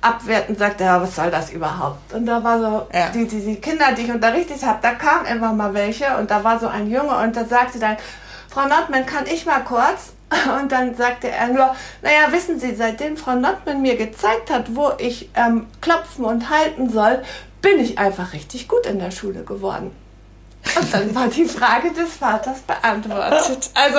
abwertend 0.00 0.58
sagte, 0.58 0.84
ja, 0.84 1.00
was 1.00 1.14
soll 1.16 1.30
das 1.30 1.50
überhaupt? 1.50 2.12
Und 2.12 2.26
da 2.26 2.42
war 2.42 2.58
so, 2.58 2.86
ja. 2.92 3.10
die, 3.10 3.26
die, 3.26 3.40
die 3.40 3.56
Kinder, 3.56 3.92
die 3.92 4.02
ich 4.02 4.10
unterrichtet 4.10 4.64
habe, 4.64 4.78
da 4.82 4.94
kamen 4.94 5.26
immer 5.26 5.52
mal 5.52 5.74
welche 5.74 6.16
und 6.16 6.30
da 6.30 6.42
war 6.42 6.58
so 6.58 6.68
ein 6.68 6.90
Junge 6.90 7.16
und 7.18 7.36
da 7.36 7.44
sagte 7.44 7.78
dann, 7.78 7.96
Frau 8.48 8.66
Nordmann, 8.66 9.06
kann 9.06 9.26
ich 9.26 9.46
mal 9.46 9.60
kurz? 9.60 10.12
Und 10.60 10.70
dann 10.70 10.94
sagte 10.94 11.28
er 11.28 11.48
nur, 11.48 11.74
naja, 12.02 12.30
wissen 12.30 12.58
Sie, 12.60 12.74
seitdem 12.74 13.16
Frau 13.16 13.34
Nordmann 13.34 13.82
mir 13.82 13.96
gezeigt 13.96 14.50
hat, 14.50 14.76
wo 14.76 14.92
ich 14.98 15.28
ähm, 15.34 15.66
klopfen 15.80 16.24
und 16.24 16.50
halten 16.50 16.88
soll, 16.88 17.22
bin 17.62 17.80
ich 17.80 17.98
einfach 17.98 18.32
richtig 18.32 18.68
gut 18.68 18.86
in 18.86 18.98
der 18.98 19.10
Schule 19.10 19.42
geworden. 19.42 19.90
Und 20.78 20.94
dann 20.94 21.14
war 21.14 21.28
die 21.28 21.44
Frage 21.44 21.92
des 21.92 22.14
Vaters 22.16 22.60
beantwortet. 22.60 23.70
Also 23.74 23.98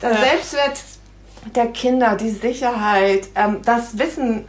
der 0.00 0.16
Selbstwert 0.16 0.78
der 1.54 1.66
Kinder, 1.68 2.16
die 2.16 2.30
Sicherheit, 2.30 3.28
ähm, 3.34 3.62
das 3.64 3.98
Wissen 3.98 4.44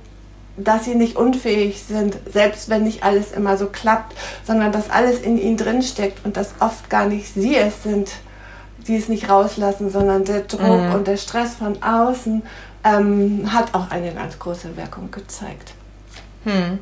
dass 0.58 0.86
sie 0.86 0.96
nicht 0.96 1.16
unfähig 1.16 1.84
sind, 1.88 2.18
selbst 2.32 2.70
wenn 2.70 2.84
nicht 2.84 3.04
alles 3.04 3.32
immer 3.32 3.58
so 3.58 3.68
klappt, 3.68 4.16
sondern 4.46 4.72
dass 4.72 4.90
alles 4.90 5.20
in 5.22 5.38
ihnen 5.38 5.58
drin 5.58 5.82
steckt 5.82 6.26
und 6.26 6.38
dass 6.38 6.54
oft 6.60 6.90
gar 6.90 7.06
nicht 7.06 7.34
sie 7.34 7.56
es 7.56 7.84
sind, 7.84 8.12
die 8.88 8.98
es 8.98 9.10
nicht 9.10 9.30
rauslassen, 9.30 9.90
sondern 9.90 10.26
der 10.26 10.42
Druck 10.42 10.62
mhm. 10.62 10.94
und 10.94 11.08
der 11.08 11.18
Stress 11.18 11.56
von 11.56 11.82
außen 11.82 12.44
ähm, 12.84 13.52
hat 13.52 13.74
auch 13.74 13.90
eine 13.90 14.14
ganz 14.14 14.38
große 14.38 14.76
Wirkung 14.78 15.10
gezeigt. 15.10 15.74
Hm. 16.44 16.80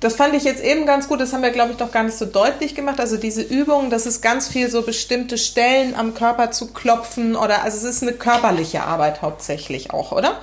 Das 0.00 0.14
fand 0.14 0.34
ich 0.34 0.44
jetzt 0.44 0.62
eben 0.62 0.86
ganz 0.86 1.08
gut. 1.08 1.20
Das 1.20 1.32
haben 1.32 1.42
wir, 1.42 1.50
glaube 1.50 1.72
ich, 1.72 1.78
doch 1.78 1.90
gar 1.90 2.02
nicht 2.02 2.16
so 2.16 2.26
deutlich 2.26 2.74
gemacht. 2.74 3.00
Also 3.00 3.16
diese 3.16 3.42
Übung, 3.42 3.88
das 3.90 4.06
ist 4.06 4.20
ganz 4.20 4.46
viel 4.46 4.70
so 4.70 4.82
bestimmte 4.82 5.38
Stellen 5.38 5.94
am 5.94 6.14
Körper 6.14 6.50
zu 6.50 6.68
klopfen 6.68 7.34
oder 7.34 7.64
also 7.64 7.78
es 7.78 7.84
ist 7.84 8.02
eine 8.02 8.12
körperliche 8.12 8.82
Arbeit 8.82 9.22
hauptsächlich 9.22 9.92
auch, 9.92 10.12
oder? 10.12 10.38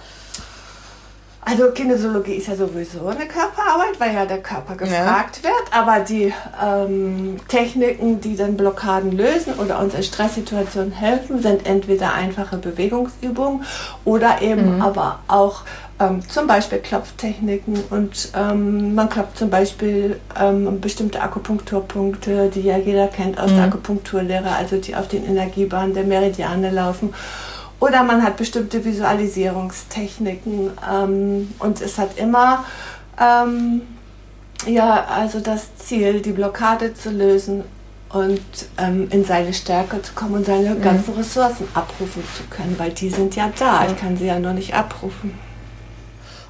Also 1.45 1.71
Kinesiologie 1.71 2.33
ist 2.33 2.47
ja 2.47 2.55
sowieso 2.55 3.07
eine 3.07 3.25
Körperarbeit, 3.25 3.99
weil 3.99 4.13
ja 4.13 4.25
der 4.25 4.41
Körper 4.41 4.75
gefragt 4.75 5.41
ja. 5.43 5.49
wird. 5.49 5.63
Aber 5.71 5.99
die 5.99 6.33
ähm, 6.63 7.37
Techniken, 7.47 8.21
die 8.21 8.35
dann 8.35 8.55
Blockaden 8.55 9.11
lösen 9.11 9.53
oder 9.55 9.79
uns 9.79 9.93
in 9.93 10.03
Stresssituationen 10.03 10.91
helfen, 10.91 11.41
sind 11.41 11.65
entweder 11.65 12.13
einfache 12.13 12.57
Bewegungsübungen 12.57 13.63
oder 14.05 14.41
eben 14.41 14.75
mhm. 14.75 14.81
aber 14.81 15.19
auch 15.27 15.63
ähm, 15.99 16.27
zum 16.27 16.47
Beispiel 16.47 16.79
Klopftechniken. 16.79 17.83
Und 17.89 18.31
ähm, 18.35 18.95
man 18.95 19.09
klopft 19.09 19.37
zum 19.37 19.49
Beispiel 19.49 20.19
ähm, 20.39 20.79
bestimmte 20.79 21.21
Akupunkturpunkte, 21.21 22.49
die 22.49 22.61
ja 22.61 22.77
jeder 22.77 23.07
kennt 23.07 23.39
aus 23.39 23.51
mhm. 23.51 23.55
der 23.55 23.65
Akupunkturlehre, 23.65 24.55
also 24.55 24.77
die 24.77 24.95
auf 24.95 25.07
den 25.07 25.25
Energiebahnen 25.25 25.93
der 25.93 26.03
Meridiane 26.03 26.71
laufen. 26.71 27.13
Oder 27.83 28.03
man 28.03 28.23
hat 28.23 28.37
bestimmte 28.37 28.85
Visualisierungstechniken 28.85 30.71
ähm, 30.89 31.53
und 31.59 31.81
es 31.81 31.97
hat 31.97 32.17
immer 32.17 32.63
ähm, 33.19 33.81
ja, 34.65 35.03
also 35.03 35.41
das 35.41 35.75
Ziel, 35.75 36.21
die 36.21 36.31
Blockade 36.31 36.93
zu 36.93 37.09
lösen 37.11 37.65
und 38.07 38.39
ähm, 38.77 39.09
in 39.09 39.25
seine 39.25 39.53
Stärke 39.53 40.01
zu 40.01 40.13
kommen 40.13 40.35
und 40.35 40.45
seine 40.45 40.75
mhm. 40.75 40.81
ganzen 40.81 41.13
Ressourcen 41.15 41.67
abrufen 41.73 42.23
zu 42.37 42.43
können, 42.49 42.73
weil 42.77 42.91
die 42.91 43.09
sind 43.09 43.35
ja 43.35 43.51
da. 43.59 43.85
Ich 43.85 43.97
kann 43.97 44.15
sie 44.15 44.27
ja 44.27 44.39
nur 44.39 44.53
nicht 44.53 44.73
abrufen. 44.73 45.37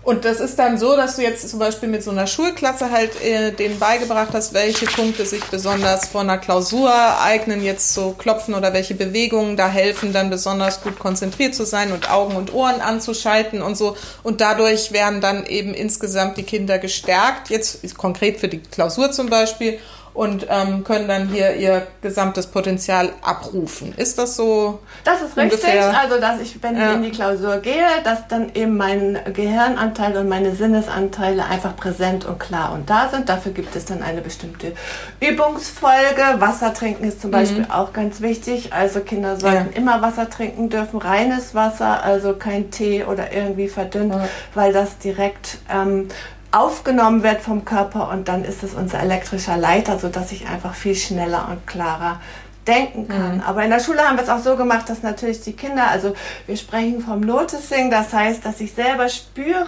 Und 0.04 0.26
das 0.26 0.42
ist 0.42 0.60
dann 0.60 0.78
so, 0.78 0.98
dass 0.98 1.16
du 1.16 1.22
jetzt 1.22 1.48
zum 1.48 1.60
Beispiel 1.60 1.88
mit 1.88 2.04
so 2.04 2.12
einer 2.12 2.28
Schulklasse 2.28 2.92
halt 2.92 3.22
äh, 3.24 3.52
denen 3.52 3.80
beigebracht 3.80 4.30
hast, 4.34 4.54
welche 4.54 4.86
Punkte 4.86 5.26
sich 5.26 5.42
besonders 5.46 6.10
vor 6.10 6.22
einer 6.22 6.38
Klausur 6.38 6.92
eignen, 7.22 7.64
jetzt 7.64 7.94
so 7.94 8.12
klopfen 8.12 8.54
oder 8.54 8.74
welche 8.74 8.96
Bewegungen 8.96 9.56
da 9.56 9.70
helfen, 9.70 10.12
dann 10.12 10.30
besonders 10.30 10.82
gut 10.82 11.00
konzentriert 11.00 11.56
zu 11.56 11.66
sein 11.66 11.94
und 11.94 12.12
Augen 12.12 12.36
und 12.36 12.54
Ohren 12.54 12.82
anzuschalten 12.82 13.62
und 13.62 13.78
so. 13.78 13.96
Und 14.24 14.42
dadurch 14.42 14.92
werden 14.92 15.22
dann 15.22 15.46
eben 15.46 15.74
insgesamt 15.74 16.36
die 16.36 16.44
Kinder 16.44 16.80
gestärkt, 16.80 17.50
jetzt 17.50 17.98
konkret 17.98 18.42
für 18.42 18.50
die 18.50 18.60
Klausur 18.60 19.12
zum 19.12 19.30
Beispiel 19.30 19.80
und 20.14 20.46
ähm, 20.50 20.84
können 20.84 21.08
dann 21.08 21.28
hier 21.28 21.56
ihr 21.56 21.88
gesamtes 22.02 22.48
Potenzial 22.48 23.10
abrufen. 23.22 23.94
Ist 23.98 24.20
das 24.20 24.36
so? 24.36 24.80
Das 25.04 25.22
ist 25.22 25.36
richtig. 25.36 25.64
Also, 25.66 26.20
dass 26.20 26.40
ich, 26.40 26.62
wenn 26.62 26.78
ja. 26.78 26.90
ich 26.90 26.96
in 26.96 27.04
die 27.04 27.12
Klausur 27.12 27.58
gehe, 27.58 27.86
dass 28.04 28.28
dann 28.28 28.52
eben 28.54 28.78
mein 28.78 29.20
Gehirnanteil 29.34 30.16
und 30.18 30.30
meine 30.30 30.56
Sinnesanteile 30.56 31.46
einfach 31.46 31.76
präsent 31.76 32.26
und 32.26 32.40
klar 32.40 32.74
und 32.74 32.90
da 32.90 33.10
sind. 33.10 33.28
Dafür 33.28 33.54
gibt 33.54 33.76
es 33.76 33.86
dann 33.86 34.04
eine 34.04 34.22
bestimmte 34.22 34.74
Übungsfolge. 35.20 36.40
Wasser 36.40 36.74
trinken 36.74 37.06
ist 37.06 37.22
zum 37.22 37.32
mhm. 37.32 37.36
Beispiel 37.36 37.66
auch 37.70 37.92
ganz 37.92 38.22
wichtig. 38.22 38.72
Also 38.72 39.00
Kinder 39.00 39.40
sollten 39.40 39.72
ja. 39.72 39.78
immer 39.78 40.02
Wasser 40.04 40.30
trinken 40.30 40.70
dürfen, 40.70 41.00
reines 41.00 41.56
Wasser, 41.56 42.04
also 42.04 42.34
kein 42.34 42.70
Tee 42.70 43.04
oder 43.04 43.34
irgendwie 43.34 43.68
verdünnt, 43.68 44.14
ja. 44.14 44.28
weil 44.54 44.74
das 44.74 45.00
direkt 45.00 45.58
ähm, 45.74 46.08
aufgenommen 46.54 47.24
wird 47.24 47.42
vom 47.42 47.66
Körper 47.66 48.10
und 48.10 48.28
dann 48.28 48.46
ist 48.46 48.64
es 48.64 48.74
unser 48.74 49.00
elektrischer 49.00 49.58
Leiter, 49.58 49.98
sodass 49.98 50.32
ich 50.32 50.48
einfach 50.48 50.76
viel 50.76 50.96
schneller 50.96 51.48
und 51.50 51.66
klarer 51.66 52.22
denken 52.68 53.08
kann. 53.08 53.38
Mhm. 53.38 53.44
Aber 53.46 53.64
in 53.64 53.72
der 53.72 53.80
Schule 53.80 54.02
haben 54.02 54.18
wir 54.18 54.24
es 54.24 54.30
auch 54.30 54.40
so 54.40 54.56
gemacht, 54.56 54.88
dass 54.88 55.02
natürlich 55.02 55.42
die 55.42 55.54
Kinder, 55.54 55.88
also 55.90 56.14
wir 56.46 56.56
sprechen 56.56 57.02
vom 57.02 57.22
Noticing, 57.22 57.90
das 57.90 58.14
heißt, 58.14 58.46
dass 58.46 58.62
ich 58.62 58.74
selber 58.74 59.10
spüre, 59.10 59.66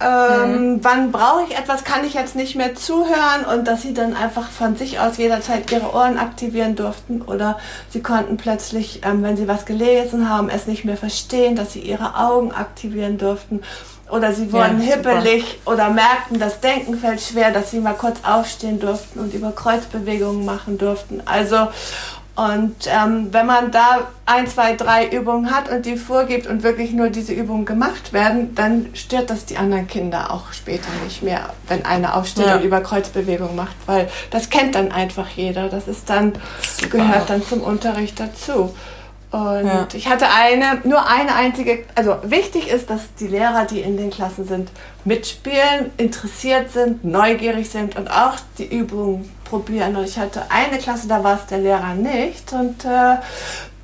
ähm, 0.00 0.74
mhm. 0.74 0.84
wann 0.84 1.10
brauche 1.10 1.44
ich 1.48 1.58
etwas, 1.58 1.82
kann 1.82 2.04
ich 2.04 2.14
jetzt 2.14 2.36
nicht 2.36 2.54
mehr 2.54 2.76
zuhören 2.76 3.44
und 3.52 3.66
dass 3.66 3.82
sie 3.82 3.94
dann 3.94 4.14
einfach 4.14 4.48
von 4.48 4.76
sich 4.76 5.00
aus 5.00 5.16
jederzeit 5.16 5.72
ihre 5.72 5.92
Ohren 5.92 6.18
aktivieren 6.18 6.76
durften 6.76 7.22
oder 7.22 7.58
sie 7.90 8.00
konnten 8.00 8.36
plötzlich, 8.36 9.00
ähm, 9.04 9.24
wenn 9.24 9.36
sie 9.36 9.48
was 9.48 9.64
gelesen 9.64 10.28
haben, 10.28 10.50
es 10.50 10.66
nicht 10.66 10.84
mehr 10.84 10.96
verstehen, 10.96 11.56
dass 11.56 11.72
sie 11.72 11.80
ihre 11.80 12.14
Augen 12.16 12.52
aktivieren 12.52 13.18
durften 13.18 13.62
oder 14.10 14.32
sie 14.32 14.52
wurden 14.52 14.80
ja, 14.82 14.94
hippelig 14.94 15.60
oder 15.64 15.90
merkten, 15.90 16.38
das 16.38 16.60
Denken 16.60 16.98
fällt 16.98 17.20
schwer, 17.20 17.50
dass 17.52 17.70
sie 17.70 17.80
mal 17.80 17.94
kurz 17.94 18.18
aufstehen 18.22 18.80
durften 18.80 19.20
und 19.20 19.34
über 19.34 19.52
Kreuzbewegungen 19.52 20.44
machen 20.44 20.78
durften. 20.78 21.22
Also, 21.24 21.68
und 22.38 22.76
ähm, 22.86 23.32
wenn 23.32 23.46
man 23.46 23.72
da 23.72 24.06
ein, 24.24 24.46
zwei, 24.46 24.76
drei 24.76 25.08
Übungen 25.08 25.50
hat 25.50 25.68
und 25.68 25.84
die 25.84 25.96
vorgibt 25.96 26.46
und 26.46 26.62
wirklich 26.62 26.92
nur 26.92 27.08
diese 27.08 27.32
Übungen 27.32 27.64
gemacht 27.64 28.12
werden, 28.12 28.54
dann 28.54 28.90
stört 28.94 29.30
das 29.30 29.44
die 29.44 29.56
anderen 29.56 29.88
Kinder 29.88 30.32
auch 30.32 30.52
später 30.52 30.88
nicht 31.02 31.20
mehr, 31.24 31.52
wenn 31.66 31.84
einer 31.84 32.14
aufsteht 32.14 32.46
ja. 32.46 32.54
und 32.54 32.62
über 32.62 32.80
Kreuzbewegungen 32.80 33.56
macht, 33.56 33.74
weil 33.86 34.08
das 34.30 34.50
kennt 34.50 34.76
dann 34.76 34.92
einfach 34.92 35.28
jeder. 35.30 35.68
Das 35.68 35.88
ist 35.88 36.08
dann, 36.08 36.34
Super. 36.62 36.98
gehört 36.98 37.28
dann 37.28 37.42
zum 37.42 37.60
Unterricht 37.60 38.20
dazu. 38.20 38.72
Und 39.30 39.66
ja. 39.66 39.86
ich 39.92 40.08
hatte 40.08 40.26
eine, 40.30 40.80
nur 40.84 41.06
eine 41.06 41.34
einzige, 41.34 41.84
also 41.94 42.16
wichtig 42.22 42.70
ist, 42.70 42.88
dass 42.88 43.14
die 43.20 43.26
Lehrer, 43.26 43.66
die 43.66 43.80
in 43.80 43.98
den 43.98 44.08
Klassen 44.08 44.46
sind, 44.46 44.70
mitspielen, 45.04 45.90
interessiert 45.98 46.70
sind, 46.70 47.04
neugierig 47.04 47.68
sind 47.68 47.96
und 47.96 48.10
auch 48.10 48.36
die 48.56 48.66
Übungen 48.66 49.30
probieren. 49.44 49.96
Und 49.96 50.04
ich 50.04 50.18
hatte 50.18 50.50
eine 50.50 50.78
Klasse, 50.78 51.08
da 51.08 51.22
war 51.22 51.38
es 51.38 51.46
der 51.46 51.58
Lehrer 51.58 51.94
nicht. 51.94 52.52
Und 52.54 52.86
äh, 52.86 53.16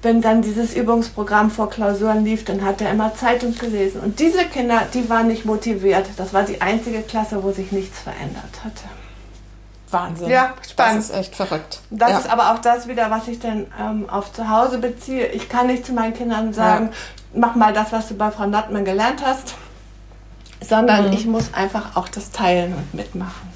wenn 0.00 0.22
dann 0.22 0.40
dieses 0.40 0.74
Übungsprogramm 0.74 1.50
vor 1.50 1.68
Klausuren 1.68 2.24
lief, 2.24 2.46
dann 2.46 2.64
hat 2.64 2.80
er 2.80 2.90
immer 2.90 3.14
Zeitung 3.14 3.54
gelesen. 3.54 4.00
Und 4.00 4.20
diese 4.20 4.46
Kinder, 4.46 4.82
die 4.94 5.10
waren 5.10 5.26
nicht 5.26 5.44
motiviert. 5.44 6.06
Das 6.16 6.32
war 6.32 6.44
die 6.44 6.62
einzige 6.62 7.02
Klasse, 7.02 7.42
wo 7.42 7.52
sich 7.52 7.70
nichts 7.70 8.00
verändert 8.00 8.64
hatte. 8.64 8.84
Wahnsinn. 9.94 10.28
Ja, 10.28 10.52
spannend. 10.68 10.98
Das 10.98 11.10
ist 11.10 11.16
echt 11.16 11.36
verrückt. 11.36 11.80
Das 11.90 12.10
ja. 12.10 12.18
ist 12.18 12.30
aber 12.30 12.52
auch 12.52 12.58
das 12.58 12.86
wieder, 12.86 13.10
was 13.10 13.26
ich 13.28 13.38
dann 13.38 13.66
ähm, 13.80 14.10
auf 14.10 14.32
zu 14.32 14.50
Hause 14.50 14.78
beziehe. 14.78 15.28
Ich 15.28 15.48
kann 15.48 15.68
nicht 15.68 15.86
zu 15.86 15.92
meinen 15.92 16.12
Kindern 16.12 16.52
sagen, 16.52 16.90
ja. 16.90 17.40
mach 17.40 17.54
mal 17.54 17.72
das, 17.72 17.92
was 17.92 18.08
du 18.08 18.14
bei 18.14 18.30
Frau 18.30 18.46
Nattmann 18.46 18.84
gelernt 18.84 19.22
hast, 19.24 19.54
sondern 20.60 21.06
mhm. 21.06 21.12
ich 21.14 21.24
muss 21.24 21.54
einfach 21.54 21.96
auch 21.96 22.08
das 22.08 22.30
teilen 22.30 22.74
und 22.74 22.92
mitmachen. 22.92 23.48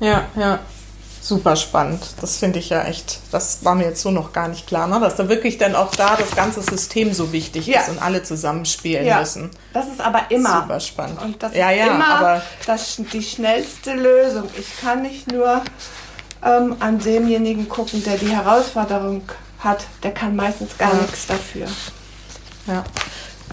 Ja, 0.00 0.24
ja 0.34 0.58
super 1.24 1.56
spannend. 1.56 2.02
Das 2.20 2.36
finde 2.36 2.58
ich 2.58 2.68
ja 2.68 2.84
echt, 2.84 3.18
das 3.32 3.64
war 3.64 3.74
mir 3.74 3.84
jetzt 3.84 4.02
so 4.02 4.10
noch 4.10 4.32
gar 4.32 4.48
nicht 4.48 4.66
klar, 4.66 4.86
ne? 4.86 5.00
dass 5.00 5.16
da 5.16 5.28
wirklich 5.28 5.56
dann 5.56 5.74
auch 5.74 5.94
da 5.94 6.16
das 6.16 6.36
ganze 6.36 6.60
System 6.60 7.14
so 7.14 7.32
wichtig 7.32 7.66
ja. 7.66 7.80
ist 7.80 7.88
und 7.88 8.02
alle 8.02 8.22
zusammenspielen 8.22 9.06
ja. 9.06 9.20
müssen. 9.20 9.50
Das 9.72 9.88
ist 9.88 10.00
aber 10.00 10.30
immer. 10.30 10.62
Super 10.62 10.80
spannend. 10.80 11.22
Und 11.22 11.42
das 11.42 11.54
ja, 11.54 11.70
ist 11.70 11.78
ja, 11.78 11.86
immer 11.94 12.08
aber 12.08 12.42
das, 12.66 12.96
die 13.12 13.22
schnellste 13.22 13.94
Lösung. 13.94 14.48
Ich 14.58 14.80
kann 14.80 15.02
nicht 15.02 15.32
nur 15.32 15.62
ähm, 16.44 16.76
an 16.80 16.98
demjenigen 16.98 17.68
gucken, 17.68 18.04
der 18.04 18.18
die 18.18 18.28
Herausforderung 18.28 19.22
hat. 19.60 19.86
Der 20.02 20.12
kann 20.12 20.36
meistens 20.36 20.76
gar 20.76 20.94
nichts 20.94 21.26
dafür. 21.26 21.66
Ja 22.66 22.84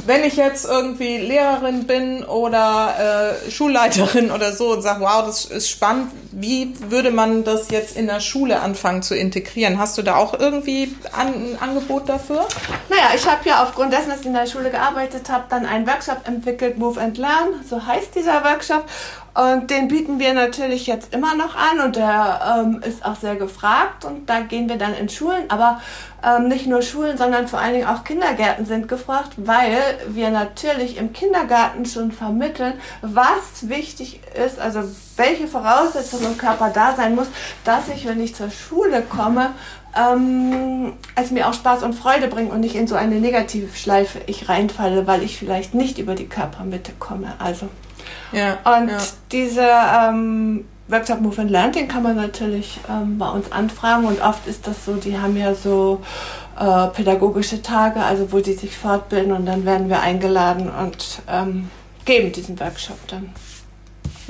wenn 0.06 0.24
ich 0.24 0.36
jetzt 0.36 0.66
irgendwie 0.66 1.18
Lehrerin 1.18 1.86
bin 1.86 2.24
oder 2.24 3.36
äh, 3.46 3.52
Schulleiterin 3.52 4.32
oder 4.32 4.54
so 4.54 4.72
und 4.72 4.82
sage, 4.82 5.02
wow, 5.02 5.26
das 5.26 5.46
ist 5.46 5.70
spannend, 5.70 6.12
wie 6.32 6.74
würde 6.90 7.12
man 7.12 7.44
das 7.44 7.70
jetzt 7.70 7.98
in 7.98 8.08
der 8.08 8.20
Schule 8.20 8.62
anfangen 8.62 9.04
zu 9.04 9.16
integrieren? 9.16 9.78
Hast 9.80 9.98
du 9.98 10.02
da 10.02 10.16
auch 10.16 10.34
irgendwie 10.34 10.96
an, 11.12 11.28
ein 11.28 11.58
Angebot 11.60 12.08
dafür? 12.08 12.48
Naja, 12.90 13.10
ich 13.16 13.26
habe 13.28 13.48
ja 13.48 13.64
aufgrund 13.64 13.94
dessen, 13.94 14.10
dass 14.10 14.22
ich 14.22 14.26
in 14.26 14.34
der 14.34 14.48
Schule 14.48 14.72
gearbeitet 14.72 15.30
habe, 15.30 15.46
dann 15.50 15.66
einen 15.66 15.86
Workshop 15.86 16.28
entwickelt, 16.28 16.78
Move 16.78 17.00
and 17.00 17.18
Learn, 17.18 17.64
so 17.70 17.86
heißt 17.86 18.16
dieser 18.16 18.44
Workshop. 18.44 18.86
Und 19.34 19.72
den 19.72 19.88
bieten 19.88 20.20
wir 20.20 20.34
natürlich 20.34 20.88
jetzt 20.88 21.14
immer 21.14 21.36
noch 21.36 21.56
an 21.56 21.80
und 21.80 21.96
der 21.96 22.64
ähm, 22.66 22.82
ist 22.86 23.06
auch 23.06 23.16
sehr 23.16 23.38
gefragt 23.38 24.04
und 24.04 24.30
da 24.30 24.42
gehen 24.42 24.68
wir 24.68 24.78
dann 24.78 24.94
in 24.94 25.08
Schulen. 25.08 25.46
Aber 25.48 25.80
ähm, 26.22 26.50
nicht 26.50 26.68
nur 26.68 26.82
Schulen, 26.82 27.18
sondern 27.18 27.48
vor 27.48 27.60
allen 27.60 27.74
Dingen 27.76 27.88
auch 27.88 28.04
Kindergärten 28.04 28.66
sind 28.66 28.90
gefragt, 28.90 29.32
weil 29.38 29.78
wir 30.10 30.32
natürlich 30.32 30.98
im 30.98 31.14
Kindergarten 31.14 31.86
schon 31.86 32.12
vermitteln, 32.12 32.74
was 33.02 33.70
wichtig 33.70 34.20
ist, 34.36 34.60
also 34.60 34.84
welche 35.16 35.48
Voraussetzungen 35.48 36.34
im 36.34 36.38
Körper 36.38 36.70
da 36.70 36.94
sein 36.96 37.16
muss, 37.16 37.28
dass 37.64 37.88
ich, 37.88 38.06
wenn 38.06 38.22
ich 38.22 38.36
zur 38.36 38.52
Schule 38.52 39.02
komme, 39.02 39.52
ähm, 39.98 40.94
es 41.16 41.32
mir 41.32 41.48
auch 41.48 41.54
Spaß 41.54 41.84
und 41.84 41.94
Freude 41.94 42.28
bringt 42.28 42.52
und 42.52 42.60
nicht 42.60 42.76
in 42.76 42.88
so 42.88 42.96
eine 42.96 43.16
Negativschleife 43.16 44.20
ich 44.28 44.50
reinfalle, 44.50 45.08
weil 45.08 45.24
ich 45.24 45.38
vielleicht 45.38 45.74
nicht 45.74 45.98
über 45.98 46.16
die 46.16 46.28
Körpermitte 46.28 46.92
komme. 47.00 47.34
Also 47.40 47.68
ja, 48.32 48.58
und 48.78 48.90
ja. 48.90 48.98
diese 49.32 49.68
ähm, 49.68 50.66
Workshop 50.88 51.22
Move 51.22 51.42
and 51.42 51.52
Learn, 51.52 51.72
den 51.72 51.88
kann 51.88 52.04
man 52.04 52.16
natürlich 52.16 52.80
ähm, 52.90 53.18
bei 53.18 53.30
uns 53.30 53.52
anfragen 53.52 54.06
und 54.06 54.22
oft 54.22 54.48
ist 54.48 54.68
das 54.68 54.86
so, 54.86 54.96
die 54.96 55.18
haben 55.18 55.38
ja 55.38 55.54
so 55.56 56.02
äh, 56.60 56.88
pädagogische 56.88 57.62
Tage, 57.62 58.02
also 58.02 58.32
wo 58.32 58.40
die 58.40 58.54
sich 58.54 58.78
fortbilden 58.78 59.32
und 59.32 59.46
dann 59.46 59.66
werden 59.66 59.90
wir 59.90 60.02
eingeladen 60.02 60.70
und 60.70 61.22
ähm, 61.30 61.70
geben 62.06 62.32
diesen 62.32 62.60
Workshop 62.60 62.98
dann. 63.08 63.32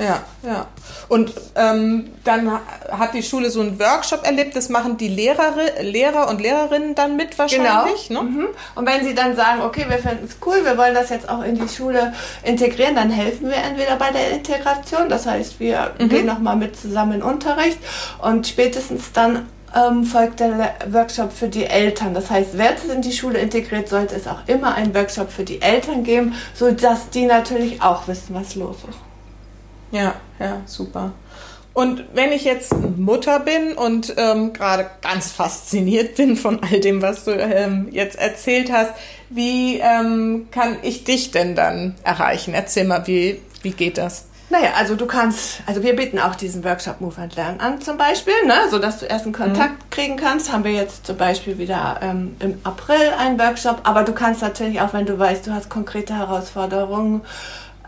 Ja, 0.01 0.23
ja. 0.43 0.65
Und 1.09 1.33
ähm, 1.55 2.09
dann 2.23 2.51
hat 2.91 3.13
die 3.13 3.21
Schule 3.21 3.51
so 3.51 3.61
einen 3.61 3.79
Workshop 3.79 4.25
erlebt, 4.25 4.55
das 4.55 4.69
machen 4.69 4.97
die 4.97 5.07
Lehrer, 5.07 5.53
Lehrer 5.81 6.27
und 6.29 6.41
Lehrerinnen 6.41 6.95
dann 6.95 7.15
mit 7.15 7.37
wahrscheinlich. 7.37 8.07
Genau. 8.07 8.23
Ne? 8.23 8.29
Mhm. 8.29 8.47
Und 8.75 8.85
wenn 8.87 9.05
sie 9.05 9.13
dann 9.13 9.35
sagen, 9.35 9.61
okay, 9.61 9.85
wir 9.87 9.99
finden 9.99 10.25
es 10.25 10.37
cool, 10.45 10.63
wir 10.63 10.77
wollen 10.77 10.95
das 10.95 11.09
jetzt 11.09 11.29
auch 11.29 11.43
in 11.43 11.55
die 11.55 11.67
Schule 11.67 12.13
integrieren, 12.43 12.95
dann 12.95 13.11
helfen 13.11 13.49
wir 13.49 13.57
entweder 13.57 13.95
bei 13.97 14.11
der 14.11 14.31
Integration, 14.31 15.07
das 15.07 15.27
heißt, 15.27 15.59
wir 15.59 15.91
mhm. 15.99 16.09
gehen 16.09 16.25
nochmal 16.25 16.55
mit 16.55 16.75
zusammen 16.75 17.13
in 17.13 17.23
Unterricht 17.23 17.77
und 18.21 18.47
spätestens 18.47 19.11
dann 19.11 19.47
ähm, 19.75 20.03
folgt 20.03 20.39
der 20.39 20.73
Workshop 20.89 21.31
für 21.31 21.47
die 21.47 21.65
Eltern. 21.65 22.13
Das 22.13 22.29
heißt, 22.29 22.57
wird 22.57 22.77
es 22.77 22.93
in 22.93 23.01
die 23.01 23.11
Schule 23.11 23.39
integriert, 23.39 23.87
sollte 23.87 24.15
es 24.15 24.27
auch 24.27 24.47
immer 24.47 24.73
einen 24.73 24.95
Workshop 24.95 25.31
für 25.31 25.43
die 25.43 25.61
Eltern 25.61 26.03
geben, 26.03 26.33
sodass 26.55 27.09
die 27.09 27.25
natürlich 27.25 27.81
auch 27.81 28.07
wissen, 28.07 28.35
was 28.35 28.55
los 28.55 28.77
ist. 28.89 29.10
Ja, 29.91 30.15
ja, 30.39 30.61
super. 30.65 31.11
Und 31.73 32.03
wenn 32.13 32.33
ich 32.33 32.43
jetzt 32.43 32.73
Mutter 32.97 33.39
bin 33.39 33.73
und 33.73 34.13
ähm, 34.17 34.51
gerade 34.51 34.89
ganz 35.01 35.31
fasziniert 35.31 36.15
bin 36.17 36.35
von 36.35 36.59
all 36.63 36.79
dem, 36.79 37.01
was 37.01 37.23
du 37.23 37.31
ähm, 37.31 37.87
jetzt 37.91 38.19
erzählt 38.19 38.71
hast, 38.71 38.91
wie 39.29 39.79
ähm, 39.79 40.47
kann 40.51 40.77
ich 40.81 41.05
dich 41.05 41.31
denn 41.31 41.55
dann 41.55 41.95
erreichen? 42.03 42.53
Erzähl 42.53 42.83
mal, 42.83 43.07
wie, 43.07 43.41
wie 43.61 43.71
geht 43.71 43.97
das? 43.97 44.25
Naja, 44.51 44.71
also 44.77 44.95
du 44.95 45.05
kannst, 45.05 45.61
also 45.65 45.81
wir 45.81 45.95
bieten 45.95 46.19
auch 46.19 46.35
diesen 46.35 46.65
Workshop 46.65 46.99
Move 46.99 47.15
and 47.21 47.37
Learn 47.37 47.61
an 47.61 47.79
zum 47.79 47.95
Beispiel, 47.95 48.33
ne, 48.45 48.55
so 48.69 48.79
dass 48.79 48.99
du 48.99 49.05
erst 49.05 49.23
einen 49.23 49.33
Kontakt 49.33 49.71
mhm. 49.71 49.89
kriegen 49.89 50.17
kannst. 50.17 50.51
Haben 50.51 50.65
wir 50.65 50.73
jetzt 50.73 51.05
zum 51.05 51.15
Beispiel 51.15 51.57
wieder 51.57 52.01
ähm, 52.01 52.35
im 52.39 52.59
April 52.65 53.13
einen 53.17 53.39
Workshop, 53.39 53.79
aber 53.85 54.03
du 54.03 54.11
kannst 54.11 54.41
natürlich 54.41 54.81
auch, 54.81 54.91
wenn 54.91 55.05
du 55.05 55.17
weißt, 55.17 55.47
du 55.47 55.53
hast 55.53 55.69
konkrete 55.69 56.17
Herausforderungen 56.17 57.21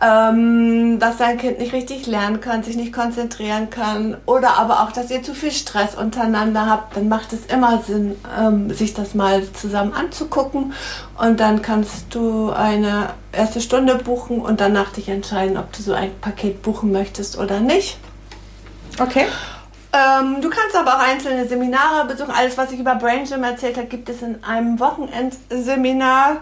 ähm, 0.02 0.98
dass 0.98 1.18
dein 1.18 1.38
Kind 1.38 1.58
nicht 1.58 1.72
richtig 1.72 2.06
lernen 2.06 2.40
kann, 2.40 2.62
sich 2.62 2.76
nicht 2.76 2.92
konzentrieren 2.92 3.70
kann 3.70 4.16
oder 4.26 4.56
aber 4.58 4.82
auch, 4.82 4.92
dass 4.92 5.10
ihr 5.10 5.22
zu 5.22 5.34
viel 5.34 5.52
Stress 5.52 5.94
untereinander 5.94 6.68
habt, 6.68 6.96
dann 6.96 7.08
macht 7.08 7.32
es 7.32 7.46
immer 7.46 7.80
Sinn, 7.82 8.16
ähm, 8.38 8.70
sich 8.74 8.94
das 8.94 9.14
mal 9.14 9.44
zusammen 9.52 9.92
anzugucken 9.92 10.72
und 11.18 11.38
dann 11.38 11.62
kannst 11.62 12.14
du 12.14 12.50
eine 12.50 13.10
erste 13.32 13.60
Stunde 13.60 13.94
buchen 13.94 14.40
und 14.40 14.60
danach 14.60 14.90
dich 14.92 15.08
entscheiden, 15.08 15.56
ob 15.56 15.72
du 15.72 15.82
so 15.82 15.92
ein 15.92 16.10
Paket 16.20 16.62
buchen 16.62 16.90
möchtest 16.90 17.38
oder 17.38 17.60
nicht. 17.60 17.98
Okay. 18.98 19.26
Ähm, 19.92 20.40
du 20.40 20.50
kannst 20.50 20.74
aber 20.76 20.96
auch 20.96 21.08
einzelne 21.08 21.46
Seminare 21.46 22.06
besuchen. 22.08 22.32
Alles, 22.32 22.58
was 22.58 22.72
ich 22.72 22.80
über 22.80 22.96
Brain 22.96 23.26
Gym 23.26 23.44
erzählt 23.44 23.76
habe, 23.76 23.86
gibt 23.86 24.08
es 24.08 24.22
in 24.22 24.42
einem 24.42 24.80
Wochenendseminar. 24.80 26.38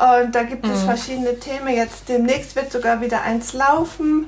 Und 0.00 0.34
da 0.34 0.44
gibt 0.44 0.66
es 0.66 0.82
mhm. 0.82 0.86
verschiedene 0.86 1.38
Themen. 1.38 1.68
Jetzt 1.68 2.08
demnächst 2.08 2.56
wird 2.56 2.72
sogar 2.72 3.02
wieder 3.02 3.22
eins 3.22 3.52
laufen. 3.52 4.26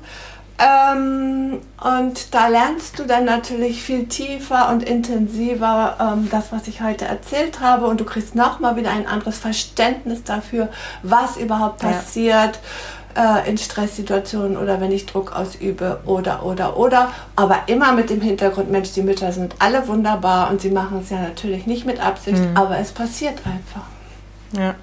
Ähm, 0.58 1.60
und 1.82 2.34
da 2.34 2.48
lernst 2.48 2.98
du 2.98 3.04
dann 3.04 3.24
natürlich 3.24 3.82
viel 3.82 4.06
tiefer 4.06 4.68
und 4.68 4.82
intensiver 4.82 5.96
ähm, 5.98 6.28
das, 6.30 6.52
was 6.52 6.68
ich 6.68 6.82
heute 6.82 7.06
erzählt 7.06 7.60
habe. 7.60 7.86
Und 7.86 8.00
du 8.00 8.04
kriegst 8.04 8.34
nochmal 8.34 8.76
wieder 8.76 8.90
ein 8.90 9.06
anderes 9.06 9.38
Verständnis 9.38 10.22
dafür, 10.24 10.68
was 11.02 11.38
überhaupt 11.38 11.78
passiert 11.78 12.60
ja. 13.16 13.40
äh, 13.40 13.48
in 13.48 13.56
Stresssituationen 13.56 14.58
oder 14.58 14.80
wenn 14.80 14.92
ich 14.92 15.06
Druck 15.06 15.34
ausübe 15.34 16.00
oder, 16.04 16.44
oder, 16.44 16.76
oder. 16.76 17.10
Aber 17.34 17.60
immer 17.66 17.92
mit 17.92 18.10
dem 18.10 18.20
Hintergrund, 18.20 18.70
Mensch, 18.70 18.92
die 18.92 19.02
Mütter 19.02 19.32
sind 19.32 19.56
alle 19.58 19.88
wunderbar 19.88 20.50
und 20.50 20.60
sie 20.60 20.70
machen 20.70 21.00
es 21.02 21.08
ja 21.08 21.20
natürlich 21.20 21.66
nicht 21.66 21.86
mit 21.86 21.98
Absicht, 21.98 22.38
mhm. 22.38 22.56
aber 22.56 22.78
es 22.78 22.92
passiert 22.92 23.38
einfach. 23.46 23.86
Ja. 24.52 24.74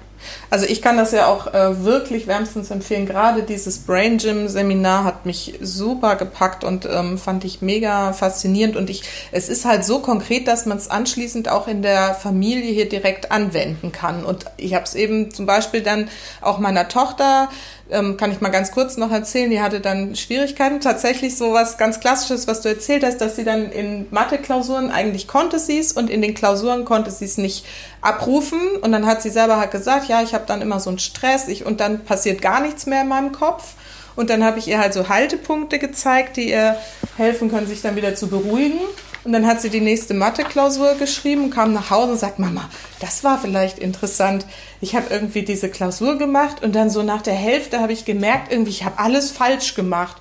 Also 0.50 0.66
ich 0.66 0.82
kann 0.82 0.96
das 0.96 1.12
ja 1.12 1.26
auch 1.26 1.52
äh, 1.54 1.84
wirklich 1.84 2.26
wärmstens 2.26 2.70
empfehlen. 2.70 3.06
Gerade 3.06 3.42
dieses 3.42 3.78
Brain 3.78 4.18
Gym 4.18 4.48
Seminar 4.48 5.04
hat 5.04 5.26
mich 5.26 5.58
super 5.60 6.16
gepackt 6.16 6.64
und 6.64 6.86
ähm, 6.86 7.18
fand 7.18 7.44
ich 7.44 7.62
mega 7.62 8.12
faszinierend. 8.12 8.76
Und 8.76 8.90
ich, 8.90 9.02
es 9.32 9.48
ist 9.48 9.64
halt 9.64 9.84
so 9.84 10.00
konkret, 10.00 10.48
dass 10.48 10.66
man 10.66 10.78
es 10.78 10.90
anschließend 10.90 11.48
auch 11.48 11.68
in 11.68 11.82
der 11.82 12.14
Familie 12.14 12.72
hier 12.72 12.88
direkt 12.88 13.30
anwenden 13.30 13.92
kann. 13.92 14.24
Und 14.24 14.46
ich 14.56 14.74
habe 14.74 14.84
es 14.84 14.94
eben 14.94 15.32
zum 15.32 15.46
Beispiel 15.46 15.82
dann 15.82 16.08
auch 16.40 16.58
meiner 16.58 16.88
Tochter 16.88 17.48
ähm, 17.90 18.16
kann 18.16 18.32
ich 18.32 18.40
mal 18.40 18.50
ganz 18.50 18.70
kurz 18.72 18.96
noch 18.96 19.10
erzählen, 19.10 19.50
die 19.50 19.60
hatte 19.60 19.80
dann 19.80 20.16
Schwierigkeiten. 20.16 20.80
Tatsächlich 20.80 21.36
so 21.36 21.52
was 21.52 21.78
ganz 21.78 22.00
Klassisches, 22.00 22.46
was 22.46 22.60
du 22.60 22.68
erzählt 22.68 23.04
hast, 23.04 23.20
dass 23.20 23.36
sie 23.36 23.44
dann 23.44 23.70
in 23.70 24.06
Mathe-Klausuren 24.10 24.90
eigentlich 24.90 25.26
konnte 25.26 25.58
sie 25.58 25.78
es 25.78 25.92
und 25.92 26.10
in 26.10 26.22
den 26.22 26.34
Klausuren 26.34 26.84
konnte 26.84 27.10
sie 27.10 27.24
es 27.24 27.38
nicht 27.38 27.66
abrufen. 28.00 28.60
Und 28.80 28.92
dann 28.92 29.06
hat 29.06 29.22
sie 29.22 29.30
selber 29.30 29.58
halt 29.58 29.70
gesagt, 29.70 30.08
ja, 30.08 30.22
ich 30.22 30.34
habe 30.34 30.44
dann 30.46 30.62
immer 30.62 30.80
so 30.80 30.90
einen 30.90 30.98
Stress 30.98 31.48
ich, 31.48 31.66
und 31.66 31.80
dann 31.80 32.04
passiert 32.04 32.42
gar 32.42 32.60
nichts 32.60 32.86
mehr 32.86 33.02
in 33.02 33.08
meinem 33.08 33.32
Kopf. 33.32 33.74
Und 34.16 34.30
dann 34.30 34.44
habe 34.44 34.58
ich 34.58 34.68
ihr 34.68 34.78
halt 34.78 34.92
so 34.92 35.08
Haltepunkte 35.08 35.78
gezeigt, 35.78 36.36
die 36.36 36.50
ihr 36.50 36.76
helfen 37.16 37.50
können, 37.50 37.66
sich 37.66 37.82
dann 37.82 37.96
wieder 37.96 38.14
zu 38.14 38.28
beruhigen. 38.28 38.80
Und 39.22 39.32
dann 39.32 39.46
hat 39.46 39.60
sie 39.60 39.68
die 39.68 39.80
nächste 39.80 40.14
Mathe-Klausur 40.14 40.94
geschrieben, 40.94 41.50
kam 41.50 41.72
nach 41.72 41.90
Hause 41.90 42.12
und 42.12 42.18
sagt, 42.18 42.38
Mama, 42.38 42.70
das 43.00 43.22
war 43.22 43.38
vielleicht 43.38 43.78
interessant. 43.78 44.46
Ich 44.80 44.94
habe 44.94 45.06
irgendwie 45.10 45.42
diese 45.42 45.68
Klausur 45.68 46.16
gemacht 46.16 46.62
und 46.62 46.74
dann 46.74 46.88
so 46.88 47.02
nach 47.02 47.20
der 47.20 47.34
Hälfte 47.34 47.80
habe 47.80 47.92
ich 47.92 48.06
gemerkt, 48.06 48.50
irgendwie, 48.50 48.70
ich 48.70 48.84
habe 48.84 48.98
alles 48.98 49.30
falsch 49.30 49.74
gemacht. 49.74 50.16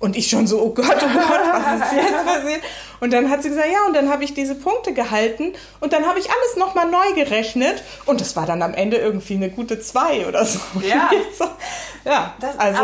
Und 0.00 0.16
ich 0.16 0.28
schon 0.28 0.46
so, 0.46 0.60
oh 0.60 0.70
Gott, 0.70 0.96
oh 1.02 1.18
Gott, 1.18 1.40
was 1.52 1.90
ist 1.90 1.96
jetzt 1.96 2.24
passiert? 2.24 2.60
Und 3.00 3.12
dann 3.12 3.30
hat 3.30 3.42
sie 3.42 3.50
gesagt, 3.50 3.68
ja, 3.70 3.86
und 3.86 3.94
dann 3.94 4.10
habe 4.10 4.24
ich 4.24 4.34
diese 4.34 4.54
Punkte 4.54 4.92
gehalten 4.92 5.52
und 5.80 5.92
dann 5.92 6.06
habe 6.06 6.18
ich 6.18 6.28
alles 6.30 6.56
nochmal 6.56 6.90
neu 6.90 7.14
gerechnet 7.14 7.82
und 8.06 8.20
das 8.20 8.34
war 8.34 8.44
dann 8.44 8.60
am 8.62 8.74
Ende 8.74 8.96
irgendwie 8.96 9.34
eine 9.34 9.50
gute 9.50 9.80
zwei 9.80 10.26
oder 10.26 10.44
so. 10.44 10.58
Ja, 10.82 11.10
ja 12.04 12.34
das, 12.40 12.58
also 12.58 12.80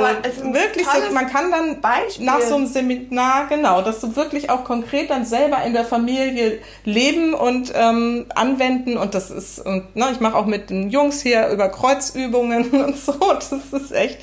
wirklich 0.52 0.86
so, 0.86 1.12
man 1.12 1.28
kann 1.28 1.50
dann 1.50 1.80
Beispiel. 1.80 2.24
nach 2.24 2.40
so 2.40 2.54
einem 2.54 2.66
Seminar, 2.66 3.48
genau, 3.48 3.82
dass 3.82 4.00
du 4.00 4.14
wirklich 4.14 4.50
auch 4.50 4.64
konkret 4.64 5.10
dann 5.10 5.24
selber 5.24 5.62
in 5.64 5.72
der 5.72 5.84
Familie 5.84 6.60
leben 6.84 7.34
und 7.34 7.72
ähm, 7.74 8.26
anwenden 8.34 8.96
und 8.96 9.14
das 9.14 9.30
ist, 9.30 9.58
und 9.58 9.96
ne, 9.96 10.10
ich 10.12 10.20
mache 10.20 10.36
auch 10.36 10.46
mit 10.46 10.70
den 10.70 10.90
Jungs 10.90 11.22
hier 11.22 11.48
über 11.48 11.68
Kreuzübungen 11.68 12.70
und 12.84 12.96
so, 12.96 13.14
das 13.18 13.52
ist 13.52 13.92
echt 13.92 14.18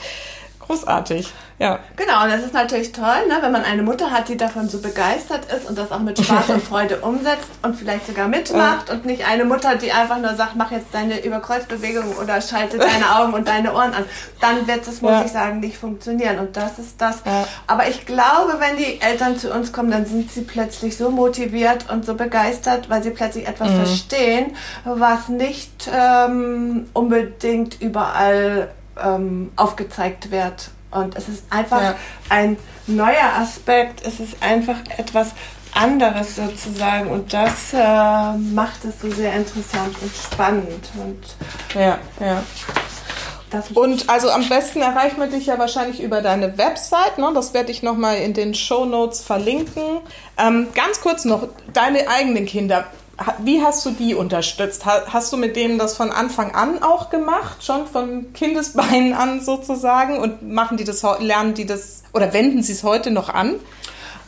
großartig. 0.71 1.33
Ja. 1.59 1.77
Genau, 1.95 2.23
und 2.23 2.31
das 2.31 2.41
ist 2.41 2.55
natürlich 2.55 2.91
toll, 2.91 3.27
ne, 3.27 3.37
wenn 3.41 3.51
man 3.51 3.63
eine 3.63 3.83
Mutter 3.83 4.09
hat, 4.09 4.29
die 4.29 4.37
davon 4.37 4.67
so 4.67 4.81
begeistert 4.81 5.45
ist 5.55 5.69
und 5.69 5.77
das 5.77 5.91
auch 5.91 5.99
mit 5.99 6.17
Spaß 6.17 6.49
und 6.49 6.63
Freude 6.67 6.97
umsetzt 7.01 7.49
und 7.61 7.75
vielleicht 7.75 8.07
sogar 8.07 8.27
mitmacht 8.27 8.89
und 8.89 9.05
nicht 9.05 9.27
eine 9.27 9.45
Mutter, 9.45 9.75
die 9.75 9.91
einfach 9.91 10.17
nur 10.17 10.33
sagt, 10.33 10.55
mach 10.55 10.71
jetzt 10.71 10.87
deine 10.91 11.23
Überkreuzbewegung 11.23 12.15
oder 12.19 12.41
schalte 12.41 12.79
deine 12.79 13.15
Augen 13.15 13.33
und 13.33 13.47
deine 13.47 13.73
Ohren 13.73 13.93
an. 13.93 14.05
Dann 14.39 14.65
wird 14.67 14.87
es, 14.87 15.03
muss 15.03 15.11
ja. 15.11 15.25
ich 15.25 15.31
sagen, 15.31 15.59
nicht 15.59 15.77
funktionieren. 15.77 16.39
Und 16.39 16.57
das 16.57 16.79
ist 16.79 16.99
das. 16.99 17.21
Ja. 17.25 17.47
Aber 17.67 17.87
ich 17.87 18.07
glaube, 18.07 18.55
wenn 18.57 18.77
die 18.77 18.99
Eltern 18.99 19.37
zu 19.37 19.53
uns 19.53 19.71
kommen, 19.71 19.91
dann 19.91 20.07
sind 20.07 20.31
sie 20.31 20.41
plötzlich 20.41 20.97
so 20.97 21.11
motiviert 21.11 21.91
und 21.91 22.05
so 22.05 22.15
begeistert, 22.15 22.89
weil 22.89 23.03
sie 23.03 23.11
plötzlich 23.11 23.47
etwas 23.47 23.69
mhm. 23.69 23.75
verstehen, 23.75 24.55
was 24.83 25.29
nicht 25.29 25.87
ähm, 25.93 26.87
unbedingt 26.93 27.79
überall 27.79 28.69
ähm, 29.03 29.51
aufgezeigt 29.55 30.31
wird. 30.31 30.71
Und 30.91 31.15
es 31.15 31.29
ist 31.29 31.45
einfach 31.49 31.81
ja. 31.81 31.95
ein 32.29 32.57
neuer 32.87 33.33
Aspekt, 33.37 34.05
es 34.05 34.19
ist 34.19 34.41
einfach 34.41 34.77
etwas 34.97 35.31
anderes 35.73 36.35
sozusagen 36.35 37.09
und 37.09 37.33
das 37.33 37.73
äh, 37.73 38.33
macht 38.33 38.83
es 38.83 38.99
so 38.99 39.09
sehr 39.09 39.33
interessant 39.33 39.95
und 40.01 40.11
spannend. 40.13 40.89
Und 40.97 41.19
ja, 41.73 41.97
ja. 42.19 42.43
Und 43.73 44.09
also 44.09 44.29
am 44.29 44.47
besten 44.47 44.81
erreicht 44.81 45.17
man 45.17 45.29
dich 45.29 45.47
ja 45.47 45.59
wahrscheinlich 45.59 46.01
über 46.01 46.21
deine 46.21 46.57
Website. 46.57 47.17
Ne? 47.17 47.31
Das 47.33 47.53
werde 47.53 47.71
ich 47.71 47.83
nochmal 47.83 48.17
in 48.17 48.33
den 48.33 48.53
Show 48.53 48.85
Notes 48.85 49.21
verlinken. 49.21 49.99
Ähm, 50.37 50.67
ganz 50.73 51.01
kurz 51.01 51.25
noch, 51.25 51.47
deine 51.73 52.07
eigenen 52.07 52.45
Kinder. 52.45 52.85
Wie 53.39 53.61
hast 53.61 53.85
du 53.85 53.91
die 53.91 54.15
unterstützt? 54.15 54.85
Hast 54.85 55.31
du 55.31 55.37
mit 55.37 55.55
denen 55.55 55.77
das 55.77 55.95
von 55.95 56.11
Anfang 56.11 56.55
an 56.55 56.81
auch 56.81 57.09
gemacht, 57.09 57.63
schon 57.63 57.85
von 57.87 58.33
Kindesbeinen 58.33 59.13
an 59.17 59.41
sozusagen? 59.41 60.17
Und 60.19 60.51
machen 60.51 60.77
die 60.77 60.83
das, 60.83 61.03
lernen 61.19 61.53
die 61.53 61.65
das 61.65 62.03
oder 62.13 62.33
wenden 62.33 62.63
sie 62.63 62.73
es 62.73 62.83
heute 62.83 63.11
noch 63.11 63.29
an? 63.29 63.55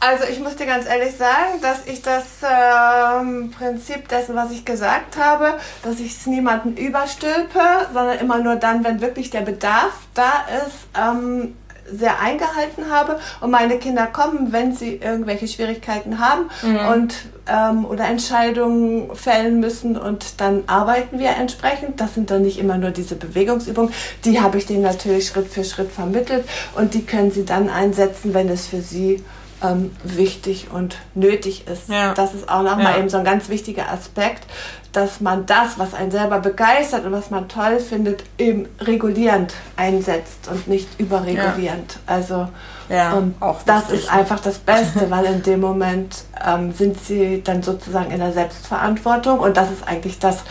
Also 0.05 0.25
ich 0.25 0.39
muss 0.41 0.57
dir 0.57 0.65
ganz 0.65 0.85
ehrlich 0.85 1.15
sagen, 1.15 1.61
dass 1.61 1.85
ich 1.85 2.01
das 2.01 2.25
ähm, 2.43 3.51
Prinzip 3.51 4.09
dessen, 4.09 4.35
was 4.35 4.51
ich 4.51 4.65
gesagt 4.65 5.15
habe, 5.17 5.53
dass 5.81 6.01
ich 6.01 6.17
es 6.17 6.25
niemanden 6.25 6.75
überstülpe, 6.75 7.61
sondern 7.93 8.19
immer 8.19 8.39
nur 8.39 8.57
dann, 8.57 8.83
wenn 8.83 8.99
wirklich 8.99 9.29
der 9.29 9.41
Bedarf 9.41 9.93
da 10.13 10.43
ist, 10.65 10.87
ähm, 10.99 11.55
sehr 11.91 12.19
eingehalten 12.19 12.89
habe 12.89 13.19
und 13.41 13.51
meine 13.51 13.77
Kinder 13.77 14.07
kommen, 14.07 14.51
wenn 14.51 14.75
sie 14.75 14.95
irgendwelche 14.95 15.47
Schwierigkeiten 15.47 16.19
haben 16.19 16.49
mhm. 16.61 16.87
und 16.93 17.15
ähm, 17.47 17.85
oder 17.85 18.05
Entscheidungen 18.05 19.15
fällen 19.15 19.59
müssen 19.59 19.97
und 19.97 20.39
dann 20.39 20.63
arbeiten 20.67 21.19
wir 21.19 21.31
entsprechend. 21.31 21.99
Das 21.99 22.13
sind 22.13 22.31
dann 22.31 22.43
nicht 22.43 22.57
immer 22.57 22.77
nur 22.77 22.91
diese 22.91 23.15
Bewegungsübungen. 23.15 23.93
Die 24.25 24.39
habe 24.39 24.57
ich 24.57 24.65
denen 24.65 24.83
natürlich 24.83 25.27
Schritt 25.27 25.47
für 25.47 25.63
Schritt 25.63 25.91
vermittelt 25.91 26.45
und 26.75 26.93
die 26.93 27.05
können 27.05 27.31
sie 27.31 27.45
dann 27.45 27.69
einsetzen, 27.69 28.33
wenn 28.33 28.49
es 28.49 28.67
für 28.67 28.81
sie 28.81 29.23
ähm, 29.63 29.91
wichtig 30.03 30.67
und 30.71 30.97
nötig 31.15 31.67
ist. 31.67 31.89
Ja. 31.89 32.13
Das 32.13 32.33
ist 32.33 32.49
auch 32.49 32.63
nochmal 32.63 32.93
ja. 32.93 32.99
eben 32.99 33.09
so 33.09 33.17
ein 33.17 33.23
ganz 33.23 33.49
wichtiger 33.49 33.89
Aspekt, 33.89 34.45
dass 34.93 35.19
man 35.19 35.45
das, 35.45 35.77
was 35.77 35.93
einen 35.93 36.11
selber 36.11 36.39
begeistert 36.39 37.05
und 37.05 37.11
was 37.11 37.29
man 37.31 37.49
toll 37.49 37.79
findet, 37.79 38.23
eben 38.37 38.67
regulierend 38.79 39.53
einsetzt 39.75 40.47
und 40.49 40.67
nicht 40.67 40.87
überregulierend. 40.99 41.99
Ja. 42.07 42.15
Also 42.15 42.47
ja, 42.89 43.13
und 43.13 43.35
das 43.65 43.89
ist 43.89 44.11
einfach 44.11 44.39
das 44.39 44.59
Beste, 44.59 45.09
weil 45.09 45.25
in 45.25 45.41
dem 45.43 45.59
Moment 45.61 46.25
ähm, 46.45 46.73
sind 46.73 46.99
sie 46.99 47.41
dann 47.43 47.63
sozusagen 47.63 48.11
in 48.11 48.19
der 48.19 48.33
Selbstverantwortung 48.33 49.39
und 49.39 49.57
das 49.57 49.71
ist 49.71 49.87
eigentlich 49.87 50.19
das, 50.19 50.43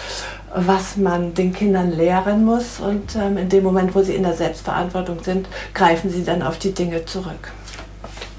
was 0.54 0.96
man 0.96 1.34
den 1.34 1.52
Kindern 1.52 1.92
lehren 1.92 2.44
muss. 2.44 2.80
Und 2.80 3.16
ähm, 3.16 3.38
in 3.38 3.48
dem 3.48 3.64
Moment, 3.64 3.94
wo 3.94 4.02
sie 4.02 4.14
in 4.14 4.22
der 4.22 4.34
Selbstverantwortung 4.34 5.22
sind, 5.22 5.46
greifen 5.74 6.10
sie 6.10 6.24
dann 6.24 6.42
auf 6.42 6.58
die 6.58 6.72
Dinge 6.72 7.04
zurück. 7.04 7.52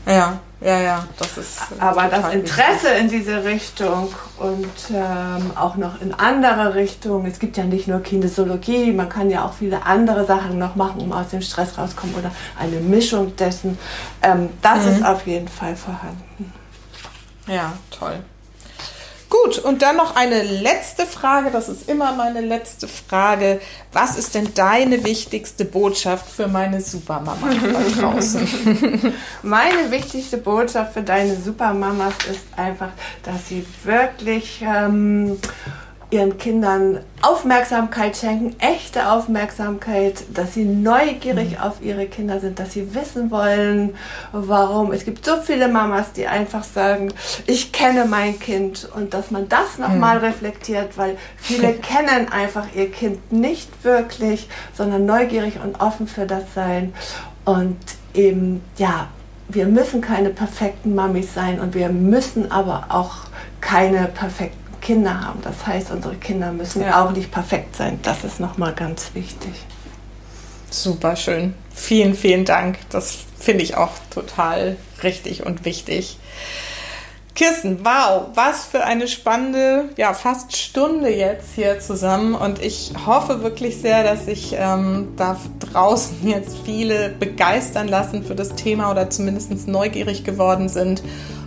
Ja, 0.06 0.39
Ja, 0.64 0.80
ja, 0.80 1.07
das 1.20 1.38
ist. 1.38 1.59
Aber 1.80 2.03
das 2.03 2.34
Interesse 2.34 2.86
wichtig. 2.86 3.01
in 3.01 3.09
diese 3.09 3.43
Richtung 3.43 4.14
und 4.38 4.70
ähm, 4.91 5.51
auch 5.55 5.76
noch 5.76 5.99
in 6.01 6.14
andere 6.14 6.76
Richtungen. 6.76 7.26
Es 7.26 7.39
gibt 7.39 7.57
ja 7.57 7.66
nicht 7.66 7.88
nur 7.88 7.99
Kinesiologie, 7.99 8.93
man 8.93 9.09
kann 9.09 9.30
ja 9.30 9.45
auch 9.45 9.53
viele 9.53 9.86
andere 9.86 10.26
Sachen 10.26 10.57
noch 10.57 10.76
machen, 10.76 11.01
um 11.01 11.11
aus 11.11 11.30
dem 11.30 11.41
Stress 11.41 11.78
rauszukommen 11.78 12.16
oder 12.16 12.32
eine 12.57 12.78
Mischung 12.78 13.36
dessen. 13.36 13.78
Ähm, 14.22 14.49
das 14.61 14.86
mhm. 14.86 14.91
ist 14.93 15.05
auf 15.05 15.28
jeden 15.28 15.49
Fall 15.49 15.76
vorhanden. 15.76 16.53
Ja, 17.47 17.74
toll. 17.91 18.24
Gut, 19.34 19.57
und 19.57 19.81
dann 19.81 19.95
noch 19.95 20.15
eine 20.15 20.43
letzte 20.43 21.07
Frage, 21.07 21.49
das 21.49 21.67
ist 21.67 21.89
immer 21.89 22.11
meine 22.11 22.39
letzte 22.39 22.88
Frage. 22.88 23.59
Was 23.91 24.15
ist 24.15 24.36
denn 24.36 24.53
deine 24.53 25.03
wichtigste 25.03 25.65
Botschaft 25.65 26.29
für 26.29 26.47
meine 26.47 26.81
Supermama 26.81 27.49
da 27.49 28.01
draußen? 28.01 28.47
meine 29.41 29.89
wichtigste 29.89 30.38
Botschaft 30.38 30.93
für 30.93 31.01
deine 31.01 31.36
Supermamas 31.36 32.13
ist 32.29 32.41
einfach, 32.55 32.91
dass 33.23 33.47
sie 33.47 33.65
wirklich 33.84 34.61
ähm, 34.61 35.39
ihren 36.14 36.38
Kindern 36.38 36.99
Aufmerksamkeit 37.24 38.16
schenken, 38.16 38.55
echte 38.59 39.09
Aufmerksamkeit, 39.09 40.24
dass 40.32 40.53
sie 40.53 40.64
neugierig 40.64 41.51
mhm. 41.51 41.57
auf 41.57 41.82
ihre 41.82 42.05
Kinder 42.05 42.39
sind, 42.39 42.59
dass 42.59 42.74
sie 42.74 42.93
wissen 42.93 43.32
wollen, 43.32 43.95
warum. 44.32 44.91
Es 44.91 45.05
gibt 45.05 45.26
so 45.26 45.38
viele 45.38 45.68
Mamas, 45.70 46.14
die 46.14 46.28
einfach 46.28 46.64
sagen, 46.64 47.11
ich 47.47 47.72
kenne 47.72 48.05
mein 48.05 48.39
Kind 48.39 48.88
und 48.95 49.16
dass 49.16 49.32
man 49.32 49.49
das 49.49 49.80
nochmal 49.80 50.20
mhm. 50.20 50.26
reflektiert, 50.26 50.97
weil 50.99 51.18
viele 51.36 51.74
kennen 51.74 52.32
einfach 52.32 52.68
ihr 52.76 52.91
Kind 52.91 53.32
nicht 53.32 53.84
wirklich, 53.84 54.47
sondern 54.78 55.07
neugierig 55.07 55.55
und 55.64 55.82
offen 55.82 56.07
für 56.07 56.28
das 56.28 56.43
sein 56.53 56.93
und 57.43 57.78
eben, 58.14 58.61
ja, 58.78 59.07
wir 59.49 59.66
müssen 59.66 60.01
keine 60.01 60.30
perfekten 60.30 60.93
Mamis 60.93 61.34
sein 61.34 61.59
und 61.59 61.74
wir 61.74 61.89
müssen 61.89 62.51
aber 62.51 62.86
auch 62.89 63.16
keine 63.61 64.07
perfekten 64.07 64.62
Kinder 64.84 65.21
haben. 65.21 65.39
Das 65.41 65.65
heißt, 65.65 65.91
unsere 65.91 66.15
Kinder 66.15 66.51
müssen 66.51 66.84
ja. 66.84 67.03
auch 67.03 67.11
nicht 67.11 67.31
perfekt 67.31 67.75
sein. 67.75 67.99
Das 68.03 68.23
ist 68.23 68.39
nochmal 68.39 68.73
ganz 68.73 69.11
wichtig. 69.13 69.53
Super 70.69 71.15
schön. 71.15 71.53
Vielen, 71.73 72.13
vielen 72.13 72.45
Dank. 72.45 72.77
Das 72.89 73.19
finde 73.39 73.63
ich 73.63 73.75
auch 73.77 73.91
total 74.11 74.75
richtig 75.01 75.45
und 75.45 75.65
wichtig. 75.65 76.17
Kirsten, 77.36 77.84
wow, 77.84 78.27
was 78.36 78.65
für 78.65 78.84
eine 78.84 79.07
spannende, 79.07 79.89
ja, 79.97 80.13
fast 80.13 80.55
Stunde 80.55 81.09
jetzt 81.09 81.55
hier 81.55 81.79
zusammen. 81.79 82.36
Und 82.36 82.61
ich 82.61 82.91
hoffe 83.07 83.41
wirklich 83.41 83.77
sehr, 83.77 84.03
dass 84.03 84.27
ich 84.27 84.55
ähm, 84.57 85.13
da 85.15 85.39
draußen 85.59 86.27
jetzt 86.27 86.57
viele 86.63 87.09
begeistern 87.09 87.88
lassen 87.88 88.23
für 88.23 88.36
das 88.36 88.53
Thema 88.55 88.91
oder 88.91 89.09
zumindest 89.09 89.67
neugierig 89.67 90.23
geworden 90.23 90.69
sind 90.69 91.01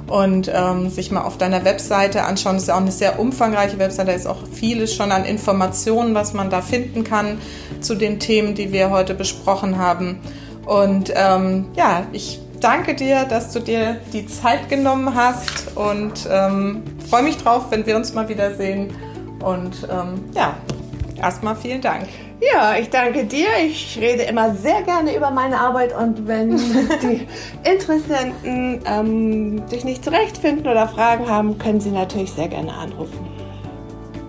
und 0.08 0.50
ähm, 0.52 0.88
sich 0.88 1.10
mal 1.10 1.22
auf 1.22 1.38
deiner 1.38 1.64
Webseite 1.64 2.24
anschauen. 2.24 2.56
Das 2.56 2.64
ist 2.64 2.68
ja 2.68 2.74
auch 2.74 2.80
eine 2.80 2.92
sehr 2.92 3.18
umfangreiche 3.18 3.78
Webseite, 3.78 4.08
da 4.08 4.16
ist 4.16 4.26
auch 4.26 4.46
vieles 4.52 4.94
schon 4.94 5.12
an 5.12 5.24
Informationen, 5.24 6.14
was 6.14 6.32
man 6.32 6.50
da 6.50 6.62
finden 6.62 7.04
kann 7.04 7.38
zu 7.80 7.94
den 7.94 8.20
Themen, 8.20 8.54
die 8.54 8.72
wir 8.72 8.90
heute 8.90 9.14
besprochen 9.14 9.78
haben. 9.78 10.20
Und 10.64 11.12
ähm, 11.14 11.66
ja, 11.76 12.06
ich 12.12 12.40
danke 12.60 12.94
dir, 12.94 13.24
dass 13.24 13.52
du 13.52 13.60
dir 13.60 14.00
die 14.12 14.26
Zeit 14.26 14.68
genommen 14.68 15.14
hast 15.14 15.76
und 15.76 16.28
ähm, 16.30 16.82
freue 17.08 17.22
mich 17.22 17.36
drauf, 17.36 17.66
wenn 17.70 17.86
wir 17.86 17.96
uns 17.96 18.14
mal 18.14 18.28
wiedersehen. 18.28 18.92
Und 19.40 19.86
ähm, 19.90 20.24
ja, 20.34 20.56
erstmal 21.20 21.56
vielen 21.56 21.80
Dank. 21.80 22.06
Ja, 22.40 22.76
ich 22.76 22.90
danke 22.90 23.24
dir. 23.24 23.48
Ich 23.64 23.98
rede 24.00 24.24
immer 24.24 24.54
sehr 24.54 24.82
gerne 24.82 25.16
über 25.16 25.30
meine 25.30 25.58
Arbeit 25.58 25.96
und 25.96 26.26
wenn 26.26 26.56
die 27.02 27.26
Interessenten 27.64 28.82
ähm, 28.84 29.66
sich 29.68 29.84
nicht 29.84 30.04
zurechtfinden 30.04 30.66
oder 30.66 30.86
Fragen 30.86 31.28
haben, 31.28 31.58
können 31.58 31.80
sie 31.80 31.90
natürlich 31.90 32.32
sehr 32.32 32.48
gerne 32.48 32.72
anrufen. 32.74 33.26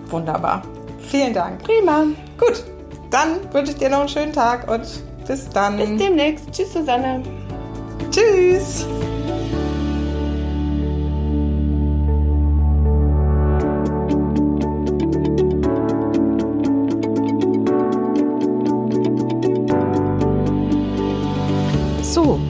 Wunderbar. 0.06 0.62
Vielen 1.10 1.34
Dank. 1.34 1.62
Prima. 1.62 2.04
Gut, 2.38 2.64
dann 3.10 3.52
wünsche 3.52 3.72
ich 3.72 3.78
dir 3.78 3.90
noch 3.90 4.00
einen 4.00 4.08
schönen 4.08 4.32
Tag 4.32 4.70
und 4.70 4.86
bis 5.26 5.48
dann. 5.50 5.76
Bis 5.76 5.96
demnächst. 5.96 6.50
Tschüss, 6.50 6.72
Susanne. 6.72 7.22
Tschüss. 8.10 8.86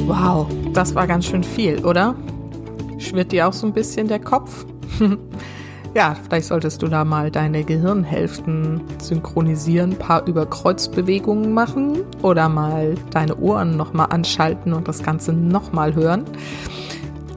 Wow, 0.08 0.46
das 0.72 0.94
war 0.94 1.06
ganz 1.06 1.26
schön 1.26 1.44
viel, 1.44 1.84
oder? 1.84 2.14
Schwirrt 2.98 3.30
dir 3.30 3.46
auch 3.46 3.52
so 3.52 3.66
ein 3.66 3.74
bisschen 3.74 4.08
der 4.08 4.18
Kopf? 4.18 4.64
ja, 5.94 6.16
vielleicht 6.24 6.48
solltest 6.48 6.82
du 6.82 6.88
da 6.88 7.04
mal 7.04 7.30
deine 7.30 7.62
Gehirnhälften 7.62 8.80
synchronisieren, 8.98 9.92
ein 9.92 9.98
paar 9.98 10.26
Überkreuzbewegungen 10.26 11.52
machen 11.52 12.04
oder 12.22 12.48
mal 12.48 12.94
deine 13.10 13.36
Ohren 13.36 13.76
nochmal 13.76 14.06
anschalten 14.10 14.72
und 14.72 14.88
das 14.88 15.02
Ganze 15.02 15.32
nochmal 15.32 15.94
hören. 15.94 16.24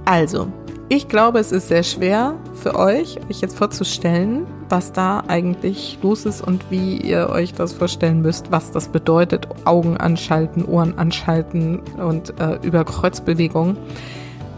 Also, 0.05 0.47
ich 0.93 1.07
glaube, 1.07 1.39
es 1.39 1.53
ist 1.53 1.69
sehr 1.69 1.83
schwer 1.83 2.35
für 2.53 2.75
euch, 2.75 3.17
euch 3.29 3.39
jetzt 3.39 3.57
vorzustellen, 3.57 4.45
was 4.67 4.91
da 4.91 5.23
eigentlich 5.25 5.97
los 6.01 6.25
ist 6.25 6.45
und 6.45 6.69
wie 6.69 6.97
ihr 6.97 7.29
euch 7.29 7.53
das 7.53 7.71
vorstellen 7.71 8.21
müsst, 8.21 8.51
was 8.51 8.71
das 8.71 8.89
bedeutet. 8.89 9.47
Augen 9.63 9.95
anschalten, 9.95 10.65
Ohren 10.65 10.97
anschalten 10.97 11.79
und 11.97 12.37
äh, 12.41 12.59
über 12.61 12.83
Kreuzbewegungen. 12.83 13.77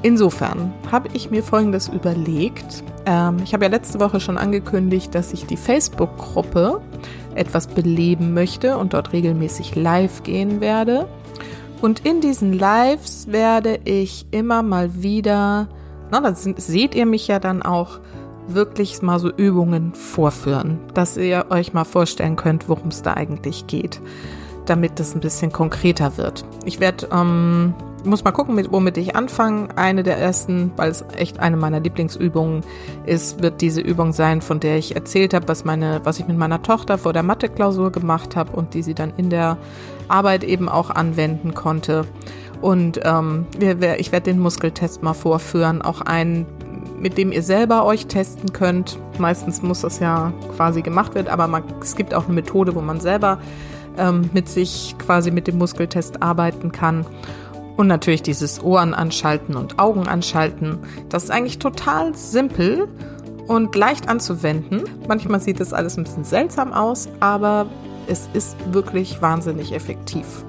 Insofern 0.02 0.74
habe 0.92 1.10
ich 1.14 1.30
mir 1.30 1.44
Folgendes 1.44 1.88
überlegt. 1.88 2.84
Ähm, 3.06 3.38
ich 3.44 3.54
habe 3.54 3.66
ja 3.66 3.70
letzte 3.70 4.00
Woche 4.00 4.20
schon 4.20 4.40
angekündigt, 4.40 5.14
dass 5.14 5.34
ich 5.34 5.46
die 5.46 5.56
Facebook-Gruppe 5.56 6.82
etwas 7.36 7.68
beleben 7.68 8.34
möchte 8.34 8.80
und 8.80 8.96
dort 8.96 9.14
regelmäßig 9.14 9.76
live 9.76 10.24
gehen 10.24 10.62
werde. 10.62 11.08
Und 11.80 12.08
in 12.08 12.22
diesen 12.22 12.54
Lives 12.54 13.28
werde 13.28 13.80
ich 13.84 14.26
immer 14.32 14.64
mal 14.64 15.04
wieder 15.04 15.68
na, 16.14 16.22
da 16.22 16.36
seht 16.36 16.94
ihr 16.94 17.08
mich 17.08 17.28
ja 17.28 17.40
dann 17.40 17.64
auch 17.64 18.00
wirklich 18.48 19.02
mal 19.02 19.18
so 19.20 19.32
Übungen 19.32 19.96
vorführen, 19.96 20.80
dass 20.94 21.18
ihr 21.18 21.48
euch 21.50 21.74
mal 21.74 21.86
vorstellen 21.86 22.36
könnt, 22.36 22.70
worum 22.70 22.90
es 22.90 23.02
da 23.02 23.16
eigentlich 23.16 23.66
geht, 23.66 24.00
damit 24.68 25.00
das 25.00 25.16
ein 25.16 25.22
bisschen 25.22 25.52
konkreter 25.52 26.18
wird. 26.18 26.46
Ich 26.66 26.80
werde, 26.80 27.08
ähm, 27.12 27.74
muss 28.04 28.24
mal 28.24 28.32
gucken, 28.32 28.54
mit, 28.54 28.72
womit 28.72 28.98
ich 28.98 29.16
anfange. 29.16 29.70
Eine 29.76 30.04
der 30.04 30.18
ersten, 30.20 30.72
weil 30.76 30.92
es 30.92 31.04
echt 31.18 31.40
eine 31.40 31.58
meiner 31.58 31.80
Lieblingsübungen 31.80 32.62
ist, 33.08 33.42
wird 33.42 33.62
diese 33.62 33.82
Übung 33.82 34.14
sein, 34.14 34.42
von 34.42 34.60
der 34.60 34.78
ich 34.78 34.96
erzählt 34.96 35.34
habe, 35.34 35.48
was 35.48 35.66
meine, 35.66 36.02
was 36.04 36.20
ich 36.20 36.28
mit 36.28 36.38
meiner 36.38 36.62
Tochter 36.62 37.00
vor 37.00 37.14
der 37.14 37.24
Mathe-Klausur 37.24 37.92
gemacht 37.92 38.36
habe 38.36 38.52
und 38.52 38.76
die 38.76 38.84
sie 38.84 38.94
dann 38.94 39.14
in 39.18 39.32
der 39.32 39.58
Arbeit 40.10 40.44
eben 40.44 40.70
auch 40.70 40.92
anwenden 40.92 41.56
konnte. 41.56 42.06
Und 42.64 43.02
ähm, 43.04 43.46
wir, 43.60 44.00
ich 44.00 44.14
werde 44.14 44.32
den 44.32 44.40
Muskeltest 44.40 45.04
mal 45.04 45.14
vorführen, 45.14 45.82
auch 45.82 46.00
einen, 46.00 46.46
mit 46.98 47.18
dem 47.18 47.34
ihr 47.34 47.44
selber 47.44 47.84
euch 47.86 48.06
testen 48.06 48.54
könnt. 48.54 48.98
Meistens 49.20 49.62
muss 49.62 49.82
das 49.82 50.00
ja 50.00 50.32
quasi 50.56 50.82
gemacht 50.82 51.14
werden, 51.14 51.28
aber 51.28 51.50
man, 51.50 51.64
es 51.82 51.98
gibt 51.98 52.14
auch 52.14 52.24
eine 52.24 52.36
Methode, 52.36 52.74
wo 52.74 52.80
man 52.80 53.02
selber 53.02 53.40
ähm, 53.98 54.30
mit 54.32 54.48
sich 54.48 54.96
quasi 54.98 55.30
mit 55.30 55.48
dem 55.48 55.58
Muskeltest 55.58 56.24
arbeiten 56.24 56.72
kann. 56.72 57.06
Und 57.76 57.88
natürlich 57.88 58.22
dieses 58.22 58.64
Ohren 58.64 58.94
anschalten 58.94 59.58
und 59.58 59.78
Augen 59.78 60.08
anschalten. 60.08 60.78
Das 61.10 61.26
ist 61.26 61.32
eigentlich 61.32 61.60
total 61.60 62.16
simpel 62.16 62.88
und 63.46 63.76
leicht 63.76 64.08
anzuwenden. 64.08 64.84
Manchmal 65.10 65.42
sieht 65.42 65.60
es 65.60 65.74
alles 65.74 65.98
ein 65.98 66.06
bisschen 66.06 66.24
seltsam 66.24 66.72
aus, 66.72 67.10
aber 67.20 67.66
es 68.08 68.30
ist 68.32 68.56
wirklich 68.72 69.22
wahnsinnig 69.22 69.74
effektiv. 69.74 70.46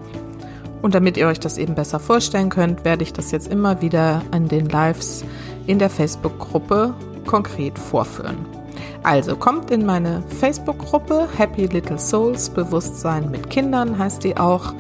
Und 0.85 0.95
damit 0.95 1.17
ihr 1.17 1.29
euch 1.29 1.41
das 1.41 1.57
eben 1.57 1.75
besser 1.75 1.99
vorstellen 1.99 2.51
könnt, 2.51 2.85
werde 2.85 3.05
ich 3.05 3.15
das 3.15 3.31
jetzt 3.31 3.49
immer 3.51 3.81
wieder 3.81 4.21
in 4.35 4.49
den 4.49 4.69
Lives 4.69 5.25
in 5.67 5.79
der 5.79 5.89
Facebook-Gruppe 5.89 6.93
konkret 7.25 7.79
vorführen. 7.79 8.37
Also 9.03 9.35
kommt 9.35 9.71
in 9.71 9.87
meine 9.87 10.23
Facebook-Gruppe 10.41 11.27
Happy 11.39 11.65
Little 11.69 11.99
Souls 11.99 12.51
Bewusstsein 12.51 13.31
mit 13.31 13.49
Kindern 13.49 13.99
heißt 13.99 14.25
die 14.25 14.37
auch. 14.37 14.75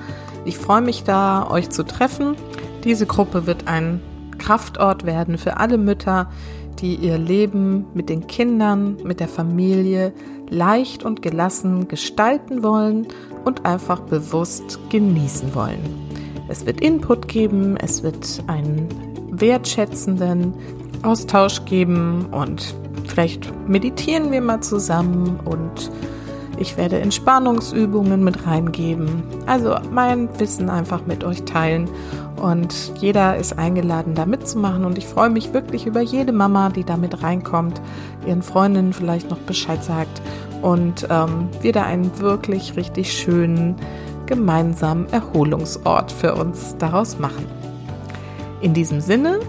Ich 0.45 0.59
freue 0.59 0.83
mich 0.83 1.05
da, 1.05 1.49
euch 1.51 1.71
zu 1.71 1.85
treffen. 1.85 2.37
Diese 2.85 3.07
Gruppe 3.07 3.47
wird 3.47 3.67
ein 3.67 4.03
Kraftort 4.45 5.07
werden 5.07 5.38
für 5.38 5.57
alle 5.57 5.78
Mütter, 5.78 6.28
die 6.78 6.97
ihr 6.97 7.16
Leben 7.16 7.86
mit 7.95 8.11
den 8.11 8.26
Kindern, 8.26 8.99
mit 9.03 9.18
der 9.18 9.28
Familie 9.28 10.12
leicht 10.51 11.03
und 11.03 11.22
gelassen 11.22 11.88
gestalten 11.88 12.62
wollen 12.62 13.07
und 13.47 13.64
einfach 13.64 14.01
bewusst 14.01 14.78
genießen 14.90 15.55
wollen. 15.55 15.80
Es 16.49 16.66
wird 16.66 16.82
Input 16.82 17.26
geben, 17.26 17.78
es 17.78 18.03
wird 18.03 18.45
einen 18.47 18.88
wertschätzenden 19.30 20.53
Austausch 21.03 21.64
geben 21.64 22.26
und 22.30 22.74
vielleicht 23.07 23.51
meditieren 23.66 24.30
wir 24.30 24.42
mal 24.42 24.61
zusammen 24.61 25.40
und 25.47 25.90
ich 26.59 26.77
werde 26.77 27.01
Entspannungsübungen 27.01 28.23
mit 28.23 28.47
reingeben. 28.47 29.23
Also 29.47 29.77
mein 29.91 30.29
Wissen 30.39 30.71
einfach 30.71 31.07
mit 31.07 31.25
euch 31.25 31.45
teilen 31.45 31.89
Und 32.37 32.93
jeder 32.99 33.37
ist 33.37 33.59
eingeladen, 33.59 34.15
da 34.15 34.27
mitzumachen. 34.27 34.85
Und 34.85 34.99
ich 34.99 35.07
freue 35.07 35.31
mich 35.31 35.53
wirklich 35.53 35.87
über 35.87 36.01
jede 36.01 36.33
Mama, 36.33 36.69
die 36.69 36.85
da 36.85 36.97
mit 36.97 37.23
reinkommt, 37.23 37.81
ihren 38.27 38.43
Freundinnen 38.43 38.93
vielleicht 38.93 39.31
noch 39.31 39.39
Bescheid 39.39 39.83
sagt 39.83 40.21
und 40.65 41.07
ähm, 41.11 41.49
wir 41.61 41.73
da 41.73 41.83
einen 41.83 42.19
wirklich 42.21 42.75
richtig 42.77 43.13
schönen 43.13 43.77
gemeinsamen 44.25 45.07
Erholungsort 45.13 46.11
für 46.11 46.35
uns 46.35 46.75
daraus 46.79 47.19
machen. 47.19 47.45
In 48.63 48.73
diesem 48.73 49.03
Sinne, 49.03 49.41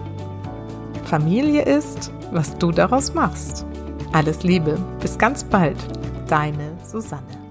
Familie 1.04 1.62
ist, 1.62 2.12
was 2.32 2.58
du 2.58 2.70
daraus 2.70 3.14
machst. 3.14 3.64
Alles 4.12 4.42
Liebe, 4.42 4.76
bis 5.00 5.16
ganz 5.16 5.42
bald, 5.42 5.78
deine 6.28 6.76
Susanne. 6.84 7.45